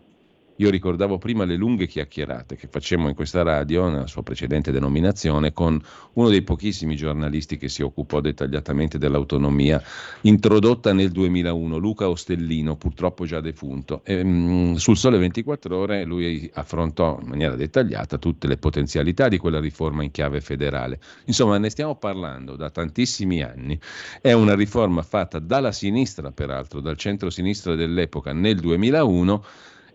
[0.61, 5.55] Io ricordavo prima le lunghe chiacchierate che facemmo in questa radio, nella sua precedente denominazione,
[5.55, 5.81] con
[6.13, 9.83] uno dei pochissimi giornalisti che si occupò dettagliatamente dell'autonomia,
[10.23, 14.03] introdotta nel 2001, Luca Ostellino, purtroppo già defunto.
[14.05, 19.39] E, mh, sul Sole 24 Ore lui affrontò in maniera dettagliata tutte le potenzialità di
[19.39, 21.01] quella riforma in chiave federale.
[21.25, 23.81] Insomma, ne stiamo parlando da tantissimi anni.
[24.21, 29.45] È una riforma fatta dalla sinistra, peraltro, dal centro-sinistra dell'epoca nel 2001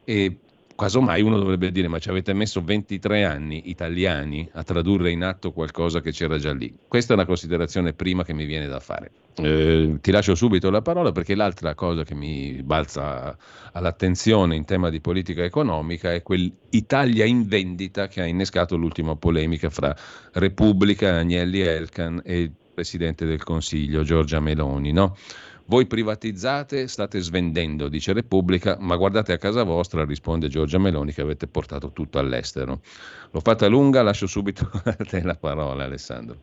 [0.05, 0.39] e
[0.75, 5.53] Casomai uno dovrebbe dire ma ci avete messo 23 anni italiani a tradurre in atto
[5.53, 6.73] qualcosa che c'era già lì.
[6.87, 9.11] Questa è una considerazione prima che mi viene da fare.
[9.37, 13.37] Eh, ti lascio subito la parola perché l'altra cosa che mi balza
[13.71, 19.69] all'attenzione in tema di politica economica è quell'Italia in vendita che ha innescato l'ultima polemica
[19.69, 19.95] fra
[20.33, 24.91] Repubblica, Agnelli Elkan e il Presidente del Consiglio Giorgia Meloni.
[24.91, 25.15] No?
[25.67, 31.21] Voi privatizzate, state svendendo, dice Repubblica, ma guardate a casa vostra, risponde Giorgia Meloni, che
[31.21, 32.81] avete portato tutto all'estero.
[33.31, 36.37] L'ho fatta lunga, lascio subito a te la parola Alessandro.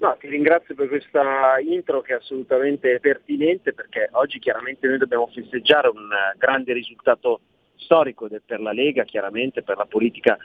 [0.00, 5.28] No, ti ringrazio per questa intro che è assolutamente pertinente perché oggi chiaramente noi dobbiamo
[5.32, 7.40] festeggiare un grande risultato
[7.76, 10.36] storico per la Lega, chiaramente per la politica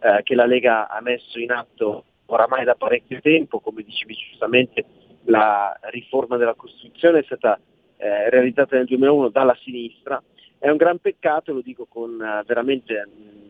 [0.00, 4.84] eh, che la Lega ha messo in atto oramai da parecchio tempo, come dicevi giustamente
[5.24, 7.58] la riforma della Costituzione è stata
[7.96, 10.22] eh, realizzata nel 2001 dalla sinistra.
[10.58, 13.08] È un gran peccato, lo dico con eh, veramente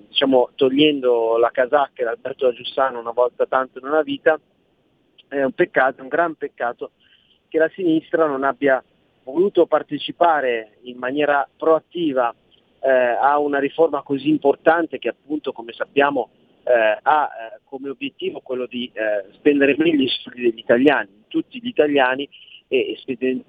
[0.09, 4.39] diciamo, togliendo la casacca da Alberto da Giussano una volta tanto in una vita,
[5.29, 6.93] è un peccato, un gran peccato
[7.49, 8.83] che la sinistra non abbia
[9.25, 12.35] voluto partecipare in maniera proattiva
[12.81, 16.31] eh, a una riforma così importante che appunto come sappiamo
[16.65, 21.59] eh, ha eh, come obiettivo quello di eh, spendere meglio i soldi degli italiani, tutti
[21.63, 22.29] gli italiani
[22.69, 22.99] e,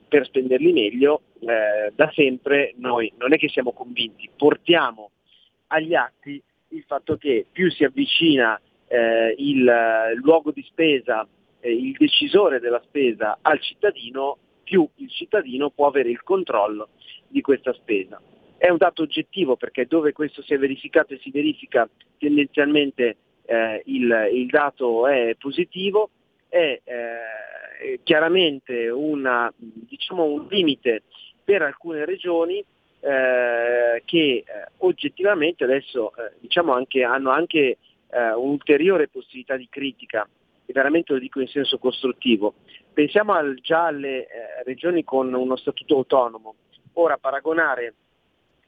[0.07, 5.11] per spenderli meglio eh, da sempre noi non è che siamo convinti, portiamo
[5.67, 9.69] agli atti il fatto che più si avvicina eh, il,
[10.15, 11.27] luogo di spesa,
[11.61, 16.89] il decisore della spesa al cittadino, più il cittadino può avere il controllo
[17.27, 18.21] di questa spesa.
[18.57, 21.87] È un dato oggettivo perché dove questo si è verificato e si verifica
[22.17, 26.09] tendenzialmente eh, il, il, dato è positivo,
[26.47, 26.79] è
[27.79, 31.03] eh, chiaramente una, diciamo, un limite
[31.43, 32.63] per alcune regioni
[32.99, 34.43] eh, che eh,
[34.77, 37.77] oggettivamente adesso eh, diciamo anche, hanno anche
[38.13, 40.29] un'ulteriore possibilità di critica
[40.67, 42.53] e veramente lo dico in senso costruttivo.
[42.93, 44.27] Pensiamo al, già alle
[44.65, 46.53] regioni con uno statuto autonomo.
[46.93, 47.95] Ora paragonare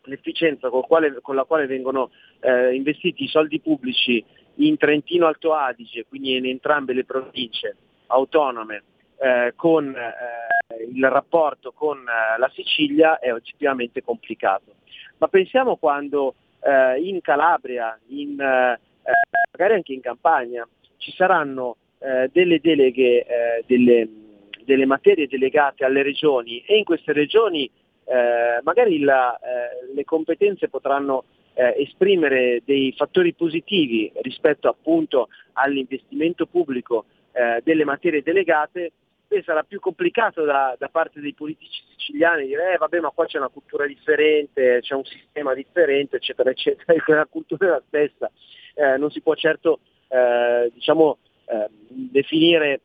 [0.05, 2.09] l'efficienza con, quale, con la quale vengono
[2.39, 4.23] eh, investiti i soldi pubblici
[4.55, 7.75] in Trentino Alto Adige, quindi in entrambe le province
[8.07, 8.83] autonome,
[9.25, 14.75] eh, con eh, il rapporto con eh, la Sicilia è oggettivamente complicato.
[15.17, 18.79] Ma pensiamo quando eh, in Calabria, in, eh,
[19.51, 21.77] magari anche in Campania, ci saranno
[22.31, 24.07] delle deleghe, delle,
[24.63, 27.69] delle materie delegate alle regioni e in queste regioni
[28.61, 29.39] magari la,
[29.93, 31.23] le competenze potranno
[31.53, 38.91] eh, esprimere dei fattori positivi rispetto appunto all'investimento pubblico eh, delle materie delegate,
[39.37, 43.25] beh, sarà più complicato da, da, parte dei politici siciliani dire eh, vabbè ma qua
[43.25, 47.83] c'è una cultura differente, c'è un sistema differente, eccetera, eccetera, e la cultura è la
[47.87, 48.31] stessa.
[48.73, 49.79] Eh, non si può certo
[50.71, 51.17] diciamo,
[51.87, 52.81] definire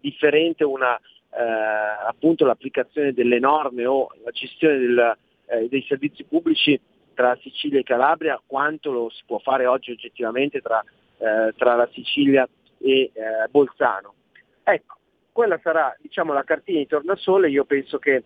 [0.00, 0.98] differente una,
[1.36, 5.16] eh, appunto l'applicazione delle norme o la gestione del,
[5.46, 6.80] eh, dei servizi pubblici
[7.14, 10.82] tra Sicilia e Calabria, quanto lo si può fare oggi oggettivamente tra,
[11.18, 12.48] eh, tra la Sicilia
[12.78, 13.12] e eh,
[13.50, 14.14] Bolzano.
[14.62, 14.96] Ecco,
[15.36, 18.24] quella sarà diciamo, la cartina di tornasole, io penso che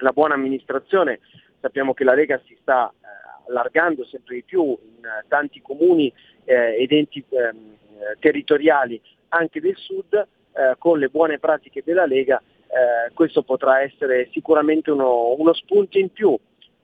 [0.00, 1.20] la buona amministrazione,
[1.58, 6.12] sappiamo che la Lega si sta eh, allargando sempre di più in tanti comuni
[6.44, 7.76] eh, ed enti ehm,
[8.18, 14.28] territoriali anche del sud, eh, con le buone pratiche della Lega eh, questo potrà essere
[14.30, 16.38] sicuramente uno, uno spunto in più.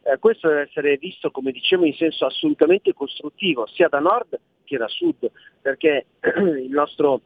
[0.04, 4.78] Eh, questo deve essere visto, come dicevo, in senso assolutamente costruttivo, sia da nord che
[4.78, 5.30] da sud,
[5.60, 6.06] perché
[6.40, 7.20] il nostro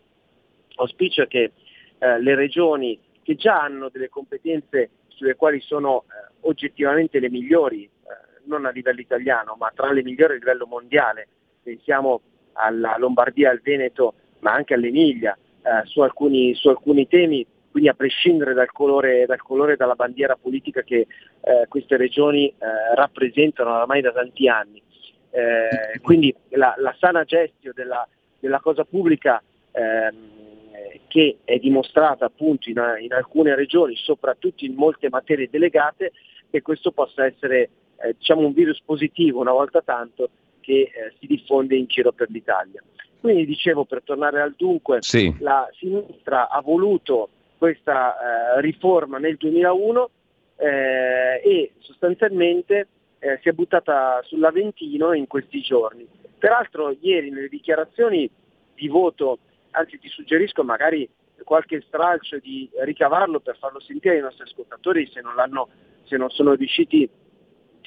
[0.74, 1.52] auspicio è che
[1.98, 7.88] eh, le regioni che già hanno delle competenze sulle quali sono eh, oggettivamente le migliori,
[8.48, 11.28] non a livello italiano, ma tra le migliori a livello mondiale,
[11.62, 12.20] pensiamo
[12.54, 17.94] alla Lombardia, al Veneto, ma anche all'Emilia, eh, su, alcuni, su, alcuni, temi, quindi a
[17.94, 21.06] prescindere dal colore, dal colore dalla bandiera politica che
[21.40, 22.54] eh, queste regioni eh,
[22.94, 24.82] rappresentano oramai da tanti anni.
[26.00, 28.08] quindi la, la, sana gestio della,
[28.40, 29.40] della cosa pubblica
[29.72, 30.37] ehm,
[30.78, 36.12] che che è dimostrata appunto in, in, alcune regioni, soprattutto in molte materie delegate,
[36.50, 40.30] che questo possa essere eh, diciamo un virus positivo una volta tanto
[40.60, 42.82] che eh, si diffonde in giro per l'Italia.
[43.20, 45.34] Quindi dicevo, per tornare al dunque, sì.
[45.40, 50.10] la sinistra ha voluto questa eh, riforma nel 2001
[50.56, 52.86] eh, e sostanzialmente
[53.18, 56.06] eh, si è buttata sull'Aventino in questi giorni.
[56.38, 58.30] Peraltro ieri nelle dichiarazioni
[58.74, 59.38] di voto,
[59.78, 61.08] anzi ti suggerisco magari
[61.44, 65.34] qualche stralcio di ricavarlo per farlo sentire ai nostri ascoltatori se non,
[66.04, 67.08] se non sono riusciti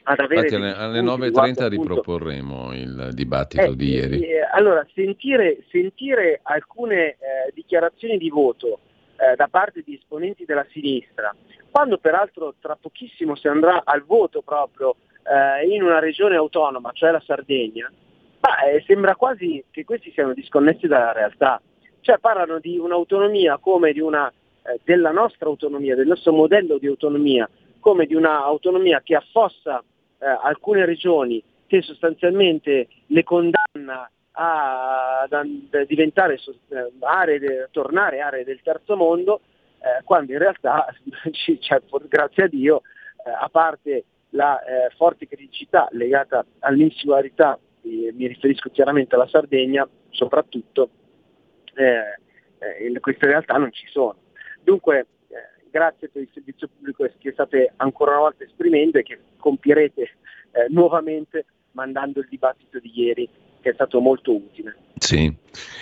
[0.03, 0.47] ad avere...
[0.47, 4.21] Infatti alle, alle 9.30 riproporremo il dibattito eh, di ieri.
[4.21, 7.17] Eh, allora, sentire, sentire alcune eh,
[7.53, 8.79] dichiarazioni di voto
[9.17, 11.35] eh, da parte di esponenti della sinistra,
[11.69, 17.11] quando peraltro tra pochissimo si andrà al voto proprio eh, in una regione autonoma, cioè
[17.11, 17.91] la Sardegna,
[18.39, 21.61] ma, eh, sembra quasi che questi siano disconnessi dalla realtà.
[22.01, 24.31] Cioè parlano di un'autonomia come di una,
[24.83, 27.49] della nostra autonomia, del nostro modello di autonomia,
[27.79, 29.83] come di un'autonomia che affossa
[30.19, 38.43] eh, alcune regioni che sostanzialmente le condanna a, a diventare eh, aree de, tornare aree
[38.43, 39.41] del terzo mondo,
[39.79, 40.85] eh, quando in realtà,
[41.31, 42.81] cioè, grazie a Dio,
[43.25, 50.89] eh, a parte la eh, forte criticità legata all'insularità, mi riferisco chiaramente alla Sardegna, soprattutto,
[51.75, 54.17] eh, queste realtà non ci sono.
[54.63, 55.07] Dunque
[55.71, 60.67] grazie per il servizio pubblico che state ancora una volta esprimendo e che compierete eh,
[60.69, 63.27] nuovamente mandando il dibattito di ieri
[63.61, 64.75] che è stato molto utile.
[64.97, 65.33] Sì,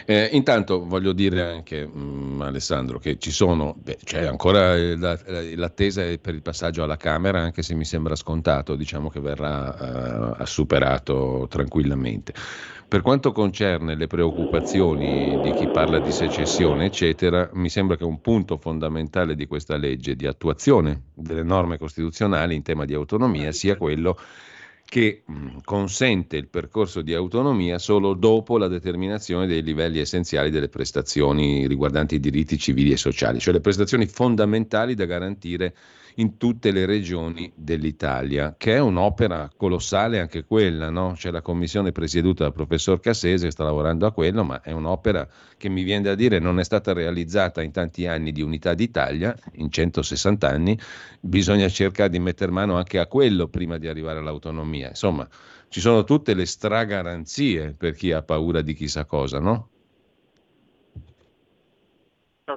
[0.05, 5.19] eh, intanto voglio dire anche mh, mm, Alessandro che ci sono, beh, c'è ancora la,
[5.55, 10.45] l'attesa per il passaggio alla Camera, anche se mi sembra scontato, diciamo che verrà uh,
[10.45, 12.33] superato tranquillamente.
[12.89, 18.19] Per quanto concerne le preoccupazioni di chi parla di secessione, eccetera, mi sembra che un
[18.19, 23.77] punto fondamentale di questa legge di attuazione delle norme costituzionali in tema di autonomia sia
[23.77, 24.17] quello
[24.85, 25.23] che
[25.63, 32.15] consente il percorso di autonomia solo dopo la determinazione dei livelli essenziali delle prestazioni riguardanti
[32.15, 35.75] i diritti civili e sociali, cioè le prestazioni fondamentali da garantire
[36.19, 41.13] in tutte le regioni dell'Italia, che è un'opera colossale anche quella, no?
[41.15, 45.27] C'è la commissione presieduta dal professor Cassese che sta lavorando a quello, ma è un'opera
[45.57, 49.33] che mi viene da dire non è stata realizzata in tanti anni di unità d'Italia,
[49.53, 50.77] in 160 anni,
[51.21, 54.89] bisogna cercare di mettere mano anche a quello prima di arrivare all'autonomia.
[54.89, 55.27] Insomma,
[55.69, 59.69] ci sono tutte le stragaranzie per chi ha paura di chissà cosa, no?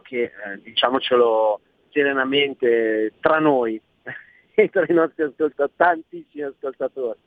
[0.03, 0.31] Che eh,
[0.65, 1.61] diciamocelo
[1.93, 3.81] serenamente tra noi
[4.55, 7.19] e tra i nostri ascoltatori, tantissimi ascoltatori.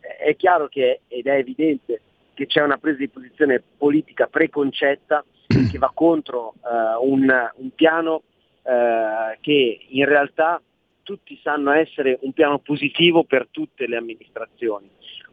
[0.00, 2.00] È chiaro che, ed è evidente,
[2.34, 5.24] che c'è una presa di posizione politica preconcetta
[5.70, 8.22] che va contro uh, un, un, piano
[8.62, 10.60] uh, che in realtà
[11.02, 14.88] tutti sanno essere un piano positivo per tutte le amministrazioni.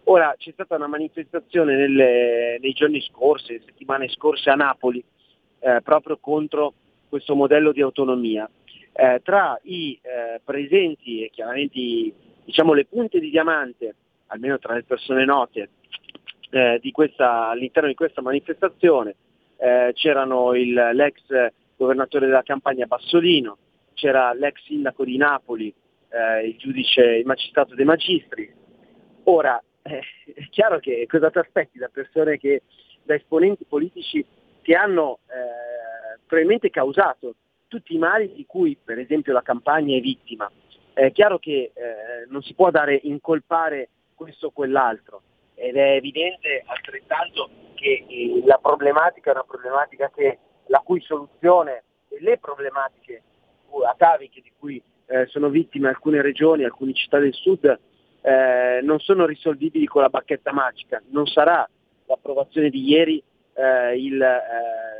[0.05, 5.03] Ora c'è stata una manifestazione nelle, nei giorni scorsi, settimane scorse a Napoli,
[5.59, 6.73] eh, proprio contro
[7.09, 8.49] questo modello di autonomia.
[8.93, 12.13] Eh, tra i eh, presenti e chiaramente
[12.43, 13.95] diciamo, le punte di diamante,
[14.27, 15.69] almeno tra le persone note,
[16.49, 19.15] eh, di questa, all'interno di questa manifestazione
[19.57, 21.21] eh, c'erano il, l'ex
[21.75, 23.57] governatore della campagna Bassolino,
[23.93, 25.73] c'era l'ex sindaco di Napoli,
[26.09, 28.51] eh, il giudice, il magistrato dei magistri.
[29.25, 29.99] Ora, eh,
[30.33, 32.63] è chiaro che cosa ti aspetti da persone che,
[33.03, 34.25] da esponenti politici
[34.61, 35.19] che hanno
[36.25, 37.35] probabilmente causato
[37.67, 40.49] tutti i mali di cui per esempio la campagna è vittima.
[40.93, 45.21] È chiaro che eh, non si può dare incolpare questo o quell'altro
[45.53, 51.83] ed è evidente altrettanto che eh, la problematica è una problematica che, la cui soluzione
[52.09, 53.21] e le problematiche
[53.87, 57.79] ataviche di cui eh, sono vittime alcune regioni, alcune città del sud,
[58.21, 61.01] eh, non sono risolvibili con la bacchetta magica.
[61.09, 61.67] Non sarà
[62.05, 63.23] l'approvazione di ieri
[63.53, 64.96] eh, il, eh,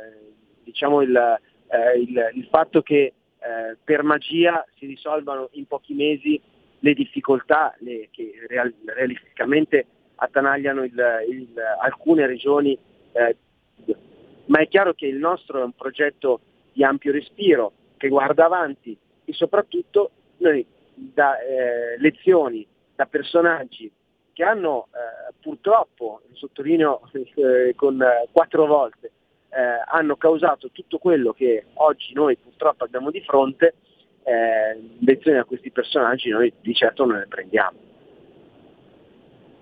[0.68, 6.40] diciamo il, eh, il, il, fatto che eh, per magia si risolvano in pochi mesi
[6.80, 9.86] le difficoltà le, che real, realisticamente
[10.16, 12.78] attanagliano il, alcune regioni,
[13.12, 13.36] eh,
[14.46, 16.40] ma è chiaro che il nostro è un progetto
[16.72, 20.64] di ampio respiro che guarda avanti e soprattutto noi
[20.94, 23.90] da eh, lezioni, da personaggi
[24.32, 29.10] che hanno eh, purtroppo, sottolineo eh, con quattro volte,
[29.50, 33.74] eh, hanno causato tutto quello che oggi noi purtroppo abbiamo di fronte,
[34.24, 37.87] eh, lezioni a questi personaggi noi di certo non le prendiamo.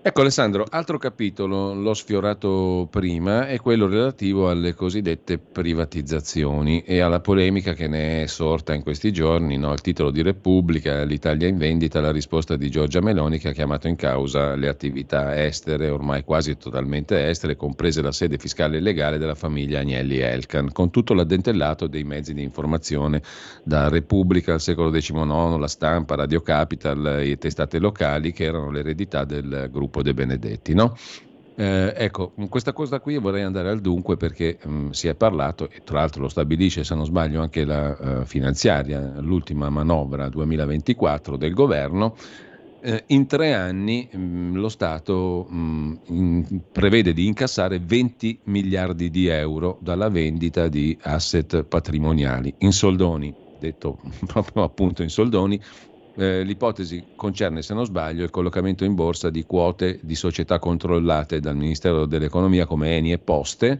[0.07, 7.19] Ecco Alessandro, altro capitolo, l'ho sfiorato prima, è quello relativo alle cosiddette privatizzazioni e alla
[7.19, 9.73] polemica che ne è sorta in questi giorni, no?
[9.73, 13.89] il titolo di Repubblica, l'Italia in vendita, la risposta di Giorgia Meloni che ha chiamato
[13.89, 19.17] in causa le attività estere, ormai quasi totalmente estere, comprese la sede fiscale e legale
[19.17, 23.21] della famiglia Agnelli Elkan, con tutto l'addentellato dei mezzi di informazione,
[23.61, 29.25] da Repubblica al secolo XIX, la stampa, Radio Capital e testate locali che erano l'eredità
[29.25, 30.73] del gruppo Filippo De Benedetti.
[30.73, 30.95] No?
[31.55, 35.69] Eh, ecco, questa cosa qui vorrei andare al dunque perché mh, mm, si è parlato,
[35.69, 41.35] e tra l'altro lo stabilisce se non sbaglio anche la uh, finanziaria, l'ultima manovra 2024
[41.35, 42.15] del governo,
[42.79, 45.93] eh, in tre anni mm, lo Stato mm,
[46.71, 53.97] prevede di incassare 20 miliardi di euro dalla vendita di asset patrimoniali in soldoni, detto
[54.27, 55.59] proprio appunto in soldoni,
[56.17, 61.39] eh, l'ipotesi concerne, se non sbaglio, il collocamento in borsa di quote di società controllate
[61.39, 63.79] dal Ministero dell'Economia come Eni e Poste,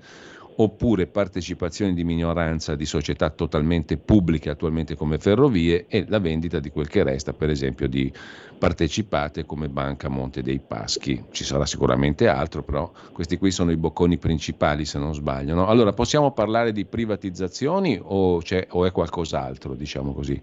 [0.59, 6.69] oppure partecipazioni di minoranza di società totalmente pubbliche attualmente come ferrovie e la vendita di
[6.69, 8.11] quel che resta, per esempio, di
[8.57, 11.26] partecipate come Banca Monte dei Paschi.
[11.31, 15.53] Ci sarà sicuramente altro, però questi qui sono i bocconi principali, se non sbaglio.
[15.53, 15.68] No?
[15.68, 20.41] Allora, possiamo parlare di privatizzazioni o, o è qualcos'altro, diciamo così?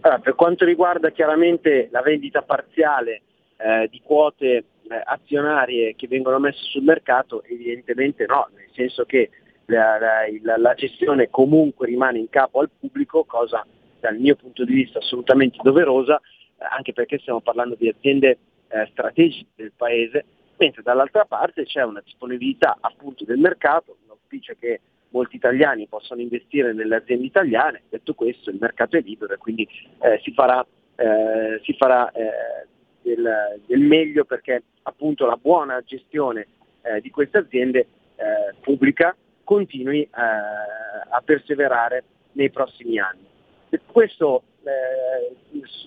[0.00, 3.22] Allora, per quanto riguarda chiaramente la vendita parziale
[3.58, 4.64] eh, di quote eh,
[5.04, 9.30] azionarie che vengono messe sul mercato, evidentemente no, nel senso che
[9.66, 13.64] la, la, la, gestione comunque rimane in capo al pubblico, cosa
[14.00, 18.88] dal mio punto di vista assolutamente doverosa, eh, anche perché stiamo parlando di aziende eh,
[18.90, 20.24] strategiche del paese,
[20.56, 24.80] mentre dall'altra parte c'è una disponibilità appunto del mercato, l'auspicio che
[25.10, 29.68] molti italiani possono investire nelle aziende italiane, detto questo il mercato è libero e quindi
[30.00, 30.64] eh, si farà,
[30.96, 32.66] eh, si farà eh,
[33.02, 36.46] del, del, meglio perché appunto la buona gestione
[36.82, 37.80] eh, di queste aziende
[38.16, 43.26] eh, pubblica continui eh, a perseverare nei prossimi anni.
[43.68, 44.42] Detto questo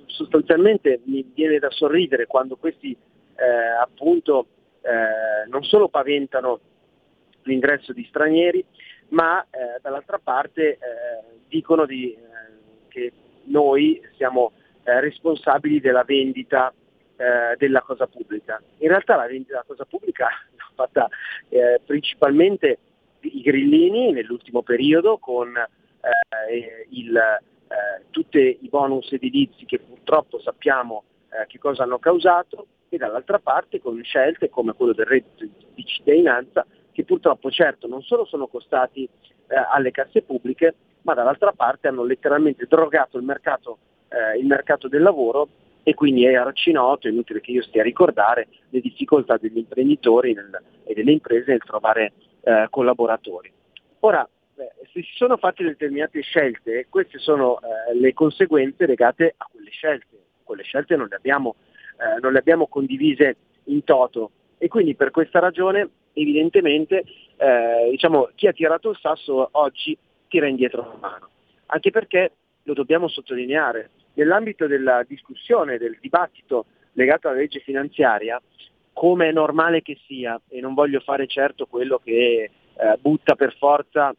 [0.07, 2.97] sostanzialmente mi viene da sorridere quando questi
[3.79, 4.47] appunto
[5.47, 6.59] non solo paventano
[7.43, 8.65] l'ingresso di stranieri,
[9.09, 10.77] ma eh, dall'altra parte eh,
[11.47, 12.17] dicono di, eh,
[12.87, 13.11] che
[13.45, 14.53] noi siamo
[14.83, 16.73] eh, responsabili della vendita
[17.15, 18.61] eh, della cosa pubblica.
[18.79, 21.09] In realtà la vendita della cosa pubblica l'ha fatta
[21.85, 22.79] principalmente
[23.21, 25.53] i grillini nell'ultimo periodo con
[26.89, 27.39] il,
[28.09, 31.03] tutti i bonus edilizi che purtroppo sappiamo
[31.47, 36.65] che cosa hanno causato e dall'altra parte con scelte come quello del reddito di cittadinanza
[36.93, 42.03] che purtroppo certo non solo sono costati eh, alle casse pubbliche, ma dall'altra parte hanno
[42.03, 45.49] letteralmente drogato il mercato, eh, il mercato del lavoro
[45.83, 50.33] e quindi è arcinoto, è inutile che io stia a ricordare le difficoltà degli imprenditori
[50.33, 53.51] nel, e delle imprese nel trovare eh, collaboratori.
[53.99, 59.47] Ora, eh, se si sono fatte determinate scelte, queste sono eh, le conseguenze legate a
[59.51, 60.17] quelle scelte.
[60.43, 61.55] Quelle scelte non le abbiamo,
[61.97, 67.03] eh, non le abbiamo condivise in toto e quindi per questa ragione evidentemente
[67.37, 71.29] eh, diciamo, chi ha tirato il sasso oggi tira indietro la mano.
[71.67, 72.31] Anche perché,
[72.63, 78.41] lo dobbiamo sottolineare, nell'ambito della discussione, del dibattito legato alla legge finanziaria,
[78.93, 83.55] come è normale che sia, e non voglio fare certo quello che eh, butta per
[83.57, 84.13] forza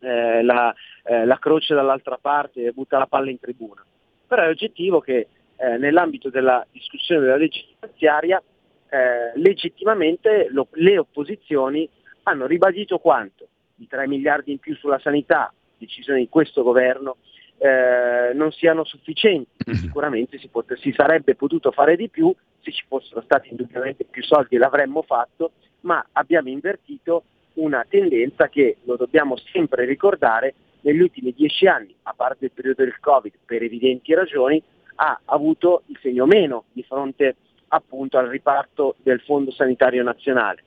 [0.00, 0.74] eh, la,
[1.04, 3.84] eh, la, croce dall'altra parte butta la palla in tribuna,
[4.26, 5.26] però è oggettivo che
[5.56, 8.42] eh, nell'ambito della discussione della legge finanziaria
[8.90, 11.88] eh, legittimamente lo, le opposizioni
[12.24, 13.46] hanno ribadito quanto?
[13.76, 17.16] I 3 miliardi in più sulla sanità, decisione di questo governo,
[17.58, 19.50] eh, non siano sufficienti.
[19.68, 19.80] Mm-hmm.
[19.80, 24.22] Sicuramente si, pot- si, sarebbe potuto fare di più, se ci fossero stati indubbiamente più
[24.22, 31.32] soldi l'avremmo fatto, ma abbiamo invertito una tendenza che, lo dobbiamo sempre ricordare, negli ultimi
[31.36, 34.62] dieci anni, a parte il periodo del Covid, per evidenti ragioni,
[34.96, 37.34] ha avuto il segno meno di fronte a
[37.70, 40.64] appunto al riparto del Fondo Sanitario Nazionale,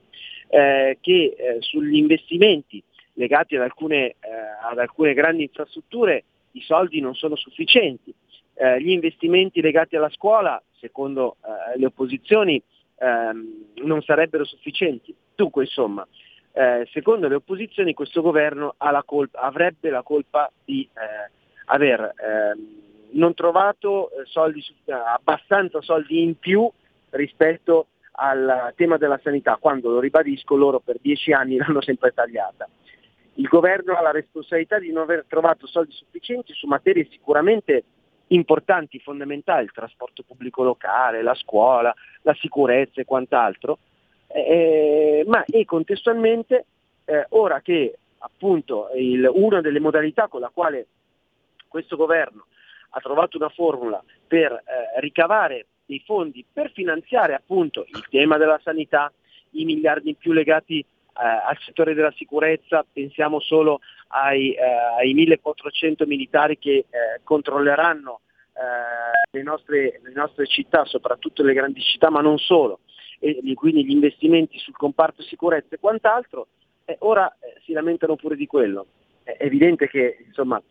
[0.47, 2.81] eh, che eh, sugli investimenti
[3.13, 4.15] legati ad alcune, eh,
[4.61, 8.13] ad alcune, grandi infrastrutture i soldi non sono sufficienti.
[8.55, 12.61] Eh, gli investimenti legati alla scuola, secondo eh, le opposizioni,
[12.97, 15.13] ehm, non sarebbero sufficienti.
[15.35, 16.07] Dunque, insomma,
[16.53, 20.87] eh, secondo le opposizioni questo governo la colpa, avrebbe la colpa di
[21.65, 22.81] aver ehm,
[23.13, 26.69] non trovato soldi, abbastanza soldi in più
[27.13, 32.67] rispetto al tema della sanità, quando lo ribadisco loro per dieci anni l'hanno sempre tagliata.
[33.35, 37.83] Il governo ha la responsabilità di non aver trovato soldi sufficienti su materie sicuramente
[38.27, 43.79] importanti, fondamentali, il trasporto pubblico locale, la scuola, la sicurezza e quant'altro,
[44.27, 46.65] eh, ma e contestualmente
[47.05, 50.87] eh, ora che appunto il, una delle modalità con la quale
[51.67, 52.45] questo governo
[52.91, 58.59] ha trovato una formula per eh, ricavare dei fondi per finanziare appunto il tema della
[58.63, 59.11] sanità,
[59.51, 65.13] i miliardi in più legati eh, al settore della sicurezza, pensiamo solo ai, eh, ai
[65.13, 66.85] 1400 militari che eh,
[67.23, 68.21] controlleranno
[68.53, 72.79] eh, le nostre, le, nostre, città, soprattutto le grandi città, ma non solo,
[73.19, 76.47] e quindi gli investimenti sul comparto sicurezza e quant'altro,
[76.85, 78.87] eh, ora eh, si lamentano pure di quello.
[79.23, 80.61] È evidente che insomma,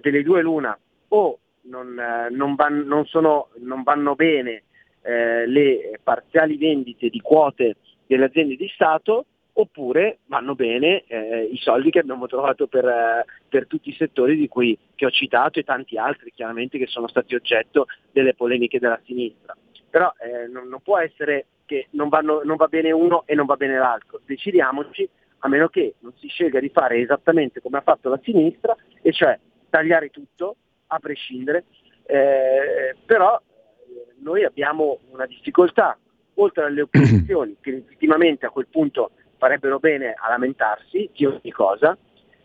[0.00, 4.64] delle due l'una o non, eh, non, van, non, sono, non vanno bene
[5.02, 7.76] eh, le parziali vendite di quote
[8.06, 13.24] delle aziende di Stato oppure vanno bene eh, i soldi che abbiamo trovato per, eh,
[13.48, 17.34] per tutti i settori di cui, ho citato e tanti altri chiaramente che sono stati
[17.34, 19.56] oggetto delle polemiche della sinistra.
[19.90, 23.56] Però eh, non, non, può essere che vanno, non va bene uno e non va
[23.56, 25.08] bene l'altro, decidiamoci
[25.40, 29.12] a meno che non si scelga di fare esattamente come ha fatto la sinistra, e
[29.12, 29.36] cioè
[29.68, 30.56] tagliare tutto,
[30.92, 31.64] a prescindere,
[32.06, 35.98] eh, però eh, noi abbiamo una difficoltà,
[36.34, 41.96] oltre alle opposizioni che legittimamente a quel punto farebbero bene a lamentarsi di ogni cosa,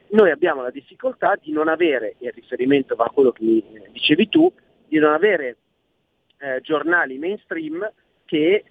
[0.09, 3.63] noi abbiamo la difficoltà di non avere, e il riferimento va a quello che mi
[3.91, 4.51] dicevi tu,
[4.87, 5.57] di non avere
[6.37, 7.91] eh, giornali mainstream
[8.25, 8.63] che eh,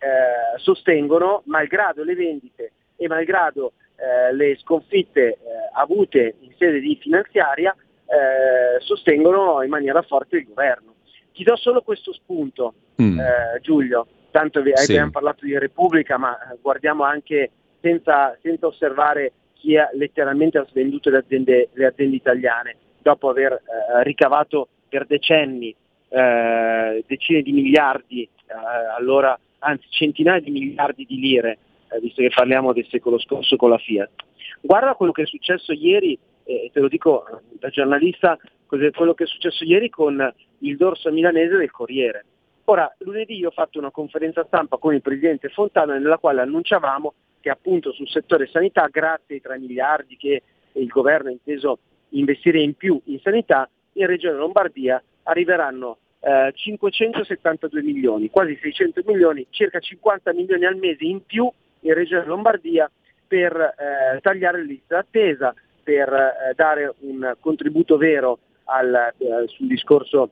[0.57, 5.39] sostengono, malgrado le vendite e malgrado eh, le sconfitte eh,
[5.73, 7.75] avute in sede di finanziaria,
[8.07, 10.95] eh, sostengono in maniera forte il governo.
[11.33, 13.19] Ti do solo questo spunto, mm.
[13.19, 14.93] Eh, Giulio, tanto vi, sì.
[14.93, 17.51] abbiamo parlato di Repubblica, ma guardiamo anche
[17.81, 23.53] senza, senza osservare chi ha letteralmente ha svenduto le aziende, le aziende italiane dopo aver
[23.53, 25.75] eh, ricavato per decenni
[26.09, 28.55] eh, decine di miliardi, eh,
[28.97, 31.59] allora, anzi centinaia di miliardi di lire,
[31.91, 34.11] eh, visto che parliamo del secolo scorso con la Fiat.
[34.61, 39.27] Guarda quello che è successo ieri, e te lo dico da giornalista, quello che è
[39.27, 42.25] successo ieri con il dorso milanese del Corriere.
[42.65, 47.51] Ora, lunedì ho fatto una conferenza stampa con il Presidente Fontana nella quale annunciavamo che
[47.51, 50.43] appunto sul settore sanità, grazie ai 3 miliardi che
[50.73, 51.79] il governo ha inteso
[52.11, 59.47] investire in più in sanità, in Regione Lombardia arriveranno eh, 572 milioni, quasi 600 milioni,
[59.51, 61.51] circa 50 milioni al mese in più
[61.81, 62.91] in Regione Lombardia
[63.27, 65.55] per eh, tagliare le liste d'attesa,
[65.87, 70.31] per eh, dare un contributo vero al, eh, sul discorso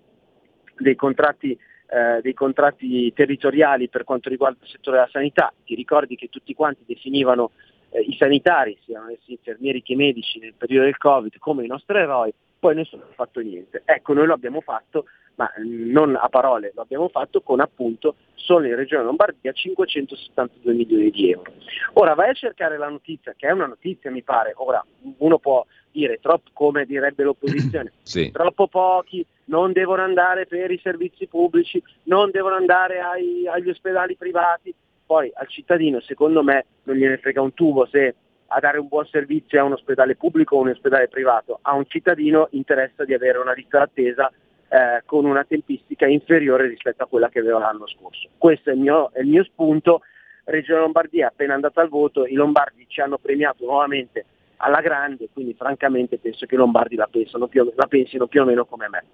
[0.77, 1.57] dei contratti
[1.87, 5.53] eh, dei contratti territoriali per quanto riguarda il settore della sanità.
[5.65, 7.53] Ti ricordi che tutti quanti definivano
[7.91, 11.97] eh, i sanitari, siano essi infermieri che medici nel periodo del Covid, come i nostri
[11.97, 12.35] eroi,
[12.65, 13.83] poi nessuno ha fatto niente.
[13.85, 15.05] Ecco, noi lo abbiamo fatto,
[15.35, 21.11] ma non a parole, lo abbiamo fatto con appunto solo in Regione Lombardia 572 milioni
[21.11, 21.53] di euro.
[21.95, 24.83] Ora vai a cercare la notizia, che è una notizia mi pare, ora
[25.19, 28.31] uno può dire troppo come direbbe l'opposizione, sì.
[28.31, 34.17] troppo pochi, non devono andare per i servizi pubblici, non devono andare ai, agli ospedali
[34.17, 34.75] privati,
[35.05, 38.15] poi al cittadino secondo me non gliene frega un tubo se
[38.47, 41.85] a dare un buon servizio a un ospedale pubblico o un ospedale privato, a un
[41.87, 44.31] cittadino interessa di avere una lista d'attesa
[44.69, 48.29] eh, con una tempistica inferiore rispetto a quella che aveva l'anno scorso.
[48.37, 50.03] Questo è il mio, è il mio spunto.
[50.45, 54.27] Regione Lombardia appena andata al voto, i lombardi ci hanno premiato nuovamente
[54.57, 58.67] alla grande, quindi francamente penso che i lombardi la, più, la pensino più o meno
[58.67, 59.05] come me.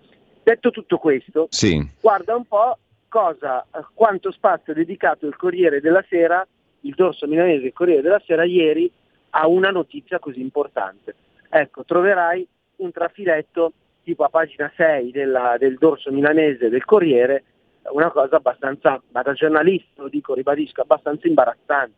[0.43, 1.81] Detto tutto questo, sì.
[2.01, 2.79] guarda un po'
[3.09, 6.47] cosa, quanto spazio ha dedicato il Corriere della Sera,
[6.81, 8.91] il dorso milanese del Corriere della Sera ieri
[9.31, 11.15] a una notizia così importante.
[11.49, 12.47] Ecco, troverai
[12.77, 17.45] un trafiletto tipo a pagina 6 della, del dorso milanese del Corriere,
[17.93, 21.95] una cosa abbastanza, ma da giornalista lo dico, ribadisco, abbastanza imbarazzante.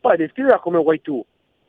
[0.00, 1.24] Poi descriverla come vuoi tu,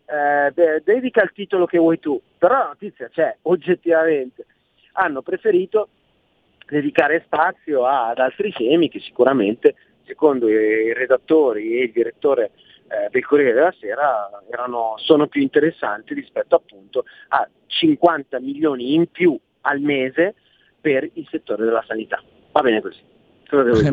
[0.06, 4.46] eh, dedica il titolo che vuoi tu, però la notizia c'è, oggettivamente.
[4.94, 5.90] Hanno preferito
[6.68, 9.76] dedicare spazio ad altri temi che sicuramente,
[10.06, 12.52] secondo i redattori e il direttore
[12.88, 19.10] eh, del Corriere della Sera erano, sono più interessanti rispetto appunto a 50 milioni in
[19.10, 20.36] più al mese
[20.80, 22.22] per il settore della sanità.
[22.52, 23.14] Va bene così.
[23.48, 23.92] Eh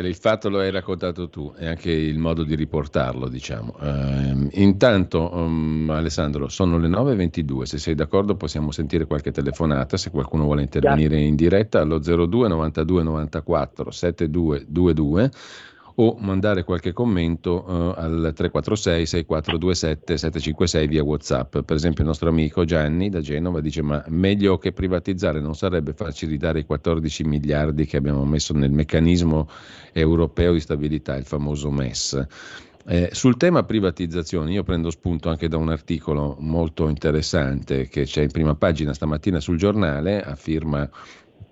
[0.00, 3.74] beh, il fatto lo hai raccontato tu e anche il modo di riportarlo, diciamo.
[3.80, 10.10] Uh, intanto, um, Alessandro, sono le 9.22, se sei d'accordo possiamo sentire qualche telefonata, se
[10.10, 15.30] qualcuno vuole intervenire in diretta allo 02 92 94 7222
[16.00, 21.58] o mandare qualche commento uh, al 346 6427 756 via Whatsapp.
[21.58, 25.92] Per esempio il nostro amico Gianni da Genova dice ma meglio che privatizzare non sarebbe
[25.92, 29.48] farci ridare i 14 miliardi che abbiamo messo nel meccanismo
[29.92, 32.26] europeo di stabilità, il famoso MES.
[32.86, 38.22] Eh, sul tema privatizzazioni io prendo spunto anche da un articolo molto interessante che c'è
[38.22, 40.88] in prima pagina stamattina sul giornale a firma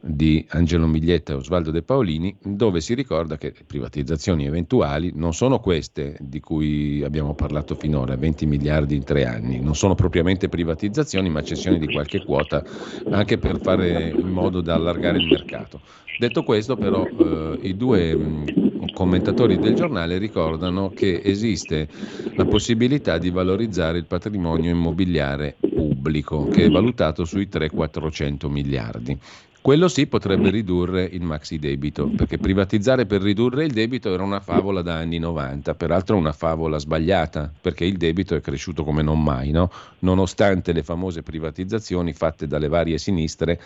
[0.01, 5.59] di Angelo Miglietta e Osvaldo De Paolini, dove si ricorda che privatizzazioni eventuali non sono
[5.59, 11.29] queste di cui abbiamo parlato finora, 20 miliardi in tre anni, non sono propriamente privatizzazioni
[11.29, 12.65] ma cessioni di qualche quota
[13.11, 15.81] anche per fare in modo da allargare il mercato.
[16.19, 21.89] Detto questo però eh, i due mh, commentatori del giornale ricordano che esiste
[22.37, 29.19] la possibilità di valorizzare il patrimonio immobiliare pubblico che è valutato sui 3-400 miliardi.
[29.67, 34.39] Quello sì potrebbe ridurre il maxi debito, perché privatizzare per ridurre il debito era una
[34.39, 39.21] favola da anni 90, peraltro una favola sbagliata, perché il debito è cresciuto come non
[39.21, 39.69] mai, no?
[39.99, 43.61] nonostante le famose privatizzazioni fatte dalle varie sinistre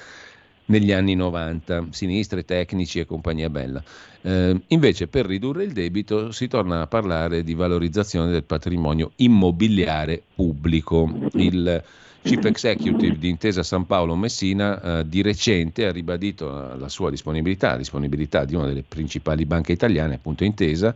[0.64, 3.84] negli anni 90, sinistre, tecnici e compagnia bella.
[4.22, 10.22] Eh, invece per ridurre il debito si torna a parlare di valorizzazione del patrimonio immobiliare
[10.34, 11.12] pubblico.
[11.34, 11.82] Il
[12.22, 17.70] Chief Executive di Intesa San Paolo Messina eh, di recente ha ribadito la sua disponibilità,
[17.70, 20.94] la disponibilità di una delle principali banche italiane, appunto Intesa,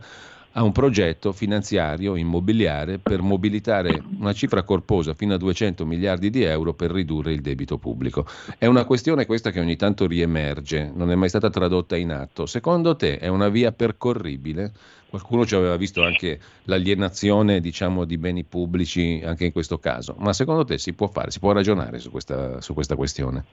[0.57, 6.43] a un progetto finanziario immobiliare per mobilitare una cifra corposa fino a 200 miliardi di
[6.43, 8.25] euro per ridurre il debito pubblico.
[8.57, 12.45] È una questione questa che ogni tanto riemerge, non è mai stata tradotta in atto.
[12.45, 14.71] Secondo te è una via percorribile?
[15.15, 20.33] Qualcuno ci aveva visto anche l'alienazione diciamo, di beni pubblici anche in questo caso, ma
[20.33, 23.45] secondo te si può fare, si può ragionare su questa, su questa questione?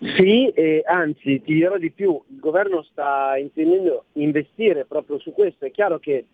[0.00, 5.66] Sì, e anzi ti dirò di più, il governo sta intendendo investire proprio su questo.
[5.66, 6.24] È chiaro che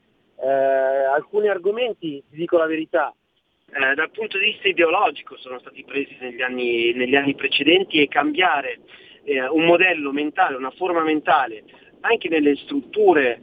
[0.41, 3.15] eh, alcuni argomenti, ti dico la verità,
[3.67, 8.09] eh, dal punto di vista ideologico sono stati presi negli anni, negli anni precedenti e
[8.09, 8.81] cambiare
[9.25, 11.65] eh, un modello mentale, una forma mentale,
[12.03, 13.41] anche nelle strutture eh,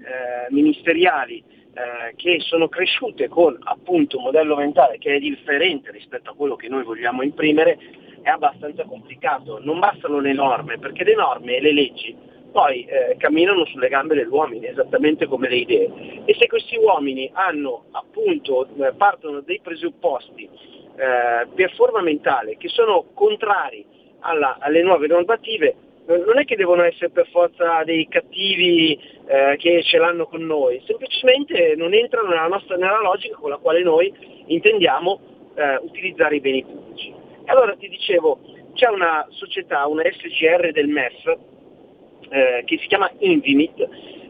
[0.51, 6.35] ministeriali eh, che sono cresciute con appunto un modello mentale che è differente rispetto a
[6.35, 7.77] quello che noi vogliamo imprimere,
[8.21, 9.59] è abbastanza complicato.
[9.61, 12.15] Non bastano le norme, perché le norme e le leggi
[12.51, 16.23] poi eh, camminano sulle gambe degli uomini, esattamente come le idee.
[16.25, 22.67] E se questi uomini hanno appunto, eh, partono dei presupposti eh, per forma mentale che
[22.67, 23.85] sono contrari
[24.19, 25.75] alla, alle nuove normative,
[26.17, 30.81] non è che devono essere per forza dei cattivi eh, che ce l'hanno con noi,
[30.85, 34.11] semplicemente non entrano nella, nostra, nella logica con la quale noi
[34.47, 35.19] intendiamo
[35.55, 37.13] eh, utilizzare i beni pubblici.
[37.45, 38.39] Allora ti dicevo,
[38.73, 41.37] c'è una società, una SGR del MEF,
[42.29, 43.87] eh, che si chiama Invinit,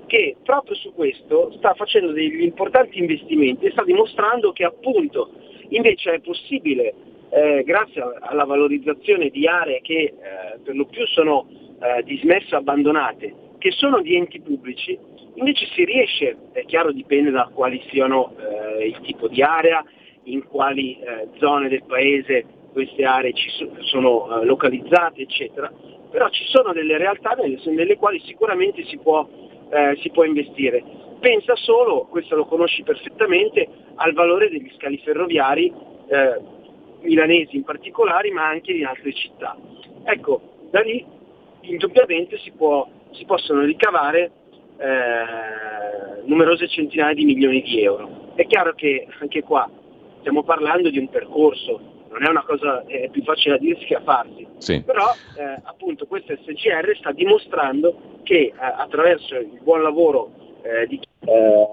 [0.07, 5.31] che proprio su questo sta facendo degli importanti investimenti e sta dimostrando che appunto
[5.69, 6.93] invece è possibile,
[7.29, 13.33] eh, grazie alla valorizzazione di aree che eh, per lo più sono eh, dismesse, abbandonate,
[13.57, 14.97] che sono di enti pubblici,
[15.35, 19.83] invece si riesce, è chiaro dipende da quali siano eh, il tipo di area,
[20.23, 23.49] in quali eh, zone del paese queste aree ci
[23.81, 25.71] sono eh, localizzate, eccetera,
[26.09, 29.27] però ci sono delle realtà nelle, nelle quali sicuramente si può,
[29.69, 30.83] eh, si può, investire.
[31.19, 35.71] Pensa solo, questo lo conosci perfettamente, al valore degli scali ferroviari,
[36.07, 36.39] eh,
[37.01, 39.57] milanesi in particolare, ma anche in altre città.
[40.03, 40.41] Ecco,
[40.71, 41.05] da lì
[41.71, 44.31] indubbiamente si, può, si possono ricavare
[44.77, 48.33] eh, numerose centinaia di milioni di euro.
[48.35, 49.69] È chiaro che anche qua
[50.19, 53.95] stiamo parlando di un percorso non è una cosa è più facile da dirsi che
[53.95, 54.47] a farsi.
[54.57, 54.81] Sì.
[54.81, 60.31] Però eh, appunto questo SGR sta dimostrando che eh, attraverso il buon lavoro
[60.63, 61.67] eh, di chi eh,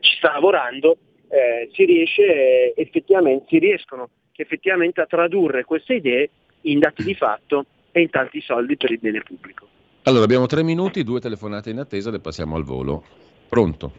[0.00, 0.96] ci sta lavorando
[1.28, 6.30] eh, si riesce effettivamente, si riescono effettivamente a tradurre queste idee
[6.62, 7.66] in dati di fatto
[7.96, 9.68] e in tanti soldi per il bene pubblico.
[10.02, 13.04] Allora abbiamo tre minuti, due telefonate in attesa, le passiamo al volo.
[13.48, 13.92] Pronto?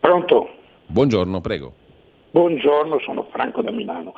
[0.00, 0.48] Pronto?
[0.86, 1.74] Buongiorno, prego.
[2.30, 4.14] Buongiorno, sono Franco da Milano.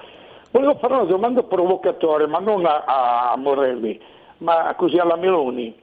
[0.52, 3.98] Volevo fare una domanda provocatoria, ma non a, a Morelli,
[4.38, 5.74] ma così alla Meloni.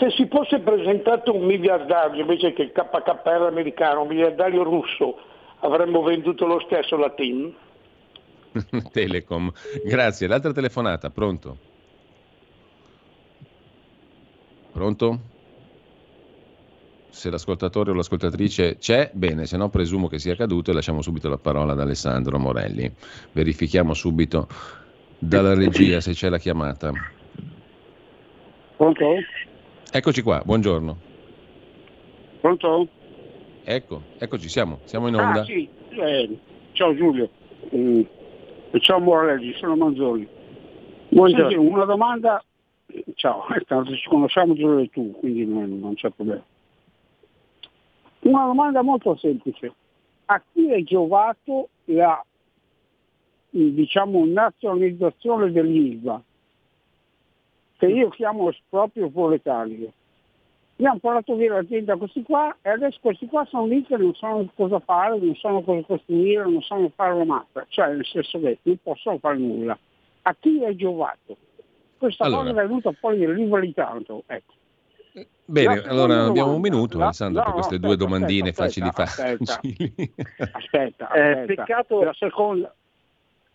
[0.00, 5.18] Se si fosse presentato un miliardario invece che il KKR americano, un miliardario russo,
[5.60, 7.54] avremmo venduto lo stesso la TIM?
[8.90, 9.52] Telecom.
[9.84, 10.26] Grazie.
[10.26, 11.74] L'altra telefonata, pronto?
[14.76, 15.20] Pronto?
[17.08, 21.30] se l'ascoltatore o l'ascoltatrice c'è, bene, se no presumo che sia caduto e lasciamo subito
[21.30, 22.92] la parola ad Alessandro Morelli.
[23.32, 24.46] Verifichiamo subito
[25.18, 26.92] dalla regia se c'è la chiamata.
[28.76, 29.14] Pronto?
[29.90, 30.96] Eccoci qua, buongiorno.
[32.42, 32.88] Pronto?
[33.64, 35.40] Ecco, eccoci siamo, siamo in onda.
[35.40, 36.38] Ah sì, eh,
[36.72, 37.30] ciao Giulio,
[37.74, 38.02] mm.
[38.80, 40.28] ciao Morelli, sono Manzoni.
[41.08, 41.48] Buongiorno.
[41.48, 42.44] Senti, una domanda,
[43.14, 46.44] ciao, tanto ci conosciamo e tu, quindi non, non c'è problema.
[48.20, 49.72] Una domanda molto semplice.
[50.26, 52.24] A chi è giovato la
[53.50, 56.22] diciamo, nazionalizzazione dell'ILVA,
[57.78, 59.92] che io chiamo esproprio proletario?
[60.78, 64.50] Abbiamo portato via l'azienda questi qua e adesso questi qua sono lì che non sanno
[64.54, 68.58] cosa fare, non sanno cosa costruire, non sanno fare la mappa, cioè nel senso che
[68.62, 69.78] non possono fare nulla.
[70.22, 71.36] A chi è giovato?
[71.98, 72.50] Questa allora.
[72.50, 74.22] cosa è venuta poi rivalizzando.
[74.26, 74.54] Ecco.
[75.48, 79.44] Bene, allora abbiamo un minuto, Alessandro, no, per queste aspetta, due domandine aspetta, facili aspetta,
[79.44, 79.94] facili.
[80.52, 81.10] Aspetta, aspetta.
[81.12, 82.02] Eh, peccato...
[82.02, 82.74] La seconda...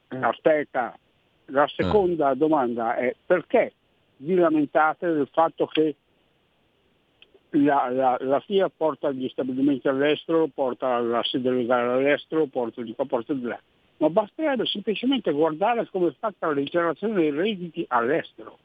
[0.08, 0.98] Aspetta,
[1.46, 2.36] la seconda ah.
[2.36, 3.74] domanda è perché
[4.18, 5.96] vi lamentate del fatto che
[7.52, 12.94] la, la, la FIA porta gli stabilimenti all'estero, porta la sede legale all'estero, porta di
[12.94, 13.60] qua, porta di là.
[14.02, 18.58] Ma basterebbe semplicemente guardare come è fatta la dichiarazione dei redditi all'estero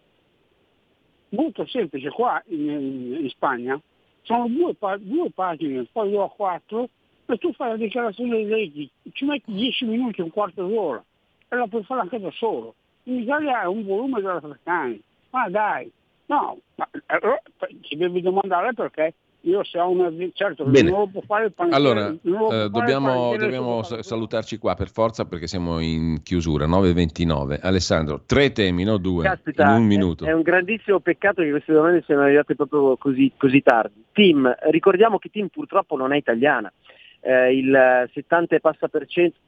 [1.37, 3.81] molto semplice, qua in, in, Spagna
[4.23, 6.89] sono due, due, pagine, poi io ho quattro,
[7.27, 11.03] e tu fai la dichiarazione dei redditi, ci metti dieci minuti, un quarto d'ora,
[11.49, 12.75] e la puoi fare anche da solo.
[13.05, 14.97] In Italia è un volume della Toscana,
[15.31, 15.91] ma dai,
[16.27, 17.41] no, ma, allora,
[17.83, 19.15] ci devi domandare perché
[19.49, 20.91] io se ho una certo Bene.
[20.91, 25.47] non lo può fare il panettiere allora eh, dobbiamo, dobbiamo salutarci qua per forza perché
[25.47, 28.97] siamo in chiusura 9.29 Alessandro tre temi no?
[28.99, 30.25] Due Caspita, in un minuto.
[30.25, 34.05] è, è, un grandissimo peccato che queste domande siano arrivate proprio così, così tardi.
[34.13, 36.73] Tim ricordiamo che Tim purtroppo non è italiana.
[37.21, 39.39] Eh, il 70 e passa per cento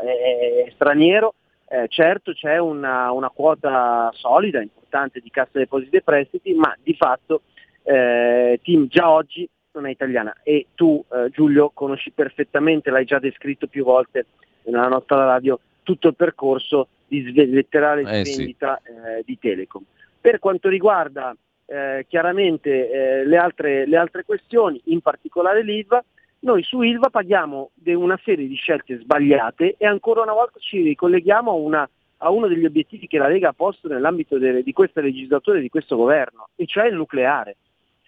[0.00, 1.34] è, è straniero.
[1.70, 6.94] Eh, certo c'è una, una, quota solida, importante di cassa depositi e prestiti, ma di
[6.94, 7.42] fatto
[7.88, 13.18] eh, team già oggi non è italiana e tu eh, Giulio conosci perfettamente, l'hai già
[13.18, 14.26] descritto più volte
[14.64, 18.90] nella nostra radio, tutto il percorso di letterale eh, svendita sì.
[18.90, 19.82] eh, di Telecom.
[20.20, 21.34] Per quanto riguarda
[21.64, 26.04] eh, chiaramente eh, le altre, le, altre, questioni, in particolare l'ILVA,
[26.40, 31.50] noi su ILVA paghiamo una serie di scelte sbagliate e ancora una volta ci ricolleghiamo
[31.50, 35.00] a, una, a uno degli obiettivi che la Lega ha posto nell'ambito de, di questa
[35.00, 37.56] legislatura e di questo governo, e cioè il nucleare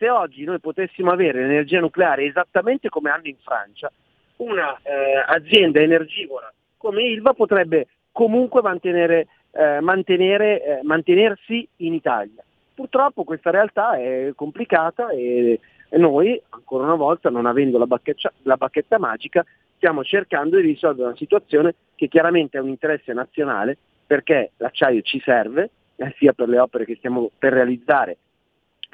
[0.00, 3.92] se oggi noi potessimo avere l'energia nucleare esattamente come hanno in Francia,
[4.36, 6.50] un'azienda eh, energivora
[6.80, 12.42] come Ilva potrebbe comunque mantenere, eh, mantenere, eh, mantenersi in Italia.
[12.74, 15.60] Purtroppo questa realtà è complicata e,
[15.90, 19.44] noi, ancora una volta, non avendo la bacchetta, la bacchetta magica,
[19.76, 25.20] stiamo cercando di risolvere una situazione che chiaramente è un interesse nazionale perché l'acciaio ci
[25.22, 28.16] serve, eh, sia per le opere che stiamo per realizzare,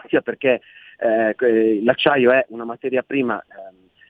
[0.08, 0.60] sia perché
[0.98, 3.44] eh, l'acciaio è una materia prima eh,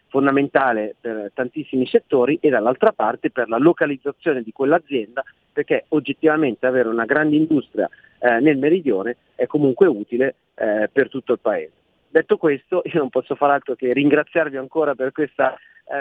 [0.09, 6.89] fondamentale per tantissimi settori e dall'altra parte per la localizzazione di quell'azienda perché oggettivamente avere
[6.89, 7.89] una grande industria
[8.19, 11.73] eh, nel meridione è comunque utile eh, per tutto il paese.
[12.09, 15.57] Detto questo, io non posso fare altro che ringraziarvi ancora per questa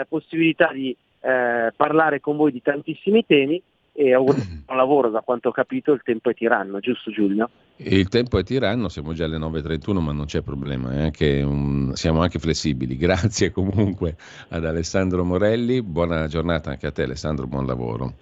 [0.08, 3.62] possibilità di parlare con voi di tantissimi temi
[3.96, 4.36] e avuto
[4.68, 7.48] un lavoro, da quanto ho capito, il tempo è tiranno, giusto Giulio?
[7.76, 12.20] Il tempo è tiranno, siamo già alle 9.31 ma non c'è problema, anche un, siamo
[12.20, 12.96] anche flessibili.
[12.98, 14.16] Grazie comunque
[14.48, 18.12] ad Alessandro Morelli, buona giornata anche a te Alessandro, buon lavoro.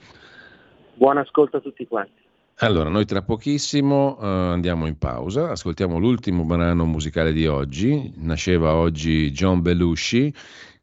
[0.95, 2.23] Buon ascolto a tutti quanti.
[2.59, 8.75] Allora, noi tra pochissimo uh, andiamo in pausa, ascoltiamo l'ultimo brano musicale di oggi, nasceva
[8.75, 10.33] oggi John Belushi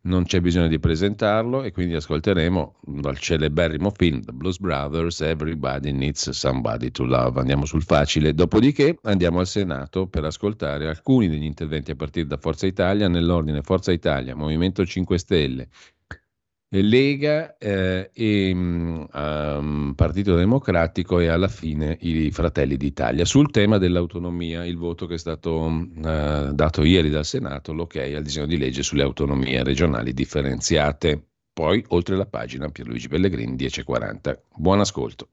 [0.03, 5.91] non c'è bisogno di presentarlo e quindi ascolteremo dal celeberrimo film The Blues Brothers Everybody
[5.91, 7.39] Needs Somebody to Love.
[7.39, 12.37] Andiamo sul facile, dopodiché andiamo al Senato per ascoltare alcuni degli interventi a partire da
[12.37, 15.67] Forza Italia nell'ordine Forza Italia, Movimento 5 Stelle,
[16.79, 24.63] Lega eh, e um, Partito Democratico e alla fine i Fratelli d'Italia sul tema dell'autonomia,
[24.65, 28.83] il voto che è stato uh, dato ieri dal Senato, l'ok al disegno di legge
[28.83, 31.21] sulle autonomie regionali differenziate.
[31.51, 34.37] Poi oltre la pagina Pierluigi Pellegrini 10.40.
[34.55, 35.27] Buon ascolto.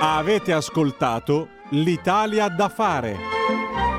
[0.00, 3.91] Avete ascoltato l'Italia da fare.